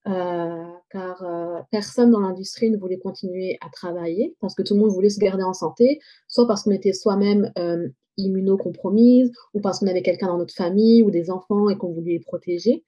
euh, 0.08 0.64
car 0.90 1.22
euh, 1.22 1.60
personne 1.70 2.10
dans 2.10 2.20
l'industrie 2.20 2.70
ne 2.70 2.76
voulait 2.76 2.98
continuer 2.98 3.58
à 3.60 3.68
travailler, 3.70 4.36
parce 4.40 4.54
que 4.54 4.62
tout 4.62 4.74
le 4.74 4.80
monde 4.80 4.90
voulait 4.90 5.10
se 5.10 5.18
garder 5.18 5.44
en 5.44 5.54
santé, 5.54 6.00
soit 6.28 6.46
parce 6.46 6.64
qu'on 6.64 6.70
était 6.72 6.92
soi-même 6.92 7.52
euh, 7.58 7.88
immunocompromise, 8.16 9.32
ou 9.54 9.60
parce 9.60 9.78
qu'on 9.78 9.86
avait 9.86 10.02
quelqu'un 10.02 10.26
dans 10.26 10.38
notre 10.38 10.54
famille 10.54 11.02
ou 11.02 11.10
des 11.10 11.30
enfants 11.30 11.68
et 11.70 11.76
qu'on 11.76 11.92
voulait 11.92 12.12
les 12.12 12.20
protéger. 12.20 12.84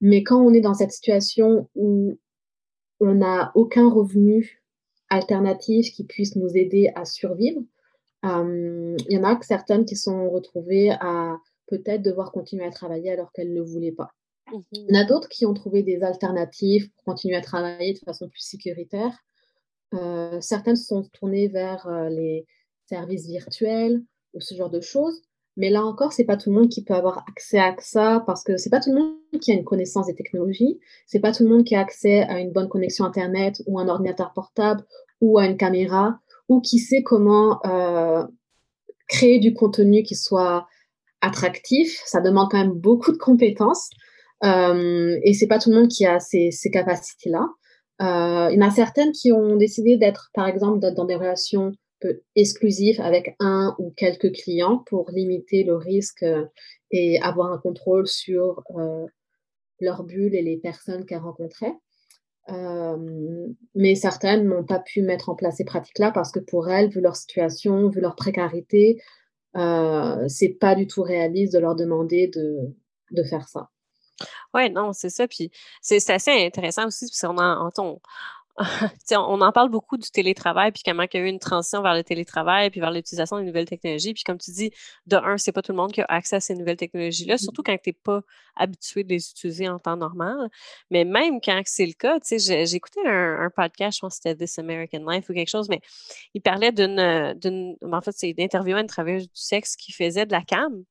Mais 0.00 0.22
quand 0.22 0.40
on 0.40 0.52
est 0.52 0.60
dans 0.60 0.74
cette 0.74 0.92
situation 0.92 1.68
où 1.74 2.18
on 3.00 3.14
n'a 3.14 3.52
aucun 3.54 3.88
revenu 3.90 4.62
alternatif 5.10 5.92
qui 5.92 6.04
puisse 6.04 6.36
nous 6.36 6.56
aider 6.56 6.90
à 6.94 7.04
survivre, 7.04 7.62
il 8.22 8.96
y 9.10 9.18
en 9.18 9.24
a 9.24 9.38
certaines 9.42 9.84
qui 9.84 9.96
sont 9.96 10.30
retrouvées 10.30 10.90
à 10.98 11.36
peut-être 11.66 12.02
devoir 12.02 12.32
continuer 12.32 12.64
à 12.64 12.70
travailler 12.70 13.10
alors 13.10 13.32
qu'elles 13.32 13.50
ne 13.50 13.56
le 13.56 13.62
voulaient 13.62 13.92
pas. 13.92 14.10
Mmh 14.52 14.60
Il 14.72 14.86
y 14.90 14.96
en 14.96 15.00
a 15.00 15.04
d'autres 15.04 15.28
qui 15.28 15.46
ont 15.46 15.54
trouvé 15.54 15.82
des 15.82 16.02
alternatives 16.02 16.90
pour 16.92 17.04
continuer 17.04 17.36
à 17.36 17.40
travailler 17.40 17.94
de 17.94 17.98
façon 17.98 18.28
plus 18.28 18.40
sécuritaire. 18.40 19.16
Euh, 19.94 20.40
certaines 20.40 20.76
se 20.76 20.86
sont 20.86 21.02
tournées 21.12 21.48
vers 21.48 21.86
euh, 21.86 22.08
les 22.08 22.46
services 22.86 23.26
virtuels 23.26 24.02
ou 24.34 24.40
ce 24.40 24.54
genre 24.54 24.70
de 24.70 24.80
choses. 24.80 25.22
Mais 25.56 25.70
là 25.70 25.84
encore, 25.84 26.12
c'est 26.12 26.24
pas 26.24 26.36
tout 26.36 26.50
le 26.50 26.56
monde 26.56 26.68
qui 26.68 26.82
peut 26.82 26.94
avoir 26.94 27.24
accès 27.28 27.58
à 27.58 27.76
ça 27.78 28.24
parce 28.26 28.42
que 28.42 28.56
c'est 28.56 28.70
pas 28.70 28.80
tout 28.80 28.90
le 28.92 28.98
monde 28.98 29.40
qui 29.40 29.52
a 29.52 29.54
une 29.54 29.64
connaissance 29.64 30.06
des 30.06 30.14
technologies. 30.14 30.80
C'est 31.06 31.20
pas 31.20 31.32
tout 31.32 31.44
le 31.44 31.48
monde 31.48 31.64
qui 31.64 31.76
a 31.76 31.80
accès 31.80 32.22
à 32.22 32.40
une 32.40 32.50
bonne 32.50 32.68
connexion 32.68 33.04
Internet 33.04 33.62
ou 33.66 33.78
un 33.78 33.88
ordinateur 33.88 34.32
portable 34.32 34.84
ou 35.20 35.38
à 35.38 35.46
une 35.46 35.56
caméra 35.56 36.18
ou 36.48 36.60
qui 36.60 36.80
sait 36.80 37.04
comment 37.04 37.64
euh, 37.66 38.24
créer 39.08 39.38
du 39.38 39.54
contenu 39.54 40.02
qui 40.02 40.16
soit 40.16 40.66
attractif. 41.24 42.02
Ça 42.06 42.20
demande 42.20 42.50
quand 42.50 42.58
même 42.58 42.72
beaucoup 42.72 43.12
de 43.12 43.18
compétences. 43.18 43.90
Euh, 44.44 45.18
et 45.22 45.32
c'est 45.32 45.46
pas 45.46 45.58
tout 45.58 45.70
le 45.70 45.76
monde 45.76 45.88
qui 45.88 46.04
a 46.06 46.20
ces, 46.20 46.50
capacités-là. 46.72 47.46
Euh, 48.02 48.50
il 48.52 48.58
y 48.58 48.62
en 48.62 48.66
a 48.66 48.70
certaines 48.70 49.12
qui 49.12 49.32
ont 49.32 49.56
décidé 49.56 49.96
d'être, 49.96 50.30
par 50.34 50.46
exemple, 50.46 50.80
dans 50.80 51.04
des 51.04 51.14
relations 51.14 51.72
exclusives 52.36 53.00
avec 53.00 53.34
un 53.40 53.74
ou 53.78 53.90
quelques 53.96 54.32
clients 54.32 54.78
pour 54.86 55.10
limiter 55.10 55.64
le 55.64 55.76
risque 55.76 56.22
euh, 56.22 56.44
et 56.90 57.18
avoir 57.22 57.50
un 57.50 57.58
contrôle 57.58 58.06
sur 58.06 58.62
euh, 58.76 59.06
leur 59.80 60.04
bulle 60.04 60.34
et 60.34 60.42
les 60.42 60.58
personnes 60.58 61.06
qu'elles 61.06 61.18
rencontraient. 61.18 61.74
mais 63.74 63.94
certaines 63.94 64.46
n'ont 64.46 64.64
pas 64.64 64.80
pu 64.80 65.00
mettre 65.00 65.30
en 65.30 65.34
place 65.34 65.56
ces 65.56 65.64
pratiques-là 65.64 66.10
parce 66.10 66.30
que 66.30 66.40
pour 66.40 66.68
elles, 66.68 66.90
vu 66.90 67.00
leur 67.00 67.16
situation, 67.16 67.88
vu 67.88 68.00
leur 68.02 68.16
précarité, 68.16 69.00
euh, 69.56 70.28
c'est 70.28 70.56
pas 70.60 70.74
du 70.74 70.86
tout 70.86 71.02
réaliste 71.02 71.52
de 71.52 71.58
leur 71.58 71.76
demander 71.76 72.28
de, 72.28 72.74
de 73.10 73.22
faire 73.22 73.48
ça. 73.48 73.70
Oui, 74.54 74.70
non, 74.70 74.92
c'est 74.92 75.10
ça. 75.10 75.26
Puis 75.26 75.50
c'est 75.82 76.08
assez 76.10 76.30
intéressant 76.30 76.86
aussi, 76.86 77.06
parce 77.06 77.20
qu'on 77.20 77.38
en, 77.38 77.70
on 77.78 78.00
en 79.16 79.52
parle 79.52 79.68
beaucoup 79.68 79.96
du 79.96 80.08
télétravail, 80.10 80.70
puis 80.70 80.82
comment 80.84 81.02
il 81.02 81.16
y 81.16 81.20
a 81.20 81.26
eu 81.26 81.28
une 81.28 81.40
transition 81.40 81.82
vers 81.82 81.94
le 81.94 82.04
télétravail, 82.04 82.70
puis 82.70 82.80
vers 82.80 82.92
l'utilisation 82.92 83.38
des 83.38 83.44
nouvelles 83.44 83.68
technologies. 83.68 84.14
Puis 84.14 84.22
comme 84.22 84.38
tu 84.38 84.52
dis, 84.52 84.70
de 85.06 85.16
un, 85.16 85.36
c'est 85.38 85.52
pas 85.52 85.62
tout 85.62 85.72
le 85.72 85.76
monde 85.76 85.92
qui 85.92 86.00
a 86.00 86.06
accès 86.08 86.36
à 86.36 86.40
ces 86.40 86.54
nouvelles 86.54 86.76
technologies-là, 86.76 87.36
surtout 87.36 87.62
quand 87.62 87.76
tu 87.82 87.90
n'es 87.90 87.92
pas 87.92 88.22
habitué 88.56 89.02
de 89.02 89.08
les 89.08 89.30
utiliser 89.30 89.68
en 89.68 89.78
temps 89.78 89.96
normal. 89.96 90.48
Mais 90.90 91.04
même 91.04 91.40
quand 91.40 91.60
c'est 91.64 91.86
le 91.86 91.94
cas, 91.94 92.20
tu 92.20 92.38
sais, 92.38 92.66
j'ai 92.66 92.76
écouté 92.76 93.00
un, 93.06 93.50
podcast, 93.54 93.98
je 93.98 94.00
pense 94.00 94.18
que 94.18 94.22
c'était 94.22 94.44
This 94.44 94.58
American 94.58 95.04
Life 95.08 95.28
ou 95.28 95.34
quelque 95.34 95.50
chose, 95.50 95.68
mais 95.68 95.80
il 96.34 96.40
parlait 96.40 96.72
d'une, 96.72 97.34
d'une 97.34 97.76
en 97.82 98.00
fait, 98.00 98.12
c'est 98.16 98.32
d'interviewer 98.32 98.80
une 98.80 98.86
travailleuse 98.86 99.24
du 99.24 99.40
sexe 99.40 99.76
qui 99.76 99.92
faisait 99.92 100.26
de 100.26 100.32
la 100.32 100.42
cam. 100.42 100.84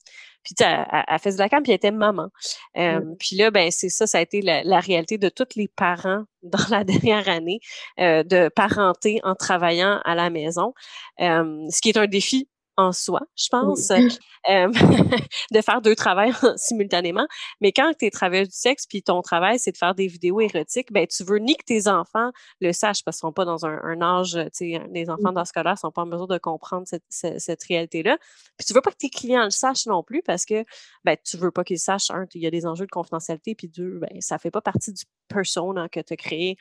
Puis 0.44 0.56
elle, 0.60 0.86
elle, 1.08 1.20
faisait 1.20 1.38
de 1.38 1.42
la 1.42 1.50
cam, 1.50 1.64
puis 1.64 1.72
elle 1.72 1.78
était 1.78 1.92
maman. 1.92 2.30
Euh, 2.78 3.02
Puis 3.20 3.36
là, 3.36 3.52
ben 3.52 3.72
c'est 3.72 3.90
ça, 3.90 4.08
ça 4.08 4.18
a 4.18 4.22
été 4.22 4.42
la, 4.42 4.64
la, 4.64 4.80
réalité 4.80 5.18
de 5.18 5.30
tous 5.30 5.56
les 5.56 5.68
parents 5.68 6.24
dans 6.44 6.66
la 6.70 6.84
dernière 6.84 7.30
année 7.30 7.60
euh, 8.00 8.24
de 8.24 8.50
parenter 8.50 9.20
en 9.24 9.36
travaillant 9.36 10.02
à 10.06 10.16
la 10.16 10.30
maison, 10.30 10.74
euh, 11.22 11.66
ce 11.70 11.82
qui 11.82 11.90
est 11.90 11.98
un 11.98 12.08
défi 12.08 12.50
en 12.78 12.92
soi, 12.92 13.22
je 13.36 13.48
pense, 13.50 13.92
euh, 14.50 14.68
de 15.52 15.62
faire 15.62 15.82
deux 15.82 15.96
travails 15.96 16.34
simultanément. 16.58 17.28
Mais 17.62 17.72
quand 17.72 17.92
tu 17.98 18.06
es 18.06 18.12
travailleuse 18.12 18.50
du 18.50 18.58
sexe, 18.58 18.86
puis 18.88 19.04
ton 19.04 19.22
travail, 19.22 19.60
c'est 19.60 19.72
de 19.72 19.78
faire 19.78 19.96
des 19.96 20.08
vidéos 20.08 20.42
érotiques, 20.42 20.92
ben 20.92 21.08
tu 21.08 21.24
veux 21.24 21.38
ni 21.38 21.56
que 21.56 21.64
tes 21.66 21.88
enfants 21.88 22.32
le 22.62 22.72
sachent 22.72 23.04
parce 23.04 23.18
qu'ils 23.18 23.28
sont 23.28 23.34
pas 23.34 23.46
dans 23.46 23.66
un, 23.66 23.80
un 23.84 24.02
âge, 24.02 24.34
tu 24.34 24.74
sais, 24.74 24.82
les 24.92 25.10
enfants 25.10 25.32
dans 25.32 25.46
ce 25.46 25.54
cas-là 25.54 25.76
sont 25.76 25.92
pas 25.92 26.02
en 26.02 26.08
mesure 26.08 26.28
de 26.28 26.38
comprendre 26.38 26.88
cette, 26.88 27.04
cette, 27.10 27.64
réalité-là. 27.64 28.18
Puis 28.58 28.66
tu 28.66 28.74
veux 28.74 28.82
pas 28.82 28.92
que 28.92 28.98
tes 28.98 29.10
clients 29.10 29.46
le 29.46 29.52
sachent 29.52 29.86
non 29.86 30.04
plus 30.04 30.22
parce 30.24 30.46
que 30.46 30.66
ben 31.04 31.16
tu 31.24 31.38
veux 31.38 31.52
pas 31.52 31.64
qu'ils 31.64 31.80
sachent, 31.80 32.12
un, 32.12 32.26
il 32.34 32.42
y 32.42 32.48
a 32.48 32.52
des 32.52 32.66
enjeux 32.66 32.86
de 32.86 32.92
confidentialité, 32.92 33.56
puis 33.56 33.68
deux, 33.68 34.00
ben 34.00 34.10
ça 34.20 34.38
fait 34.38 34.52
pas 34.52 34.62
partie 34.62 34.92
du 34.94 35.04
persona 35.28 35.90
que 35.90 36.00
tu 36.00 36.14
as 36.14 36.18
créé 36.18 36.58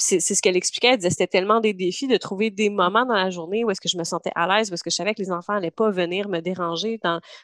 c'est 0.00 0.20
ce 0.20 0.42
qu'elle 0.42 0.56
expliquait. 0.56 0.88
Elle 0.88 0.96
disait 0.98 1.10
c'était 1.10 1.26
tellement 1.26 1.60
des 1.60 1.74
défis 1.74 2.06
de 2.06 2.16
trouver 2.16 2.50
des 2.50 2.70
moments 2.70 3.06
dans 3.06 3.14
la 3.14 3.30
journée 3.30 3.64
où 3.64 3.70
est-ce 3.70 3.80
que 3.80 3.88
je 3.88 3.98
me 3.98 4.04
sentais 4.04 4.32
à 4.34 4.46
l'aise, 4.46 4.70
où 4.72 4.74
que 4.74 4.90
je 4.90 4.96
savais 4.96 5.14
que 5.14 5.22
les 5.22 5.30
enfants 5.30 5.54
n'allaient 5.54 5.70
pas 5.70 5.90
venir 5.90 6.28
me 6.28 6.40
déranger 6.40 6.98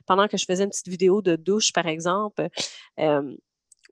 pendant 0.06 0.28
que 0.28 0.36
je 0.36 0.44
faisais 0.46 0.64
une 0.64 0.70
petite 0.70 0.88
vidéo 0.88 1.22
de 1.22 1.36
douche, 1.36 1.72
par 1.72 1.86
exemple. 1.86 2.48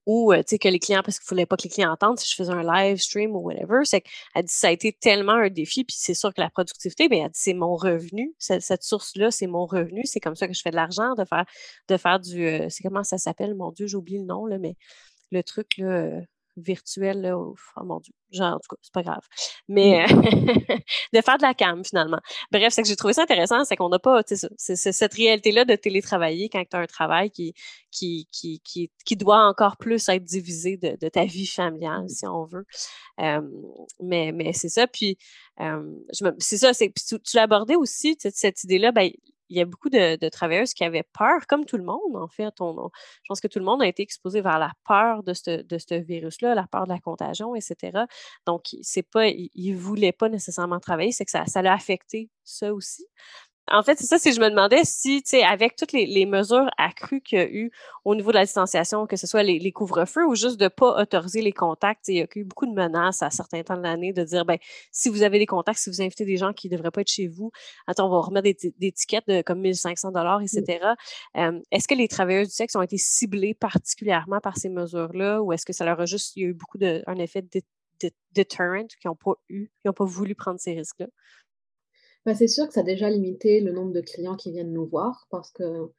ou 0.07 0.35
tu 0.35 0.43
sais 0.47 0.59
que 0.59 0.69
les 0.69 0.79
clients 0.79 1.03
parce 1.03 1.19
qu'il 1.19 1.25
ne 1.25 1.29
fallait 1.37 1.47
pas 1.47 1.57
que 1.57 1.63
les 1.63 1.71
clients 1.71 1.91
entendent 1.91 2.19
si 2.19 2.29
je 2.31 2.35
faisais 2.35 2.53
un 2.53 2.63
live 2.63 2.99
stream 2.99 3.35
ou 3.35 3.41
whatever 3.41 3.85
c'est 3.85 4.03
elle 4.35 4.45
dit 4.45 4.53
ça 4.53 4.69
a 4.69 4.71
été 4.71 4.93
tellement 4.93 5.33
un 5.33 5.49
défi 5.49 5.85
puis 5.85 5.97
c'est 5.99 6.15
sûr 6.15 6.35
que 6.35 6.41
la 6.43 6.51
productivité 6.51 7.09
ben 7.09 7.27
dit 7.29 7.33
c'est 7.33 7.55
mon 7.55 7.75
revenu 7.75 8.35
cette, 8.39 8.83
source 8.83 9.17
là 9.17 9.31
c'est 9.31 9.47
mon 9.47 9.65
revenu 9.65 10.03
c'est 10.05 10.21
comme 10.21 10.37
ça 10.37 10.47
que 10.47 10.53
je 10.55 10.61
fais 10.61 10.71
de 10.71 10.77
l'argent 10.77 11.15
de 11.15 11.25
faire 11.25 11.47
de 11.89 11.97
faire 11.97 12.21
du 12.21 12.47
euh, 12.47 12.67
c'est 12.69 12.83
comment 12.83 13.05
ça 13.05 13.19
s'appelle? 13.19 13.55
Mon 13.55 13.71
dieu 13.73 13.87
j'oublie 13.87 14.19
le 14.19 14.25
nom 14.25 14.47
mais 14.61 14.77
le 15.31 15.43
truc 15.43 15.79
là 15.79 16.21
virtuel, 16.57 17.21
là, 17.21 17.39
oh, 17.39 17.55
mon 17.83 18.01
Dieu, 18.01 18.13
genre, 18.31 18.55
en 18.55 18.59
tout 18.59 18.75
cas, 18.75 18.77
c'est 18.83 18.93
pas 18.93 19.03
grave. 19.03 19.23
Mais 19.69 20.07
mmh. 20.07 20.23
de 21.15 21.21
faire 21.21 21.39
de 21.39 21.43
la 21.43 21.55
cam, 21.55 21.85
finalement. 21.85 22.21
Bref, 22.53 22.73
c'est 22.73 22.83
que 22.83 22.89
j'ai 22.89 22.97
trouvé 22.97 23.15
ça 23.15 23.23
intéressant, 23.23 23.65
c'est 23.65 23.77
qu'on 23.77 23.89
n'a 23.89 23.99
pas, 23.99 24.23
c'est 24.27 24.77
cette 24.77 25.15
réalité-là 25.15 25.65
de 25.65 25.77
télétravailler 25.77 26.49
quand 26.49 26.63
tu 26.69 26.77
as 26.77 26.81
un 26.81 26.87
travail 26.87 27.31
qui, 27.31 27.55
qui, 27.91 28.29
qui, 28.33 28.61
qui, 28.65 28.91
qui, 29.05 29.17
doit 29.17 29.47
encore 29.47 29.77
plus 29.77 30.09
être 30.09 30.25
divisé 30.25 30.77
de, 30.77 30.97
de 31.01 31.09
ta 31.09 31.25
vie 31.25 31.47
familiale, 31.47 32.09
si 32.09 32.27
on 32.27 32.45
veut. 32.45 32.67
mais 34.01 34.33
mais 34.33 34.53
c'est 34.53 34.69
ça, 34.69 34.87
puis 34.87 35.19
c'est 36.39 36.59
ça, 36.59 36.73
c'est, 36.73 36.93
tu, 36.93 37.21
tu 37.21 37.37
l'as 37.37 37.45
abordé 37.45 37.77
aussi, 37.77 38.17
cette 38.19 38.65
idée-là, 38.65 38.93
ben, 38.93 39.11
il 39.49 39.57
y 39.57 39.61
a 39.61 39.65
beaucoup 39.65 39.91
de, 39.91 40.29
travailleuses 40.29 40.75
qui 40.75 40.85
avaient 40.85 41.05
peur, 41.17 41.47
comme 41.47 41.65
tout 41.65 41.77
le 41.77 41.85
monde, 41.85 42.17
en 42.17 42.29
fait. 42.29 42.53
Je 42.59 43.29
pense 43.29 43.41
que 43.41 43.49
tout 43.49 43.59
le 43.59 43.65
monde 43.65 43.83
a 43.83 43.87
été 43.87 44.03
exposé 44.03 44.41
vers 44.41 44.59
la 44.59 44.73
peur 44.87 45.23
de 45.23 45.35
ce, 45.35 45.63
de 45.63 45.79
ce 45.79 45.95
virus-là, 45.95 46.55
la 46.55 46.67
peur 46.67 46.85
de 46.85 46.93
la 46.93 46.99
contagion, 46.99 47.55
etc. 47.55 48.05
Donc, 48.47 48.65
c'est 48.83 49.03
pas, 49.03 49.29
ils 49.29 49.51
ne 49.73 49.77
voulaient 49.77 50.13
pas 50.13 50.29
nécessairement 50.29 50.81
travailler, 50.81 51.13
c'est 51.13 51.25
que 51.25 51.31
ça, 51.31 51.47
ça 51.47 51.63
l'a 51.63 51.73
affecté 51.73 52.31
ça 52.45 52.73
aussi. 52.75 53.07
En 53.71 53.83
fait, 53.83 53.99
c'est 53.99 54.07
ça, 54.07 54.19
si 54.19 54.33
je 54.35 54.41
me 54.41 54.51
demandais 54.51 54.83
si, 54.85 55.23
tu 55.23 55.31
sais, 55.31 55.43
avec 55.43 55.75
toutes 55.75 55.93
les, 55.93 56.27
mesures 56.27 56.69
accrues 56.77 57.23
qu'il 57.23 57.39
y 57.39 57.41
a 57.41 57.49
eu 57.49 57.71
au 58.05 58.15
niveau 58.15 58.31
de 58.31 58.37
la 58.37 58.45
distanciation, 58.45 59.07
que 59.07 59.17
ce 59.17 59.27
soit 59.27 59.43
les, 59.43 59.73
couvre-feux 59.73 60.27
ou 60.27 60.35
juste 60.35 60.61
de 60.61 60.69
pas 60.69 61.01
autoriser 61.01 61.41
les 61.41 61.53
contacts, 61.53 62.09
il 62.09 62.17
y 62.17 62.21
a 62.21 62.27
eu 62.35 62.45
beaucoup 62.45 62.67
de 62.67 62.73
menaces 62.73 63.23
à 63.23 63.31
certains 63.31 63.63
temps 63.63 63.77
de 63.79 63.83
l'année 63.83 64.13
de 64.13 64.23
dire, 64.23 64.45
ben, 64.45 64.59
si 64.93 65.09
vous 65.09 65.23
avez 65.23 65.39
des 65.39 65.47
contacts, 65.47 65.79
si 65.79 65.89
vous 65.89 66.03
invitez 66.03 66.27
des 66.27 66.37
gens 66.37 66.53
qui 66.53 66.69
ne 66.69 66.77
devraient 66.77 66.91
pas 66.91 67.01
être 67.01 67.11
chez 67.11 67.27
vous, 67.27 67.53
attends, 67.87 68.07
on 68.07 68.11
va 68.11 68.21
remettre 68.21 68.45
des, 68.45 68.75
étiquettes 68.83 69.27
de 69.29 69.41
comme 69.41 69.61
1500 69.61 70.13
dollars, 70.13 70.43
etc. 70.43 70.95
est-ce 71.71 71.89
que 71.89 71.95
les 71.95 72.09
travailleurs 72.09 72.45
du 72.45 72.51
sexe 72.51 72.77
ont 72.77 72.83
été 72.83 72.99
ciblés 72.99 73.55
particulièrement 73.55 74.41
par 74.41 74.59
ces 74.59 74.69
mesures-là 74.69 75.41
ou 75.43 75.53
est-ce 75.55 75.65
que 75.65 75.73
ça 75.73 75.87
leur 75.87 76.01
a 76.01 76.07
juste, 76.07 76.37
eu 76.37 76.53
beaucoup 76.53 76.79
de, 76.79 77.03
un 77.07 77.17
effet 77.17 77.43
de, 77.43 77.63
deterrent 78.35 78.87
qui 79.01 79.07
n'ont 79.07 79.17
pas 79.17 79.33
eu, 79.49 79.69
qui 79.81 79.87
n'ont 79.87 79.95
pas 79.95 80.05
voulu 80.05 80.35
prendre 80.35 80.61
ces 80.61 80.75
risques-là? 80.75 81.07
Bah, 82.27 82.35
c'est 82.35 82.49
sûr 82.49 82.67
que 82.67 82.73
ça 82.73 82.81
a 82.81 82.85
déjà 82.85 83.11
limité 83.11 83.61
le 83.61 83.73
nombre 83.73 83.93
de 83.93 84.01
clients 84.01 84.37
qui 84.37 84.51
viennent 84.51 84.73
nous 84.73 84.87
voir 84.87 85.27
parce 85.31 85.51
que 85.51 85.91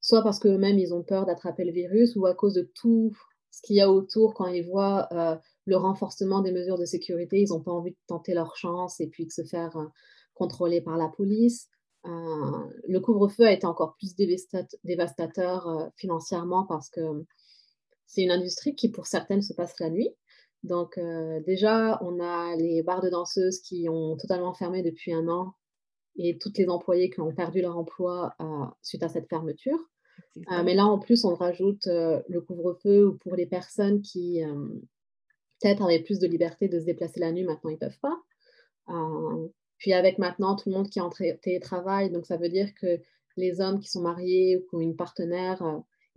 soit 0.00 0.22
parce 0.22 0.38
qu'eux-mêmes 0.38 0.78
ils 0.78 0.92
ont 0.92 1.02
peur 1.02 1.24
d'attraper 1.24 1.64
le 1.64 1.72
virus 1.72 2.16
ou 2.16 2.26
à 2.26 2.34
cause 2.34 2.54
de 2.54 2.70
tout 2.74 3.12
ce 3.50 3.62
qu'il 3.62 3.76
y 3.76 3.80
a 3.80 3.90
autour 3.90 4.34
quand 4.34 4.46
ils 4.46 4.66
voient 4.66 5.08
euh, 5.12 5.36
le 5.64 5.76
renforcement 5.76 6.40
des 6.40 6.52
mesures 6.52 6.78
de 6.78 6.84
sécurité, 6.84 7.40
ils 7.40 7.48
n'ont 7.48 7.62
pas 7.62 7.72
envie 7.72 7.92
de 7.92 7.98
tenter 8.06 8.34
leur 8.34 8.56
chance 8.56 9.00
et 9.00 9.08
puis 9.08 9.26
de 9.26 9.32
se 9.32 9.42
faire 9.42 9.76
euh, 9.76 9.86
contrôler 10.34 10.80
par 10.82 10.96
la 10.96 11.08
police. 11.08 11.68
Euh, 12.06 12.10
le 12.88 13.00
couvre-feu 13.00 13.44
a 13.44 13.52
été 13.52 13.66
encore 13.66 13.96
plus 13.96 14.14
dévastateur 14.84 15.90
financièrement 15.96 16.64
parce 16.66 16.88
que 16.88 17.00
c'est 18.06 18.22
une 18.22 18.30
industrie 18.30 18.74
qui 18.74 18.90
pour 18.90 19.06
certaines 19.06 19.42
se 19.42 19.52
passe 19.54 19.78
la 19.80 19.90
nuit. 19.90 20.10
Donc 20.62 20.98
déjà, 21.46 21.98
on 22.02 22.20
a 22.20 22.56
les 22.56 22.82
bars 22.82 23.02
de 23.02 23.10
danseuses 23.10 23.60
qui 23.60 23.88
ont 23.88 24.16
totalement 24.16 24.54
fermé 24.54 24.82
depuis 24.82 25.12
un 25.12 25.28
an 25.28 25.54
et 26.22 26.36
toutes 26.36 26.58
les 26.58 26.68
employés 26.68 27.08
qui 27.08 27.20
ont 27.20 27.32
perdu 27.32 27.62
leur 27.62 27.78
emploi 27.78 28.34
euh, 28.40 28.64
suite 28.82 29.02
à 29.02 29.08
cette 29.08 29.28
fermeture. 29.28 29.78
Euh, 30.52 30.62
mais 30.62 30.74
là, 30.74 30.84
en 30.84 30.98
plus, 30.98 31.24
on 31.24 31.34
rajoute 31.34 31.86
euh, 31.86 32.20
le 32.28 32.42
couvre-feu 32.42 33.16
pour 33.22 33.34
les 33.36 33.46
personnes 33.46 34.02
qui 34.02 34.42
peut-être 35.60 35.82
avaient 35.82 36.02
plus 36.02 36.18
de 36.18 36.26
liberté 36.26 36.68
de 36.68 36.78
se 36.78 36.84
déplacer 36.84 37.20
la 37.20 37.32
nuit, 37.32 37.44
maintenant 37.44 37.70
ils 37.70 37.74
ne 37.74 37.78
peuvent 37.78 37.98
pas. 38.00 38.18
puis 39.78 39.92
avec 39.92 40.18
maintenant 40.18 40.56
tout 40.56 40.68
le 40.68 40.76
monde 40.76 40.90
qui 40.90 40.98
est 40.98 41.02
en 41.02 41.10
télétravail, 41.10 42.10
donc 42.10 42.26
ça 42.26 42.36
veut 42.36 42.48
dire 42.48 42.74
que 42.74 43.00
les 43.36 43.60
hommes 43.60 43.80
qui 43.80 43.88
sont 43.88 44.02
mariés 44.02 44.58
ou 44.58 44.60
qui 44.68 44.74
ont 44.74 44.80
une 44.80 44.96
partenaire, 44.96 45.62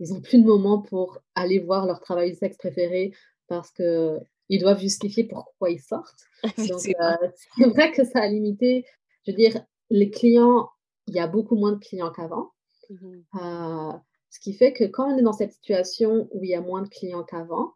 ils 0.00 0.12
n'ont 0.12 0.20
plus 0.20 0.40
de 0.40 0.46
moment 0.46 0.82
pour 0.82 1.18
aller 1.34 1.58
voir 1.58 1.86
leur 1.86 2.00
travail 2.00 2.32
de 2.32 2.36
sexe 2.36 2.56
préféré 2.58 3.12
parce 3.48 3.70
qu'ils 3.70 4.60
doivent 4.60 4.80
justifier 4.80 5.24
pourquoi 5.24 5.70
ils 5.70 5.80
sortent. 5.80 6.26
Donc, 6.68 6.80
c'est 6.80 7.66
vrai 7.66 7.92
que 7.92 8.04
ça 8.04 8.20
a 8.20 8.28
limité, 8.28 8.84
je 9.26 9.32
veux 9.32 9.36
dire, 9.36 9.64
les 9.90 10.10
clients, 10.10 10.70
il 11.06 11.14
y 11.14 11.20
a 11.20 11.26
beaucoup 11.26 11.56
moins 11.56 11.72
de 11.72 11.78
clients 11.78 12.10
qu'avant. 12.10 12.50
Mmh 12.90 13.20
euh, 13.42 13.92
ce 14.30 14.40
qui 14.40 14.52
fait 14.52 14.72
que 14.72 14.82
quand 14.82 15.14
on 15.14 15.16
est 15.16 15.22
dans 15.22 15.32
cette 15.32 15.52
situation 15.52 16.28
où 16.32 16.42
il 16.42 16.50
y 16.50 16.54
a 16.54 16.60
moins 16.60 16.82
de 16.82 16.88
clients 16.88 17.22
qu'avant 17.22 17.74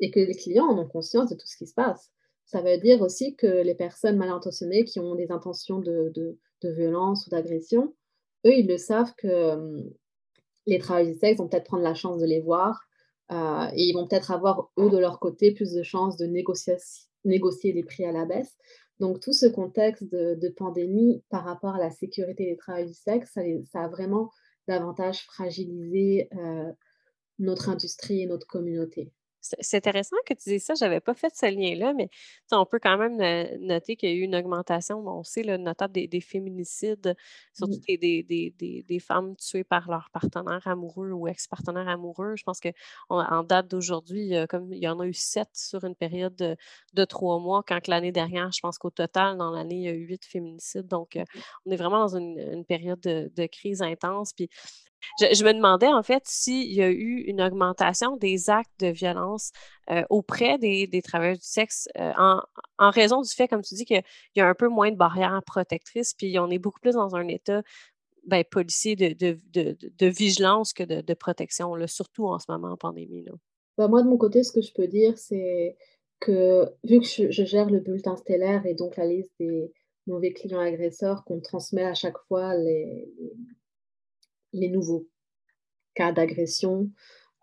et 0.00 0.10
que 0.10 0.18
les 0.18 0.34
clients 0.34 0.66
en 0.66 0.76
ont 0.76 0.88
conscience 0.88 1.30
de 1.30 1.36
tout 1.36 1.46
ce 1.46 1.56
qui 1.56 1.68
se 1.68 1.74
passe, 1.74 2.10
ça 2.44 2.60
veut 2.60 2.76
dire 2.78 3.02
aussi 3.02 3.36
que 3.36 3.46
les 3.46 3.76
personnes 3.76 4.16
mal 4.16 4.30
intentionnées 4.30 4.84
qui 4.84 4.98
ont 4.98 5.14
des 5.14 5.30
intentions 5.30 5.78
de, 5.78 6.12
de, 6.14 6.36
violence 6.64 7.26
ou 7.26 7.30
d'agression, 7.30 7.94
eux, 8.44 8.52
ils 8.52 8.66
le 8.66 8.78
savent 8.78 9.14
que 9.16 9.52
hum, 9.52 9.90
les 10.66 10.78
travailleurs 10.78 11.12
du 11.12 11.18
sexe 11.18 11.38
vont 11.38 11.48
peut-être 11.48 11.66
prendre 11.66 11.84
la 11.84 11.94
chance 11.94 12.20
de 12.20 12.26
les 12.26 12.40
voir 12.40 12.80
euh, 13.30 13.68
et 13.74 13.84
ils 13.84 13.92
vont 13.92 14.06
peut-être 14.06 14.30
avoir, 14.32 14.70
eux, 14.78 14.90
de 14.90 14.98
leur 14.98 15.18
côté, 15.18 15.52
plus 15.52 15.72
de 15.72 15.82
chances 15.82 16.16
de 16.16 16.26
négocier, 16.26 16.76
négocier 17.24 17.72
les 17.72 17.82
prix 17.82 18.04
à 18.04 18.12
la 18.12 18.24
baisse. 18.24 18.56
Donc 19.02 19.18
tout 19.18 19.32
ce 19.32 19.46
contexte 19.46 20.04
de, 20.04 20.48
pandémie 20.56 21.24
par 21.28 21.42
rapport 21.42 21.74
à 21.74 21.78
la 21.80 21.90
sécurité 21.90 22.46
des 22.46 22.56
travailleurs 22.56 22.86
du 22.86 22.94
sexe, 22.94 23.32
ça, 23.32 23.82
a 23.82 23.88
vraiment 23.88 24.30
davantage 24.68 25.24
fragilisé 25.24 26.28
euh, 26.36 26.70
notre 27.40 27.68
industrie 27.68 28.20
et 28.20 28.26
notre 28.26 28.46
communauté. 28.46 29.10
C'est 29.42 29.76
intéressant 29.76 30.16
que 30.24 30.34
tu 30.34 30.50
dises 30.50 30.64
ça. 30.64 30.74
Je 30.74 30.84
n'avais 30.84 31.00
pas 31.00 31.14
fait 31.14 31.34
ce 31.34 31.46
lien-là, 31.46 31.92
mais 31.94 32.08
on 32.52 32.64
peut 32.64 32.78
quand 32.80 32.96
même 32.96 33.20
euh, 33.20 33.56
noter 33.58 33.96
qu'il 33.96 34.08
y 34.08 34.12
a 34.12 34.14
eu 34.14 34.20
une 34.20 34.36
augmentation, 34.36 35.04
on 35.06 35.24
sait, 35.24 35.42
le 35.42 35.56
notable 35.56 35.92
des, 35.92 36.20
féminicides, 36.20 37.16
surtout 37.52 37.80
des, 37.88 38.22
des, 38.22 38.98
femmes 39.00 39.34
tuées 39.36 39.64
par 39.64 39.90
leur 39.90 40.10
partenaire 40.12 40.66
amoureux 40.66 41.10
ou 41.10 41.26
ex-partenaire 41.26 41.88
amoureux. 41.88 42.34
Je 42.36 42.44
pense 42.44 42.60
qu'en 42.60 43.42
date 43.42 43.68
d'aujourd'hui, 43.68 44.34
comme 44.48 44.72
il 44.72 44.82
y 44.82 44.88
en 44.88 45.00
a 45.00 45.06
eu 45.06 45.14
sept 45.14 45.50
sur 45.54 45.84
une 45.84 45.96
période 45.96 46.56
de, 46.94 47.04
trois 47.04 47.40
mois, 47.40 47.64
quand 47.66 47.88
l'année 47.88 48.12
dernière, 48.12 48.52
je 48.52 48.60
pense 48.60 48.78
qu'au 48.78 48.90
total, 48.90 49.36
dans 49.38 49.50
l'année, 49.50 49.76
il 49.76 49.82
y 49.82 49.88
a 49.88 49.92
eu 49.92 50.06
huit 50.06 50.24
féminicides. 50.24 50.86
Donc, 50.86 51.16
mmh. 51.16 51.24
on 51.66 51.70
est 51.72 51.76
vraiment 51.76 51.98
dans 51.98 52.16
une, 52.16 52.64
période 52.64 53.00
de, 53.00 53.30
de, 53.34 53.46
crise 53.46 53.82
intense. 53.82 54.32
Puis 54.32 54.48
je, 55.20 55.44
me 55.44 55.52
demandais 55.52 55.88
en 55.88 56.02
fait 56.02 56.22
s'il 56.26 56.72
y 56.72 56.82
a 56.82 56.90
eu 56.90 57.22
une 57.26 57.40
augmentation 57.40 58.16
des 58.16 58.50
actes 58.50 58.80
de 58.80 58.88
violence 58.88 59.50
euh, 59.90 60.02
auprès 60.10 60.58
des, 60.58 61.02
travailleurs 61.02 61.36
du 61.36 61.44
sexe 61.44 61.88
euh, 61.98 62.12
en, 62.16 62.40
en, 62.78 62.90
raison 62.90 63.20
du 63.20 63.30
fait, 63.30 63.48
comme 63.48 63.62
tu 63.62 63.74
dis, 63.74 63.84
qu'il 63.84 64.02
y 64.36 64.40
a 64.40 64.48
un 64.48 64.54
peu 64.54 64.68
moins 64.68 64.90
de 64.90 64.96
barrières 64.96 65.40
protectrices, 65.44 66.14
puis 66.14 66.38
on 66.38 66.50
est 66.50 66.58
beaucoup 66.58 66.80
plus 66.80 66.94
dans 66.94 67.14
un 67.16 67.26
état 67.28 67.62
ben, 68.26 68.44
policier 68.44 68.94
de, 68.94 70.08
vigilance 70.08 70.72
que 70.72 70.84
de, 70.84 71.14
protection, 71.14 71.74
surtout 71.86 72.26
en 72.26 72.38
ce 72.38 72.46
moment 72.48 72.72
en 72.72 72.76
pandémie. 72.76 73.24
Là. 73.24 73.32
Ben, 73.78 73.88
moi, 73.88 74.02
de 74.02 74.08
mon 74.08 74.16
côté, 74.16 74.44
ce 74.44 74.52
que 74.52 74.60
je 74.60 74.72
peux 74.72 74.86
dire, 74.86 75.18
c'est 75.18 75.76
que, 76.20 76.70
vu 76.84 77.00
que 77.00 77.06
je, 77.06 77.44
gère 77.44 77.68
le 77.68 77.80
bulletin 77.80 78.16
stellaire 78.16 78.64
et 78.64 78.74
donc 78.74 78.96
la 78.96 79.06
liste 79.06 79.32
des 79.40 79.72
mauvais 80.06 80.32
clients 80.32 80.60
agresseurs, 80.60 81.24
qu'on 81.24 81.40
transmet 81.40 81.84
à 81.84 81.94
chaque 81.94 82.18
fois 82.28 82.54
les, 82.54 83.08
les 84.52 84.68
nouveaux 84.68 85.06
cas 85.94 86.12
d'agression, 86.12 86.90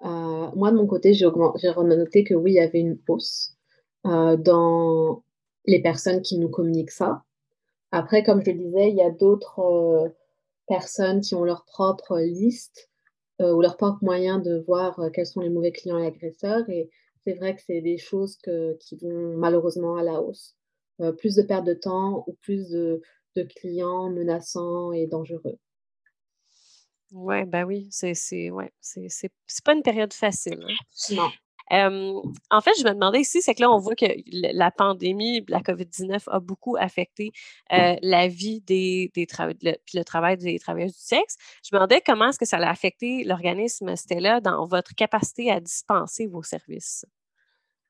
euh, 0.03 0.51
moi, 0.55 0.71
de 0.71 0.77
mon 0.77 0.87
côté, 0.87 1.13
j'ai 1.13 1.25
noté 1.25 2.23
que 2.23 2.33
oui, 2.33 2.51
il 2.51 2.55
y 2.55 2.59
avait 2.59 2.79
une 2.79 2.99
hausse 3.07 3.53
euh, 4.05 4.37
dans 4.37 5.23
les 5.65 5.81
personnes 5.81 6.21
qui 6.21 6.37
nous 6.39 6.49
communiquent 6.49 6.91
ça. 6.91 7.23
Après, 7.91 8.23
comme 8.23 8.41
je 8.43 8.51
le 8.51 8.57
disais, 8.57 8.89
il 8.89 8.95
y 8.95 9.01
a 9.01 9.09
d'autres 9.09 9.59
euh, 9.59 10.09
personnes 10.67 11.21
qui 11.21 11.35
ont 11.35 11.43
leur 11.43 11.65
propre 11.65 12.19
liste 12.19 12.89
ou 13.41 13.61
leur 13.61 13.77
propre 13.77 13.99
moyen 14.01 14.37
de 14.37 14.65
voir 14.67 14.99
quels 15.13 15.25
sont 15.25 15.39
les 15.39 15.49
mauvais 15.49 15.71
clients 15.71 15.97
et 15.97 16.05
agresseurs. 16.05 16.69
Et 16.69 16.89
c'est 17.23 17.35
vrai 17.35 17.55
que 17.55 17.61
c'est 17.65 17.79
des 17.79 17.97
choses 17.97 18.37
qui 18.81 18.97
vont 18.97 19.37
malheureusement 19.37 19.95
à 19.95 20.03
la 20.03 20.21
hausse. 20.21 20.57
plus 21.19 21.35
de 21.35 21.43
perte 21.43 21.65
de 21.65 21.73
temps 21.73 22.25
ou 22.27 22.33
plus 22.41 22.69
de 22.71 23.01
clients 23.55 24.09
menaçants 24.09 24.91
et 24.91 25.07
dangereux. 25.07 25.57
Ouais, 27.11 27.45
ben 27.45 27.65
oui, 27.65 27.87
c'est 27.91 28.13
c'est 28.13 28.51
ouais, 28.51 28.71
c'est 28.79 29.07
c'est 29.09 29.31
pas 29.63 29.73
une 29.73 29.81
période 29.81 30.13
facile, 30.13 30.59
hein. 30.61 30.73
Non. 31.15 31.29
en 32.51 32.61
fait, 32.61 32.71
je 32.79 32.83
me 32.83 32.93
demandais 32.93 33.21
ici, 33.21 33.41
c'est 33.41 33.53
que 33.55 33.61
là, 33.61 33.71
on 33.71 33.79
voit 33.79 33.95
que 33.95 34.05
la 34.31 34.71
pandémie, 34.71 35.43
la 35.47 35.59
COVID-19 35.59 36.23
a 36.27 36.39
beaucoup 36.39 36.75
affecté 36.77 37.31
euh, 37.73 37.95
la 38.01 38.27
vie 38.27 38.61
des, 38.61 39.11
des 39.13 39.27
le, 39.61 39.75
puis 39.85 39.97
le 39.97 40.03
travail 40.03 40.37
des 40.37 40.59
travailleurs 40.59 40.89
du 40.89 40.97
sexe. 40.97 41.35
Je 41.63 41.69
me 41.73 41.77
demandais 41.79 42.01
comment 42.05 42.29
est-ce 42.29 42.39
que 42.39 42.45
ça 42.45 42.57
a 42.57 42.69
affecté 42.69 43.23
l'organisme 43.23 43.95
Stella 43.95 44.41
dans 44.41 44.65
votre 44.65 44.95
capacité 44.95 45.51
à 45.51 45.59
dispenser 45.59 46.27
vos 46.27 46.43
services? 46.43 47.05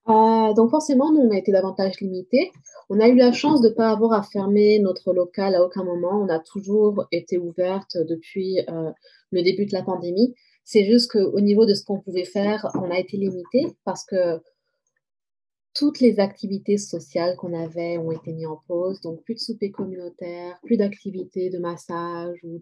Euh, 0.09 0.53
donc 0.53 0.71
forcément, 0.71 1.11
nous, 1.11 1.21
on 1.21 1.31
a 1.31 1.37
été 1.37 1.51
davantage 1.51 1.99
limités. 2.01 2.51
On 2.89 2.99
a 2.99 3.07
eu 3.07 3.15
la 3.15 3.31
chance 3.31 3.61
de 3.61 3.69
ne 3.69 3.73
pas 3.73 3.89
avoir 3.89 4.13
à 4.13 4.23
fermer 4.23 4.79
notre 4.79 5.13
local 5.13 5.53
à 5.55 5.63
aucun 5.63 5.83
moment. 5.83 6.19
On 6.21 6.29
a 6.29 6.39
toujours 6.39 7.05
été 7.11 7.37
ouverte 7.37 7.97
depuis 7.97 8.59
euh, 8.69 8.91
le 9.31 9.43
début 9.43 9.65
de 9.65 9.73
la 9.73 9.83
pandémie. 9.83 10.33
C'est 10.63 10.85
juste 10.85 11.11
qu'au 11.11 11.39
niveau 11.41 11.65
de 11.65 11.73
ce 11.73 11.83
qu'on 11.83 11.99
pouvait 11.99 12.25
faire, 12.25 12.69
on 12.75 12.89
a 12.89 12.99
été 12.99 13.17
limité 13.17 13.65
parce 13.85 14.03
que 14.05 14.41
toutes 15.75 15.99
les 15.99 16.19
activités 16.19 16.77
sociales 16.77 17.35
qu'on 17.37 17.53
avait 17.53 17.97
ont 17.97 18.11
été 18.11 18.33
mises 18.33 18.47
en 18.47 18.61
pause. 18.67 19.01
Donc 19.01 19.23
plus 19.23 19.35
de 19.35 19.39
souper 19.39 19.71
communautaire, 19.71 20.59
plus 20.63 20.77
d'activités 20.77 21.49
de 21.49 21.59
massage 21.59 22.39
ou 22.43 22.59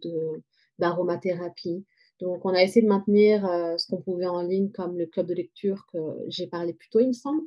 d'aromathérapie. 0.80 1.86
Donc, 2.20 2.46
on 2.46 2.54
a 2.54 2.64
essayé 2.64 2.82
de 2.82 2.90
maintenir 2.90 3.46
euh, 3.46 3.78
ce 3.78 3.88
qu'on 3.88 4.02
pouvait 4.02 4.26
en 4.26 4.42
ligne, 4.42 4.72
comme 4.72 4.98
le 4.98 5.06
club 5.06 5.28
de 5.28 5.34
lecture 5.34 5.86
que 5.92 5.98
j'ai 6.28 6.48
parlé 6.48 6.74
plus 6.74 6.90
tôt, 6.90 7.00
il 7.00 7.08
me 7.08 7.14
semble. 7.14 7.44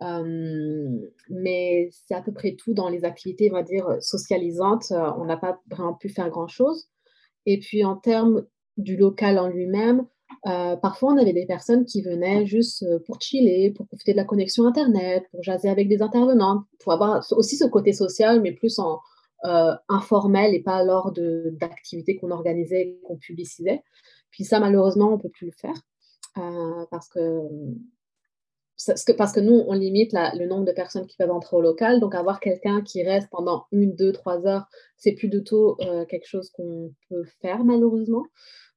Euh, 0.00 0.98
mais 1.28 1.90
c'est 1.90 2.14
à 2.14 2.22
peu 2.22 2.32
près 2.32 2.54
tout 2.54 2.72
dans 2.72 2.88
les 2.88 3.04
activités, 3.04 3.50
on 3.50 3.54
va 3.54 3.62
dire, 3.62 3.96
socialisantes. 4.00 4.92
Euh, 4.92 5.10
on 5.18 5.24
n'a 5.24 5.36
pas 5.36 5.60
vraiment 5.70 5.94
pu 5.94 6.08
faire 6.08 6.30
grand-chose. 6.30 6.88
Et 7.44 7.58
puis, 7.58 7.84
en 7.84 7.96
termes 7.96 8.46
du 8.76 8.96
local 8.96 9.38
en 9.38 9.48
lui-même, 9.48 10.06
parfois, 10.44 11.12
on 11.12 11.18
avait 11.18 11.32
des 11.32 11.46
personnes 11.46 11.84
qui 11.84 12.02
venaient 12.02 12.46
juste 12.46 12.84
pour 13.06 13.20
chiller, 13.20 13.72
pour 13.72 13.86
profiter 13.86 14.12
de 14.12 14.16
la 14.16 14.24
connexion 14.24 14.66
Internet, 14.66 15.24
pour 15.30 15.42
jaser 15.42 15.68
avec 15.68 15.88
des 15.88 16.00
intervenants, 16.00 16.64
pour 16.78 16.92
avoir 16.92 17.26
aussi 17.32 17.56
ce 17.56 17.64
côté 17.64 17.92
social, 17.92 18.40
mais 18.40 18.52
plus 18.52 18.78
en, 18.78 19.00
euh, 19.44 19.72
informel 19.88 20.52
et 20.52 20.60
pas 20.60 20.82
lors 20.82 21.12
d'activités 21.12 22.16
qu'on 22.16 22.32
organisait, 22.32 22.98
qu'on 23.04 23.16
publicisait. 23.16 23.84
Puis 24.30 24.42
ça, 24.42 24.58
malheureusement, 24.58 25.10
on 25.10 25.16
ne 25.16 25.22
peut 25.22 25.28
plus 25.28 25.46
le 25.46 25.52
faire 25.52 25.80
euh, 26.38 26.84
parce, 26.90 27.08
que, 27.08 27.22
parce 29.12 29.32
que 29.32 29.38
nous, 29.38 29.62
on 29.68 29.74
limite 29.74 30.12
le 30.12 30.46
nombre 30.46 30.64
de 30.64 30.72
personnes 30.72 31.06
qui 31.06 31.16
peuvent 31.16 31.30
entrer 31.30 31.56
au 31.56 31.60
local. 31.60 32.00
Donc, 32.00 32.16
avoir 32.16 32.40
quelqu'un 32.40 32.82
qui 32.82 33.04
reste 33.04 33.28
pendant 33.30 33.66
une, 33.70 33.94
deux, 33.94 34.10
trois 34.10 34.44
heures, 34.44 34.66
c'est 34.96 35.12
plus 35.12 35.28
du 35.28 35.44
tout 35.44 35.76
euh, 35.82 36.04
quelque 36.04 36.26
chose 36.26 36.50
qu'on 36.50 36.92
peut 37.08 37.24
faire, 37.40 37.62
malheureusement. 37.62 38.26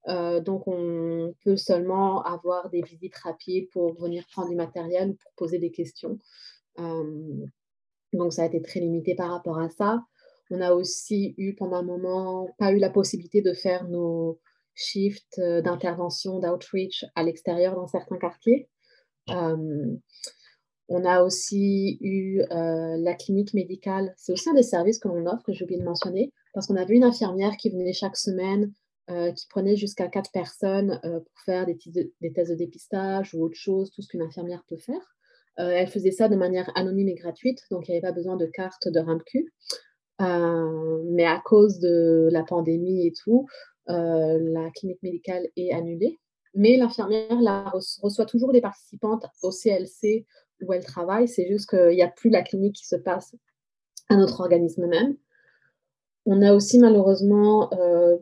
donc, 0.08 0.68
on 0.68 1.34
peut 1.44 1.58
seulement 1.58 2.22
avoir 2.22 2.70
des 2.70 2.84
visites 2.84 3.16
rapides 3.16 3.68
pour 3.72 4.00
venir 4.00 4.26
prendre 4.32 4.50
du 4.50 4.56
matériel 4.56 5.10
ou 5.10 5.14
pour 5.16 5.32
poser 5.38 5.58
des 5.58 5.72
questions. 5.72 6.20
donc, 6.78 8.32
ça 8.32 8.44
a 8.44 8.46
été 8.46 8.62
très 8.62 8.80
limité 8.80 9.16
par 9.16 9.32
rapport 9.32 9.58
à 9.58 9.70
ça. 9.70 10.04
On 10.52 10.60
a 10.60 10.74
aussi 10.74 11.34
eu 11.38 11.56
pendant 11.56 11.78
un 11.78 11.84
moment 11.84 12.50
pas 12.60 12.74
eu 12.74 12.78
la 12.78 12.90
possibilité 12.90 13.42
de 13.42 13.54
faire 13.54 13.88
nos 13.88 14.38
shifts 14.76 15.40
euh, 15.40 15.62
d'intervention, 15.62 16.40
d'outreach 16.40 17.06
à 17.16 17.24
l'extérieur 17.24 17.76
dans 17.76 17.88
certains 17.88 18.18
quartiers. 18.18 18.70
Euh, 19.30 19.96
on 20.90 21.06
a 21.06 21.24
aussi 21.24 21.98
eu 22.02 22.42
euh, 22.42 22.98
la 22.98 23.14
clinique 23.14 23.54
médicale. 23.54 24.14
C'est 24.18 24.34
aussi 24.34 24.50
un 24.50 24.54
des 24.54 24.62
services 24.62 25.00
que 25.00 25.08
l'on 25.08 25.26
offre, 25.26 25.44
que 25.44 25.54
j'ai 25.54 25.64
oublié 25.64 25.80
de 25.80 25.86
mentionner, 25.86 26.34
parce 26.54 26.68
qu'on 26.68 26.76
avait 26.76 26.96
une 26.96 27.06
infirmière 27.06 27.56
qui 27.56 27.70
venait 27.70 27.94
chaque 27.94 28.18
semaine, 28.18 28.74
qui 29.36 29.46
prenait 29.50 29.76
jusqu'à 29.76 30.08
quatre 30.08 30.32
personnes 30.32 30.98
pour 31.04 31.40
faire 31.44 31.66
des, 31.66 31.78
des, 32.22 32.32
tests 32.32 32.52
de 32.52 32.56
dépistage 32.56 33.34
ou 33.34 33.44
autre 33.44 33.58
chose, 33.58 33.92
tout 33.92 34.02
ce 34.02 34.08
qu'une 34.08 34.22
infirmière 34.22 34.64
peut 34.70 34.78
faire. 34.78 35.18
elle 35.58 35.88
faisait 35.88 36.12
ça 36.12 36.30
de 36.30 36.38
manière 36.38 36.72
anonyme 36.76 37.10
et 37.10 37.16
gratuite, 37.16 37.60
donc 37.72 37.90
il 37.90 37.92
n'y 37.92 37.98
avait 37.98 38.08
pas 38.08 38.14
besoin 38.14 38.38
de 38.38 38.46
carte 38.46 38.88
de 38.88 39.00
RAMQ. 39.02 39.52
Euh, 40.22 41.02
mais 41.06 41.26
à 41.26 41.40
cause 41.40 41.80
de 41.80 42.30
la 42.32 42.44
pandémie 42.44 43.08
et 43.08 43.14
tout, 43.14 43.48
euh, 43.90 44.38
la 44.40 44.70
clinique 44.72 45.02
médicale 45.02 45.48
est 45.56 45.74
annulée. 45.74 46.20
Mais 46.54 46.78
l'infirmière 46.78 47.72
reçoit 48.02 48.26
toujours 48.26 48.52
des 48.52 48.62
participantes 48.62 49.26
au 49.42 49.52
CLC 49.52 50.26
où 50.62 50.74
elle 50.74 50.84
travaille. 50.84 51.28
C'est 51.28 51.48
juste 51.48 51.70
qu'il 51.70 51.96
n'y 51.96 52.04
a 52.04 52.10
plus 52.10 52.30
la 52.30 52.44
clinique 52.44 52.76
qui 52.76 52.88
se 52.88 52.98
passe 52.98 53.36
à 54.10 54.16
notre 54.18 54.42
organisme 54.42 54.86
même. 54.88 55.16
On 56.26 56.42
a 56.42 56.54
aussi 56.54 56.78
malheureusement 56.78 57.74
euh, 57.74 58.18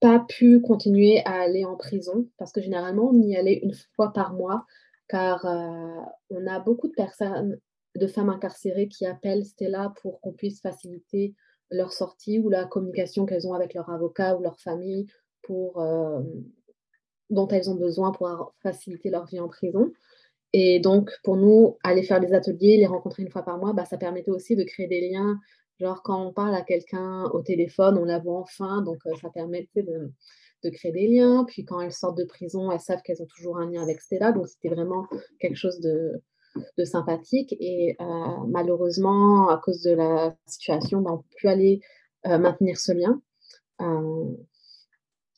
pas 0.00 0.24
pu 0.28 0.60
continuer 0.60 1.22
à 1.24 1.40
aller 1.40 1.64
en 1.64 1.76
prison 1.76 2.28
parce 2.36 2.52
que 2.52 2.60
généralement 2.60 3.10
on 3.10 3.22
y 3.22 3.36
allait 3.36 3.60
une 3.62 3.74
fois 3.94 4.12
par 4.12 4.34
mois 4.34 4.66
car 5.08 5.46
on 6.28 6.46
a 6.46 6.60
beaucoup 6.60 6.88
de 6.88 6.92
personnes 6.92 7.58
de 7.96 8.06
femmes 8.06 8.30
incarcérées 8.30 8.88
qui 8.88 9.06
appellent 9.06 9.44
Stella 9.44 9.92
pour 10.02 10.20
qu'on 10.20 10.32
puisse 10.32 10.60
faciliter 10.60 11.34
leur 11.70 11.92
sortie 11.92 12.38
ou 12.38 12.48
la 12.48 12.64
communication 12.64 13.26
qu'elles 13.26 13.46
ont 13.46 13.54
avec 13.54 13.74
leur 13.74 13.90
avocat 13.90 14.36
ou 14.36 14.42
leur 14.42 14.58
famille 14.60 15.06
pour, 15.42 15.80
euh, 15.80 16.22
dont 17.30 17.48
elles 17.48 17.70
ont 17.70 17.74
besoin 17.74 18.12
pour 18.12 18.54
faciliter 18.62 19.10
leur 19.10 19.26
vie 19.26 19.40
en 19.40 19.48
prison. 19.48 19.92
Et 20.54 20.80
donc, 20.80 21.10
pour 21.24 21.36
nous, 21.36 21.76
aller 21.82 22.02
faire 22.02 22.20
des 22.20 22.32
ateliers, 22.32 22.78
les 22.78 22.86
rencontrer 22.86 23.22
une 23.22 23.30
fois 23.30 23.42
par 23.42 23.58
mois, 23.58 23.74
bah, 23.74 23.84
ça 23.84 23.98
permettait 23.98 24.30
aussi 24.30 24.56
de 24.56 24.64
créer 24.64 24.86
des 24.86 25.10
liens. 25.10 25.38
Genre, 25.78 26.02
quand 26.02 26.26
on 26.26 26.32
parle 26.32 26.54
à 26.54 26.62
quelqu'un 26.62 27.24
au 27.32 27.42
téléphone, 27.42 27.98
on 27.98 28.04
la 28.04 28.18
voit 28.18 28.38
enfin, 28.38 28.82
donc 28.82 28.98
euh, 29.06 29.14
ça 29.20 29.28
permettait 29.28 29.82
de, 29.82 30.10
de, 30.64 30.70
créer 30.70 30.90
des 30.90 31.06
liens. 31.06 31.44
Puis 31.46 31.64
quand 31.64 31.80
elles 31.80 31.92
sortent 31.92 32.16
de 32.16 32.24
prison, 32.24 32.72
elles 32.72 32.80
savent 32.80 33.02
qu'elles 33.02 33.22
ont 33.22 33.26
toujours 33.26 33.58
un 33.58 33.70
lien 33.70 33.82
avec 33.82 34.00
Stella, 34.00 34.32
donc 34.32 34.48
c'était 34.48 34.70
vraiment 34.70 35.06
quelque 35.38 35.56
chose 35.56 35.78
de, 35.80 36.20
de 36.76 36.84
sympathique. 36.84 37.54
Et 37.60 37.96
euh, 38.00 38.04
malheureusement, 38.48 39.48
à 39.48 39.58
cause 39.58 39.82
de 39.82 39.92
la 39.92 40.36
situation, 40.46 41.00
ben, 41.00 41.10
on 41.10 41.16
ne 41.16 41.18
peut 41.18 41.36
plus 41.36 41.48
aller 41.48 41.80
euh, 42.26 42.38
maintenir 42.38 42.78
ce 42.78 42.92
lien. 42.92 43.20
Euh, 43.80 44.34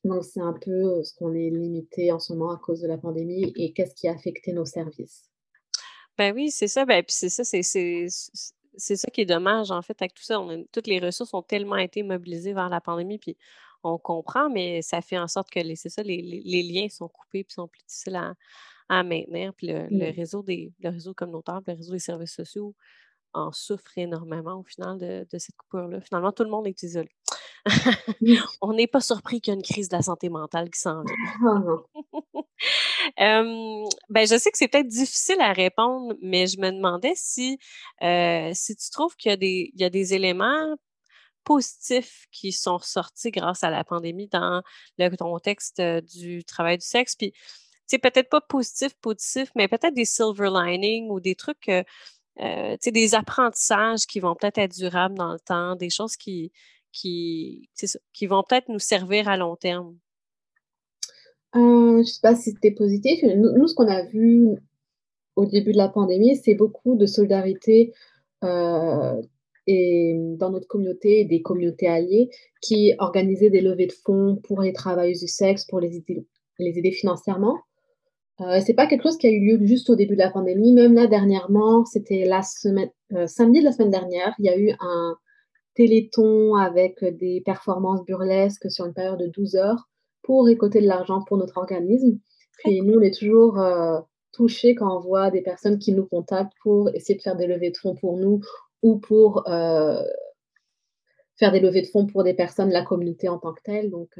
donc, 0.05 0.25
c'est 0.25 0.41
un 0.41 0.55
peu 0.55 1.03
ce 1.03 1.15
qu'on 1.15 1.35
est 1.35 1.51
limité 1.51 2.11
en 2.11 2.19
ce 2.19 2.33
moment 2.33 2.53
à 2.53 2.59
cause 2.59 2.81
de 2.81 2.89
la 2.89 2.97
pandémie 2.97 3.53
et 3.57 3.73
qu'est-ce 3.73 3.95
qui 3.95 4.09
a 4.09 4.13
affecté 4.13 4.53
nos 4.53 4.65
services. 4.65 5.29
Ben 6.17 6.35
oui, 6.35 6.51
c'est 6.51 6.69
ça. 6.69 6.85
Ben, 6.85 7.03
puis 7.03 7.15
c'est 7.15 7.29
ça, 7.29 7.45
c'est, 7.45 7.63
c'est, 7.63 8.97
ça 8.97 9.11
qui 9.11 9.21
est 9.21 9.27
dommage, 9.27 9.71
en 9.71 9.83
fait, 9.83 10.01
avec 10.01 10.15
tout 10.15 10.23
ça. 10.23 10.43
Toutes 10.73 10.87
les 10.87 11.01
ressources 11.01 11.35
ont 11.35 11.43
tellement 11.43 11.77
été 11.77 12.03
mobilisées 12.03 12.53
vers 12.53 12.69
la 12.69 12.81
pandémie, 12.81 13.19
puis 13.19 13.37
on 13.83 13.99
comprend, 13.99 14.51
mais 14.51 14.83
ça 14.83 15.01
fait 15.01 15.19
en 15.19 15.29
sorte 15.29 15.51
que 15.51 15.61
les, 15.61 15.77
ça, 15.77 16.03
les, 16.03 16.21
les, 16.23 16.63
liens 16.63 16.89
sont 16.89 17.09
coupés 17.09 17.45
puis 17.45 17.55
sont 17.55 17.69
plus 17.69 17.83
difficiles 17.87 18.17
à, 18.17 18.35
à 18.91 19.05
maintenir. 19.05 19.55
Puis 19.55 19.69
le, 19.69 19.89
mmh. 19.89 20.17
réseau 20.17 20.43
des 20.43 20.73
le 20.81 20.91
réseau 20.91 21.15
communautaire, 21.15 21.61
le 21.67 21.73
réseau 21.75 21.93
des 21.93 22.01
services 22.01 22.35
sociaux 22.35 22.75
en 23.33 23.53
souffre 23.53 23.97
énormément 23.97 24.59
au 24.59 24.65
final 24.65 24.99
de, 24.99 25.39
cette 25.39 25.57
coupure-là. 25.57 26.01
Finalement, 26.01 26.33
tout 26.33 26.43
le 26.43 26.51
monde 26.51 26.67
est 26.67 26.83
isolé. 26.83 27.11
On 28.61 28.73
n'est 28.73 28.89
pas 28.89 29.01
surpris 29.01 29.41
qu'il 29.41 29.53
y 29.53 29.55
a 29.55 29.57
une 29.57 29.63
crise 29.63 29.89
de 29.89 29.97
la 29.97 30.03
santé 30.03 30.29
mentale 30.29 30.69
qui 30.71 30.81
s'en 30.81 31.03
vient. 31.05 31.85
Ah 33.17 33.43
ben, 34.11 34.27
je 34.27 34.39
sais 34.39 34.51
que 34.51 34.59
c'est 34.59 34.69
peut-être 34.69 34.87
difficile 34.87 35.41
à 35.41 35.53
répondre, 35.53 36.15
mais 36.21 36.47
je 36.47 36.59
me 36.59 36.71
demandais 36.71 37.15
si, 37.17 37.59
euh, 38.03 38.51
si 38.53 38.77
tu 38.77 38.91
trouves 38.91 39.17
qu'il 39.17 39.31
y, 39.31 39.33
a 39.33 39.37
des, 39.37 39.71
il 39.73 39.81
y 39.81 39.85
a 39.85 39.91
des 39.91 40.13
éléments 40.13 40.77
positifs 41.45 42.27
qui 42.31 42.53
sont 42.53 42.77
ressortis 42.77 43.31
grâce 43.31 43.65
à 43.65 43.71
la 43.71 43.85
pandémie 43.85 44.29
dans 44.29 44.63
le 44.99 45.17
contexte 45.17 45.81
du 45.81 46.45
travail 46.45 46.77
du 46.77 46.87
sexe. 46.87 47.17
Puis, 47.17 47.33
c'est 47.91 47.99
peut-être 47.99 48.29
pas 48.29 48.41
positif, 48.41 48.95
positif, 49.01 49.51
mais 49.57 49.67
peut-être 49.67 49.95
des 49.95 50.05
silver 50.05 50.49
linings 50.53 51.11
ou 51.11 51.19
des 51.19 51.35
trucs, 51.35 51.69
euh, 51.69 51.83
euh 52.41 52.77
des 52.85 53.15
apprentissages 53.17 54.07
qui 54.07 54.21
vont 54.21 54.37
peut-être 54.37 54.59
être 54.59 54.77
durables 54.77 55.17
dans 55.17 55.33
le 55.33 55.41
temps, 55.41 55.75
des 55.75 55.91
choses 55.91 56.17
qui, 56.17 56.53
qui, 56.93 57.69
qui 58.13 58.27
vont 58.27 58.45
peut-être 58.49 58.69
nous 58.69 58.79
servir 58.79 59.29
à 59.29 59.37
long 59.37 59.57
terme. 59.57 59.97
Euh, 61.57 61.95
je 61.95 61.99
ne 61.99 62.03
sais 62.05 62.21
pas 62.23 62.37
si 62.37 62.53
c'était 62.53 62.71
positif. 62.71 63.25
Nous, 63.25 63.67
ce 63.67 63.75
qu'on 63.75 63.89
a 63.89 64.05
vu 64.07 64.47
au 65.35 65.47
début 65.47 65.73
de 65.73 65.79
la 65.79 65.89
pandémie, 65.89 66.37
c'est 66.37 66.55
beaucoup 66.55 66.95
de 66.95 67.07
solidarité 67.07 67.93
euh, 68.45 69.21
et 69.67 70.15
dans 70.39 70.51
notre 70.51 70.69
communauté, 70.69 71.25
des 71.25 71.43
communautés 71.43 71.89
alliées 71.89 72.31
qui 72.63 72.95
organisaient 72.99 73.51
des 73.51 73.61
levées 73.61 73.89
de 73.89 73.93
fonds 73.93 74.37
pour 74.45 74.61
les 74.61 74.73
travailleuses 74.73 75.21
du 75.21 75.29
sexe, 75.29 75.65
pour 75.65 75.81
les 75.81 75.97
aider, 75.97 76.25
les 76.61 76.79
aider 76.79 76.93
financièrement. 76.93 77.59
Euh, 78.41 78.61
c'est 78.65 78.75
pas 78.75 78.87
quelque 78.87 79.03
chose 79.03 79.19
qui 79.19 79.27
a 79.27 79.31
eu 79.31 79.41
lieu 79.41 79.67
juste 79.67 79.91
au 79.91 79.97
début 79.97 80.15
de 80.15 80.21
la 80.21 80.31
pandémie. 80.31 80.73
Même 80.73 80.95
là, 80.95 81.07
dernièrement, 81.07 81.85
c'était 81.85 82.25
la 82.25 82.43
semaine, 82.43 82.91
euh, 83.13 83.27
samedi 83.27 83.61
de 83.61 83.65
la 83.65 83.73
semaine 83.73 83.91
dernière, 83.91 84.35
il 84.39 84.47
y 84.47 84.49
a 84.49 84.59
eu 84.59 84.73
un 84.81 85.17
téléthon 85.75 86.55
avec 86.55 87.05
des 87.05 87.43
performances 87.45 88.05
burlesques 88.05 88.71
sur 88.71 88.87
une 88.87 88.95
période 88.95 89.19
de 89.19 89.27
12 89.27 89.57
heures 89.57 89.89
pour 90.23 90.47
récolter 90.47 90.81
de 90.81 90.87
l'argent 90.87 91.23
pour 91.27 91.37
notre 91.37 91.59
organisme. 91.59 92.19
Et 92.67 92.81
nous, 92.81 92.99
on 92.99 93.03
est 93.03 93.17
toujours 93.17 93.59
euh, 93.59 94.01
touchés 94.33 94.75
quand 94.75 94.97
on 94.97 95.01
voit 95.01 95.31
des 95.31 95.43
personnes 95.43 95.79
qui 95.79 95.93
nous 95.93 96.07
contactent 96.07 96.53
pour 96.63 96.89
essayer 96.95 97.17
de 97.17 97.23
faire 97.23 97.37
des 97.37 97.47
levées 97.47 97.71
de 97.71 97.77
fonds 97.77 97.95
pour 97.95 98.17
nous 98.17 98.41
ou 98.83 98.99
pour 98.99 99.49
euh, 99.51 100.03
faire 101.37 101.53
des 101.53 101.61
levées 101.61 101.83
de 101.83 101.89
fonds 101.89 102.07
pour 102.07 102.25
des 102.25 102.35
personnes 102.35 102.71
la 102.71 102.85
communauté 102.85 103.29
en 103.29 103.39
tant 103.39 103.53
que 103.53 103.63
telle. 103.63 103.91
Donc, 103.91 104.11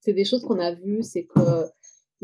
c'est 0.00 0.12
des 0.12 0.24
choses 0.24 0.42
qu'on 0.42 0.58
a 0.58 0.72
vues, 0.72 1.02
c'est 1.02 1.24
que 1.24 1.40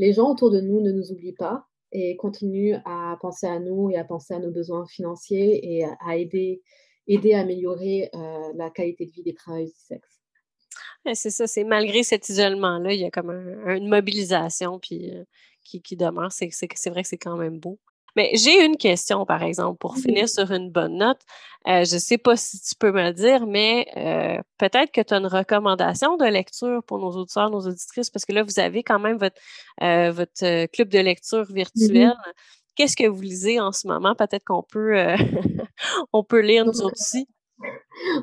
les 0.00 0.14
gens 0.14 0.30
autour 0.30 0.50
de 0.50 0.62
nous 0.62 0.80
ne 0.80 0.92
nous 0.92 1.12
oublient 1.12 1.34
pas 1.34 1.66
et 1.92 2.16
continuent 2.16 2.76
à 2.86 3.18
penser 3.20 3.46
à 3.46 3.58
nous 3.60 3.90
et 3.90 3.98
à 3.98 4.04
penser 4.04 4.32
à 4.32 4.38
nos 4.38 4.50
besoins 4.50 4.86
financiers 4.86 5.60
et 5.62 5.84
à 5.84 6.16
aider, 6.16 6.62
aider 7.06 7.34
à 7.34 7.40
améliorer 7.40 8.08
euh, 8.14 8.52
la 8.54 8.70
qualité 8.70 9.04
de 9.04 9.10
vie 9.10 9.22
des 9.22 9.34
travailleurs 9.34 9.68
du 9.68 9.74
sexe. 9.76 10.22
c'est 11.12 11.28
ça, 11.28 11.46
c'est 11.46 11.64
malgré 11.64 12.02
cet 12.02 12.30
isolement-là, 12.30 12.94
il 12.94 13.00
y 13.00 13.04
a 13.04 13.10
comme 13.10 13.30
une 13.30 13.88
mobilisation 13.88 14.78
puis, 14.78 15.12
qui, 15.64 15.82
qui 15.82 15.96
demeure. 15.96 16.32
C'est 16.32 16.48
vrai 16.88 17.02
que 17.02 17.08
c'est 17.08 17.18
quand 17.18 17.36
même 17.36 17.58
beau. 17.58 17.78
Mais 18.16 18.30
j'ai 18.34 18.64
une 18.64 18.76
question, 18.76 19.24
par 19.24 19.42
exemple, 19.42 19.78
pour 19.78 19.96
finir 19.96 20.28
sur 20.28 20.50
une 20.50 20.70
bonne 20.70 20.98
note. 20.98 21.20
Euh, 21.68 21.84
je 21.84 21.94
ne 21.94 22.00
sais 22.00 22.16
pas 22.16 22.36
si 22.36 22.60
tu 22.60 22.74
peux 22.74 22.90
me 22.90 23.02
le 23.02 23.12
dire, 23.12 23.46
mais 23.46 23.86
euh, 23.96 24.40
peut-être 24.58 24.90
que 24.92 25.02
tu 25.02 25.12
as 25.12 25.18
une 25.18 25.26
recommandation 25.26 26.16
de 26.16 26.24
lecture 26.24 26.82
pour 26.84 26.98
nos 26.98 27.10
auditeurs, 27.10 27.50
nos 27.50 27.66
auditrices, 27.66 28.08
parce 28.08 28.24
que 28.24 28.32
là, 28.32 28.42
vous 28.42 28.58
avez 28.58 28.82
quand 28.82 28.98
même 28.98 29.18
votre, 29.18 29.36
euh, 29.82 30.10
votre 30.10 30.66
club 30.66 30.88
de 30.88 30.98
lecture 30.98 31.44
mmh 31.50 31.54
virtuel. 31.54 32.14
Qu'est-ce 32.76 32.96
que 32.96 33.06
vous 33.06 33.20
lisez 33.20 33.60
en 33.60 33.72
ce 33.72 33.86
moment? 33.86 34.14
Peut-être 34.14 34.44
qu'on 34.44 34.62
peut, 34.62 34.94
on 36.14 36.24
peut 36.24 36.40
lire 36.40 36.64
nous 36.64 36.80
aussi. 36.82 37.28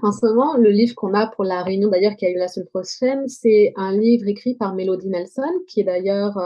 En 0.01 0.11
ce 0.11 0.25
moment, 0.25 0.57
le 0.57 0.71
livre 0.71 0.95
qu'on 0.95 1.13
a 1.13 1.27
pour 1.27 1.43
la 1.43 1.61
réunion 1.61 1.89
d'ailleurs 1.89 2.15
qui 2.15 2.25
a 2.25 2.31
eu 2.31 2.38
la 2.38 2.47
semaine 2.47 2.69
prochaine, 2.69 3.27
c'est 3.27 3.73
un 3.75 3.95
livre 3.95 4.27
écrit 4.27 4.55
par 4.55 4.73
Mélodie 4.73 5.09
Nelson, 5.09 5.51
qui 5.67 5.81
est 5.81 5.83
d'ailleurs 5.83 6.39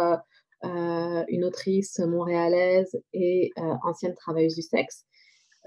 une 0.64 1.44
autrice 1.44 2.00
montréalaise 2.00 2.96
et 3.14 3.52
euh, 3.58 3.74
ancienne 3.84 4.16
travailleuse 4.16 4.56
du 4.56 4.62
sexe. 4.62 5.06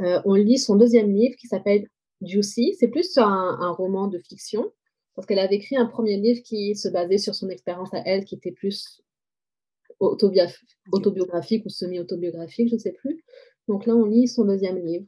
Euh, 0.01 0.21
on 0.25 0.35
lit 0.35 0.59
son 0.59 0.77
deuxième 0.77 1.13
livre 1.13 1.37
qui 1.37 1.47
s'appelle 1.47 1.89
Juicy. 2.23 2.75
C'est 2.79 2.89
plus 2.89 3.17
un, 3.19 3.23
un, 3.23 3.73
roman 3.73 4.09
de 4.09 4.19
fiction 4.19 4.73
parce 5.15 5.27
qu'elle 5.27 5.39
avait 5.39 5.57
écrit 5.57 5.77
un 5.77 5.87
premier 5.87 6.17
livre 6.17 6.43
qui 6.45 6.75
se 6.75 6.89
basait 6.89 7.19
sur 7.19 7.35
son 7.35 7.49
expérience 7.49 7.93
à 7.95 8.03
elle, 8.05 8.25
qui 8.25 8.35
était 8.35 8.53
plus 8.53 9.03
autobiographique 10.01 11.65
ou 11.65 11.69
semi-autobiographique, 11.69 12.69
je 12.69 12.75
ne 12.75 12.81
sais 12.81 12.93
plus. 12.93 13.23
Donc 13.69 13.87
là, 13.87 13.95
on 13.95 14.05
lit 14.05 14.27
son 14.27 14.45
deuxième 14.45 14.85
livre. 14.85 15.07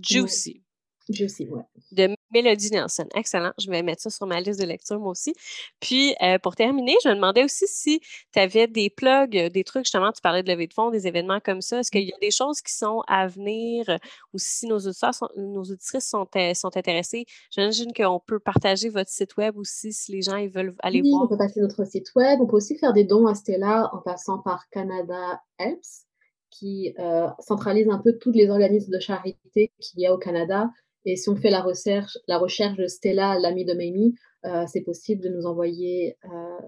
Juicy. 0.00 0.62
Juicy, 1.08 1.48
ouais. 1.48 1.62
De 1.92 2.14
Mélodie 2.32 2.70
Nelson. 2.70 3.06
Excellent. 3.14 3.52
Je 3.58 3.70
vais 3.70 3.82
mettre 3.82 4.02
ça 4.02 4.10
sur 4.10 4.26
ma 4.26 4.40
liste 4.40 4.60
de 4.60 4.66
lecture, 4.66 4.98
moi 4.98 5.10
aussi. 5.10 5.34
Puis, 5.80 6.14
euh, 6.22 6.38
pour 6.38 6.56
terminer, 6.56 6.96
je 7.04 7.10
me 7.10 7.14
demandais 7.14 7.44
aussi 7.44 7.66
si 7.66 8.00
tu 8.32 8.38
avais 8.38 8.66
des 8.66 8.90
plugs, 8.90 9.36
euh, 9.36 9.48
des 9.50 9.64
trucs, 9.64 9.84
justement, 9.84 10.12
tu 10.12 10.20
parlais 10.22 10.42
de 10.42 10.50
levée 10.50 10.66
de 10.66 10.72
fonds, 10.72 10.90
des 10.90 11.06
événements 11.06 11.40
comme 11.40 11.60
ça. 11.60 11.80
Est-ce 11.80 11.90
qu'il 11.90 12.04
y 12.04 12.12
a 12.12 12.18
des 12.20 12.30
choses 12.30 12.60
qui 12.60 12.72
sont 12.72 13.02
à 13.06 13.26
venir 13.26 13.84
ou 14.32 14.38
si 14.38 14.66
nos 14.66 14.78
auditeurs, 14.78 15.12
nos 15.36 15.62
auditrices 15.62 16.08
sont, 16.08 16.26
euh, 16.36 16.54
sont 16.54 16.76
intéressés? 16.76 17.26
J'imagine 17.50 17.92
qu'on 17.92 18.20
peut 18.20 18.38
partager 18.38 18.88
votre 18.88 19.10
site 19.10 19.36
web 19.36 19.56
aussi 19.56 19.92
si 19.92 20.12
les 20.12 20.22
gens 20.22 20.36
ils 20.36 20.50
veulent 20.50 20.74
aller 20.82 21.00
oui, 21.02 21.10
voir. 21.10 21.24
on 21.24 21.28
peut 21.28 21.38
passer 21.38 21.60
notre 21.60 21.84
site 21.84 22.14
web. 22.14 22.40
On 22.40 22.46
peut 22.46 22.56
aussi 22.56 22.78
faire 22.78 22.92
des 22.92 23.04
dons 23.04 23.26
à 23.26 23.34
Stella 23.34 23.90
en 23.92 23.98
passant 23.98 24.38
par 24.38 24.68
Canada 24.70 25.40
Helps 25.58 26.06
qui 26.50 26.94
centralise 27.40 27.88
un 27.88 27.98
peu 27.98 28.18
tous 28.18 28.30
les 28.30 28.50
organismes 28.50 28.92
de 28.92 29.00
charité 29.00 29.72
qu'il 29.80 30.00
y 30.00 30.06
a 30.06 30.12
au 30.12 30.18
Canada 30.18 30.70
et 31.04 31.16
si 31.16 31.28
on 31.28 31.36
fait 31.36 31.50
la 31.50 31.60
recherche, 31.60 32.16
la 32.28 32.38
recherche 32.38 32.76
de 32.76 32.86
Stella, 32.86 33.38
l'amie 33.38 33.64
de 33.64 33.74
Mamie, 33.74 34.14
euh, 34.44 34.64
c'est 34.66 34.82
possible 34.82 35.22
de 35.22 35.28
nous 35.28 35.46
envoyer 35.46 36.16
euh, 36.24 36.66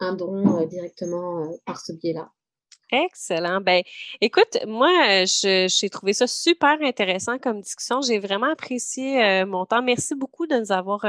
un 0.00 0.14
don 0.14 0.60
euh, 0.60 0.66
directement 0.66 1.50
par 1.64 1.80
ce 1.80 1.92
biais-là. 1.92 2.30
Excellent. 2.92 3.60
Ben, 3.60 3.82
écoute, 4.20 4.58
moi, 4.66 5.24
j'ai 5.24 5.90
trouvé 5.90 6.12
ça 6.12 6.26
super 6.26 6.76
intéressant 6.82 7.38
comme 7.38 7.60
discussion. 7.60 8.02
J'ai 8.02 8.18
vraiment 8.18 8.52
apprécié 8.52 9.44
mon 9.46 9.64
temps. 9.64 9.82
Merci 9.82 10.14
beaucoup 10.14 10.46
de 10.46 10.54
nous 10.56 10.70
avoir 10.70 11.04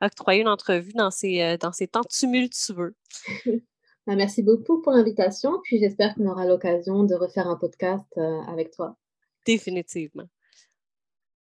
octroyé 0.00 0.42
une 0.42 0.48
entrevue 0.48 0.92
dans 0.92 1.10
ces, 1.10 1.56
dans 1.58 1.72
ces 1.72 1.88
temps 1.88 2.04
tumultueux. 2.04 2.94
Ben, 4.06 4.16
merci 4.16 4.42
beaucoup 4.42 4.82
pour 4.82 4.92
l'invitation. 4.92 5.52
Puis 5.62 5.78
j'espère 5.78 6.14
qu'on 6.14 6.26
aura 6.26 6.44
l'occasion 6.44 7.04
de 7.04 7.14
refaire 7.14 7.48
un 7.48 7.56
podcast 7.56 8.04
avec 8.46 8.70
toi. 8.70 8.98
Définitivement. 9.46 10.28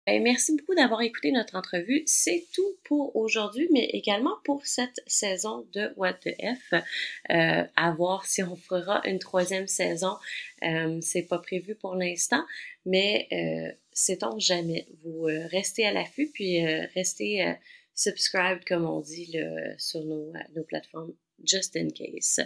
Ben, 0.05 0.21
merci 0.21 0.53
beaucoup 0.57 0.75
d'avoir 0.75 1.01
écouté 1.01 1.31
notre 1.31 1.55
entrevue. 1.55 2.03
C'est 2.05 2.45
tout 2.53 2.75
pour 2.83 3.15
aujourd'hui, 3.15 3.69
mais 3.71 3.85
également 3.93 4.35
pour 4.43 4.65
cette 4.65 4.99
saison 5.07 5.65
de 5.71 5.93
What 5.95 6.15
the 6.15 6.35
F. 6.41 6.73
Euh, 6.73 7.63
à 7.77 7.91
voir 7.91 8.25
si 8.25 8.43
on 8.43 8.57
fera 8.57 9.01
une 9.05 9.19
troisième 9.19 9.67
saison. 9.67 10.15
Euh, 10.63 10.99
c'est 11.01 11.23
pas 11.23 11.39
prévu 11.39 11.75
pour 11.75 11.95
l'instant, 11.95 12.43
mais 12.85 13.27
euh, 13.31 13.71
sait-on 13.93 14.37
jamais. 14.39 14.87
Vous 15.05 15.29
euh, 15.29 15.47
restez 15.47 15.85
à 15.85 15.93
l'affût, 15.93 16.29
puis 16.33 16.65
euh, 16.67 16.85
restez 16.95 17.55
subscribed, 17.95 18.65
comme 18.65 18.85
on 18.85 18.99
dit, 18.99 19.31
là, 19.31 19.77
sur 19.77 20.03
nos, 20.03 20.33
nos 20.53 20.63
plateformes 20.63 21.13
just 21.45 21.75
in 21.75 21.89
case. 21.89 22.39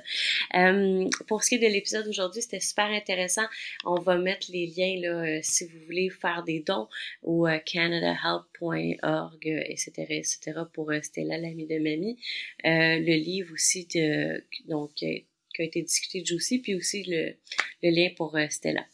Euh, 0.55 1.09
pour 1.27 1.43
ce 1.43 1.49
qui 1.49 1.55
est 1.55 1.59
de 1.59 1.73
l'épisode 1.73 2.05
d'aujourd'hui, 2.05 2.41
c'était 2.41 2.59
super 2.59 2.85
intéressant. 2.85 3.45
On 3.85 3.99
va 3.99 4.17
mettre 4.17 4.47
les 4.51 4.67
liens 4.67 4.99
là, 5.01 5.25
euh, 5.25 5.39
si 5.41 5.65
vous 5.65 5.79
voulez 5.85 6.09
faire 6.09 6.43
des 6.43 6.59
dons 6.59 6.87
au 7.23 7.47
euh, 7.47 7.59
canadahelp.org, 7.59 9.45
etc., 9.45 9.91
etc. 10.09 10.53
pour 10.73 10.91
Stella, 11.01 11.37
l'amie 11.37 11.67
de 11.67 11.79
mamie. 11.79 12.17
le 12.63 13.15
livre 13.17 13.53
aussi 13.53 13.87
de, 13.93 14.43
donc, 14.67 14.93
qui 14.95 15.25
a 15.59 15.63
été 15.63 15.81
discuté 15.81 16.21
de 16.21 16.25
Juicy, 16.25 16.59
puis 16.59 16.75
aussi 16.75 17.03
le, 17.03 17.35
le 17.83 17.89
lien 17.89 18.09
pour 18.15 18.37
Stella. 18.49 18.85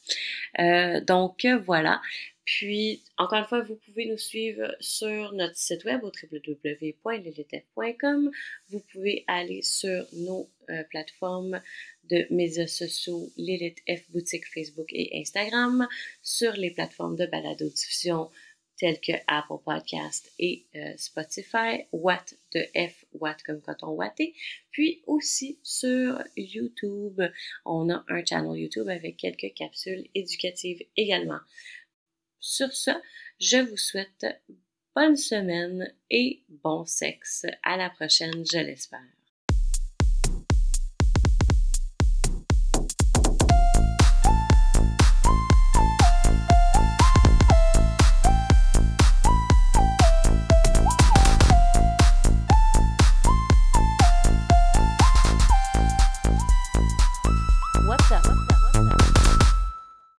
donc 1.05 1.45
voilà. 1.65 2.01
Puis, 2.45 3.03
encore 3.17 3.39
une 3.39 3.45
fois, 3.45 3.61
vous 3.61 3.75
pouvez 3.75 4.05
nous 4.05 4.17
suivre 4.17 4.75
sur 4.79 5.33
notre 5.33 5.55
site 5.55 5.83
web 5.85 6.03
au 6.03 6.11
www.lilitef.com. 6.11 8.31
Vous 8.69 8.79
pouvez 8.91 9.23
aller 9.27 9.61
sur 9.61 10.05
nos 10.13 10.49
euh, 10.69 10.83
plateformes 10.89 11.61
de 12.09 12.25
médias 12.31 12.67
sociaux 12.67 13.31
Lilith 13.37 13.79
F 13.87 14.11
Boutique 14.11 14.45
Facebook 14.53 14.87
et 14.91 15.21
Instagram, 15.21 15.87
sur 16.21 16.51
les 16.53 16.71
plateformes 16.71 17.15
de 17.15 17.25
balado-diffusion 17.25 18.29
telles 18.77 18.99
que 18.99 19.13
Apple 19.27 19.63
Podcast 19.63 20.31
et 20.39 20.65
euh, 20.75 20.93
Spotify, 20.97 21.85
Watt 21.91 22.35
de 22.53 22.61
F, 22.75 23.05
Watt 23.13 23.41
comme 23.43 23.61
coton 23.61 23.91
watté, 23.91 24.33
puis 24.71 25.01
aussi 25.07 25.59
sur 25.63 26.21
YouTube. 26.35 27.21
On 27.65 27.89
a 27.89 28.03
un 28.09 28.25
channel 28.25 28.59
YouTube 28.59 28.89
avec 28.89 29.17
quelques 29.17 29.53
capsules 29.53 30.09
éducatives 30.15 30.81
également. 30.97 31.39
Sur 32.45 32.73
ce, 32.73 32.91
je 33.39 33.55
vous 33.55 33.77
souhaite 33.77 34.25
bonne 34.93 35.15
semaine 35.15 35.89
et 36.09 36.43
bon 36.49 36.85
sexe. 36.85 37.45
À 37.63 37.77
la 37.77 37.89
prochaine, 37.89 38.43
je 38.45 38.57
l'espère. 38.57 38.99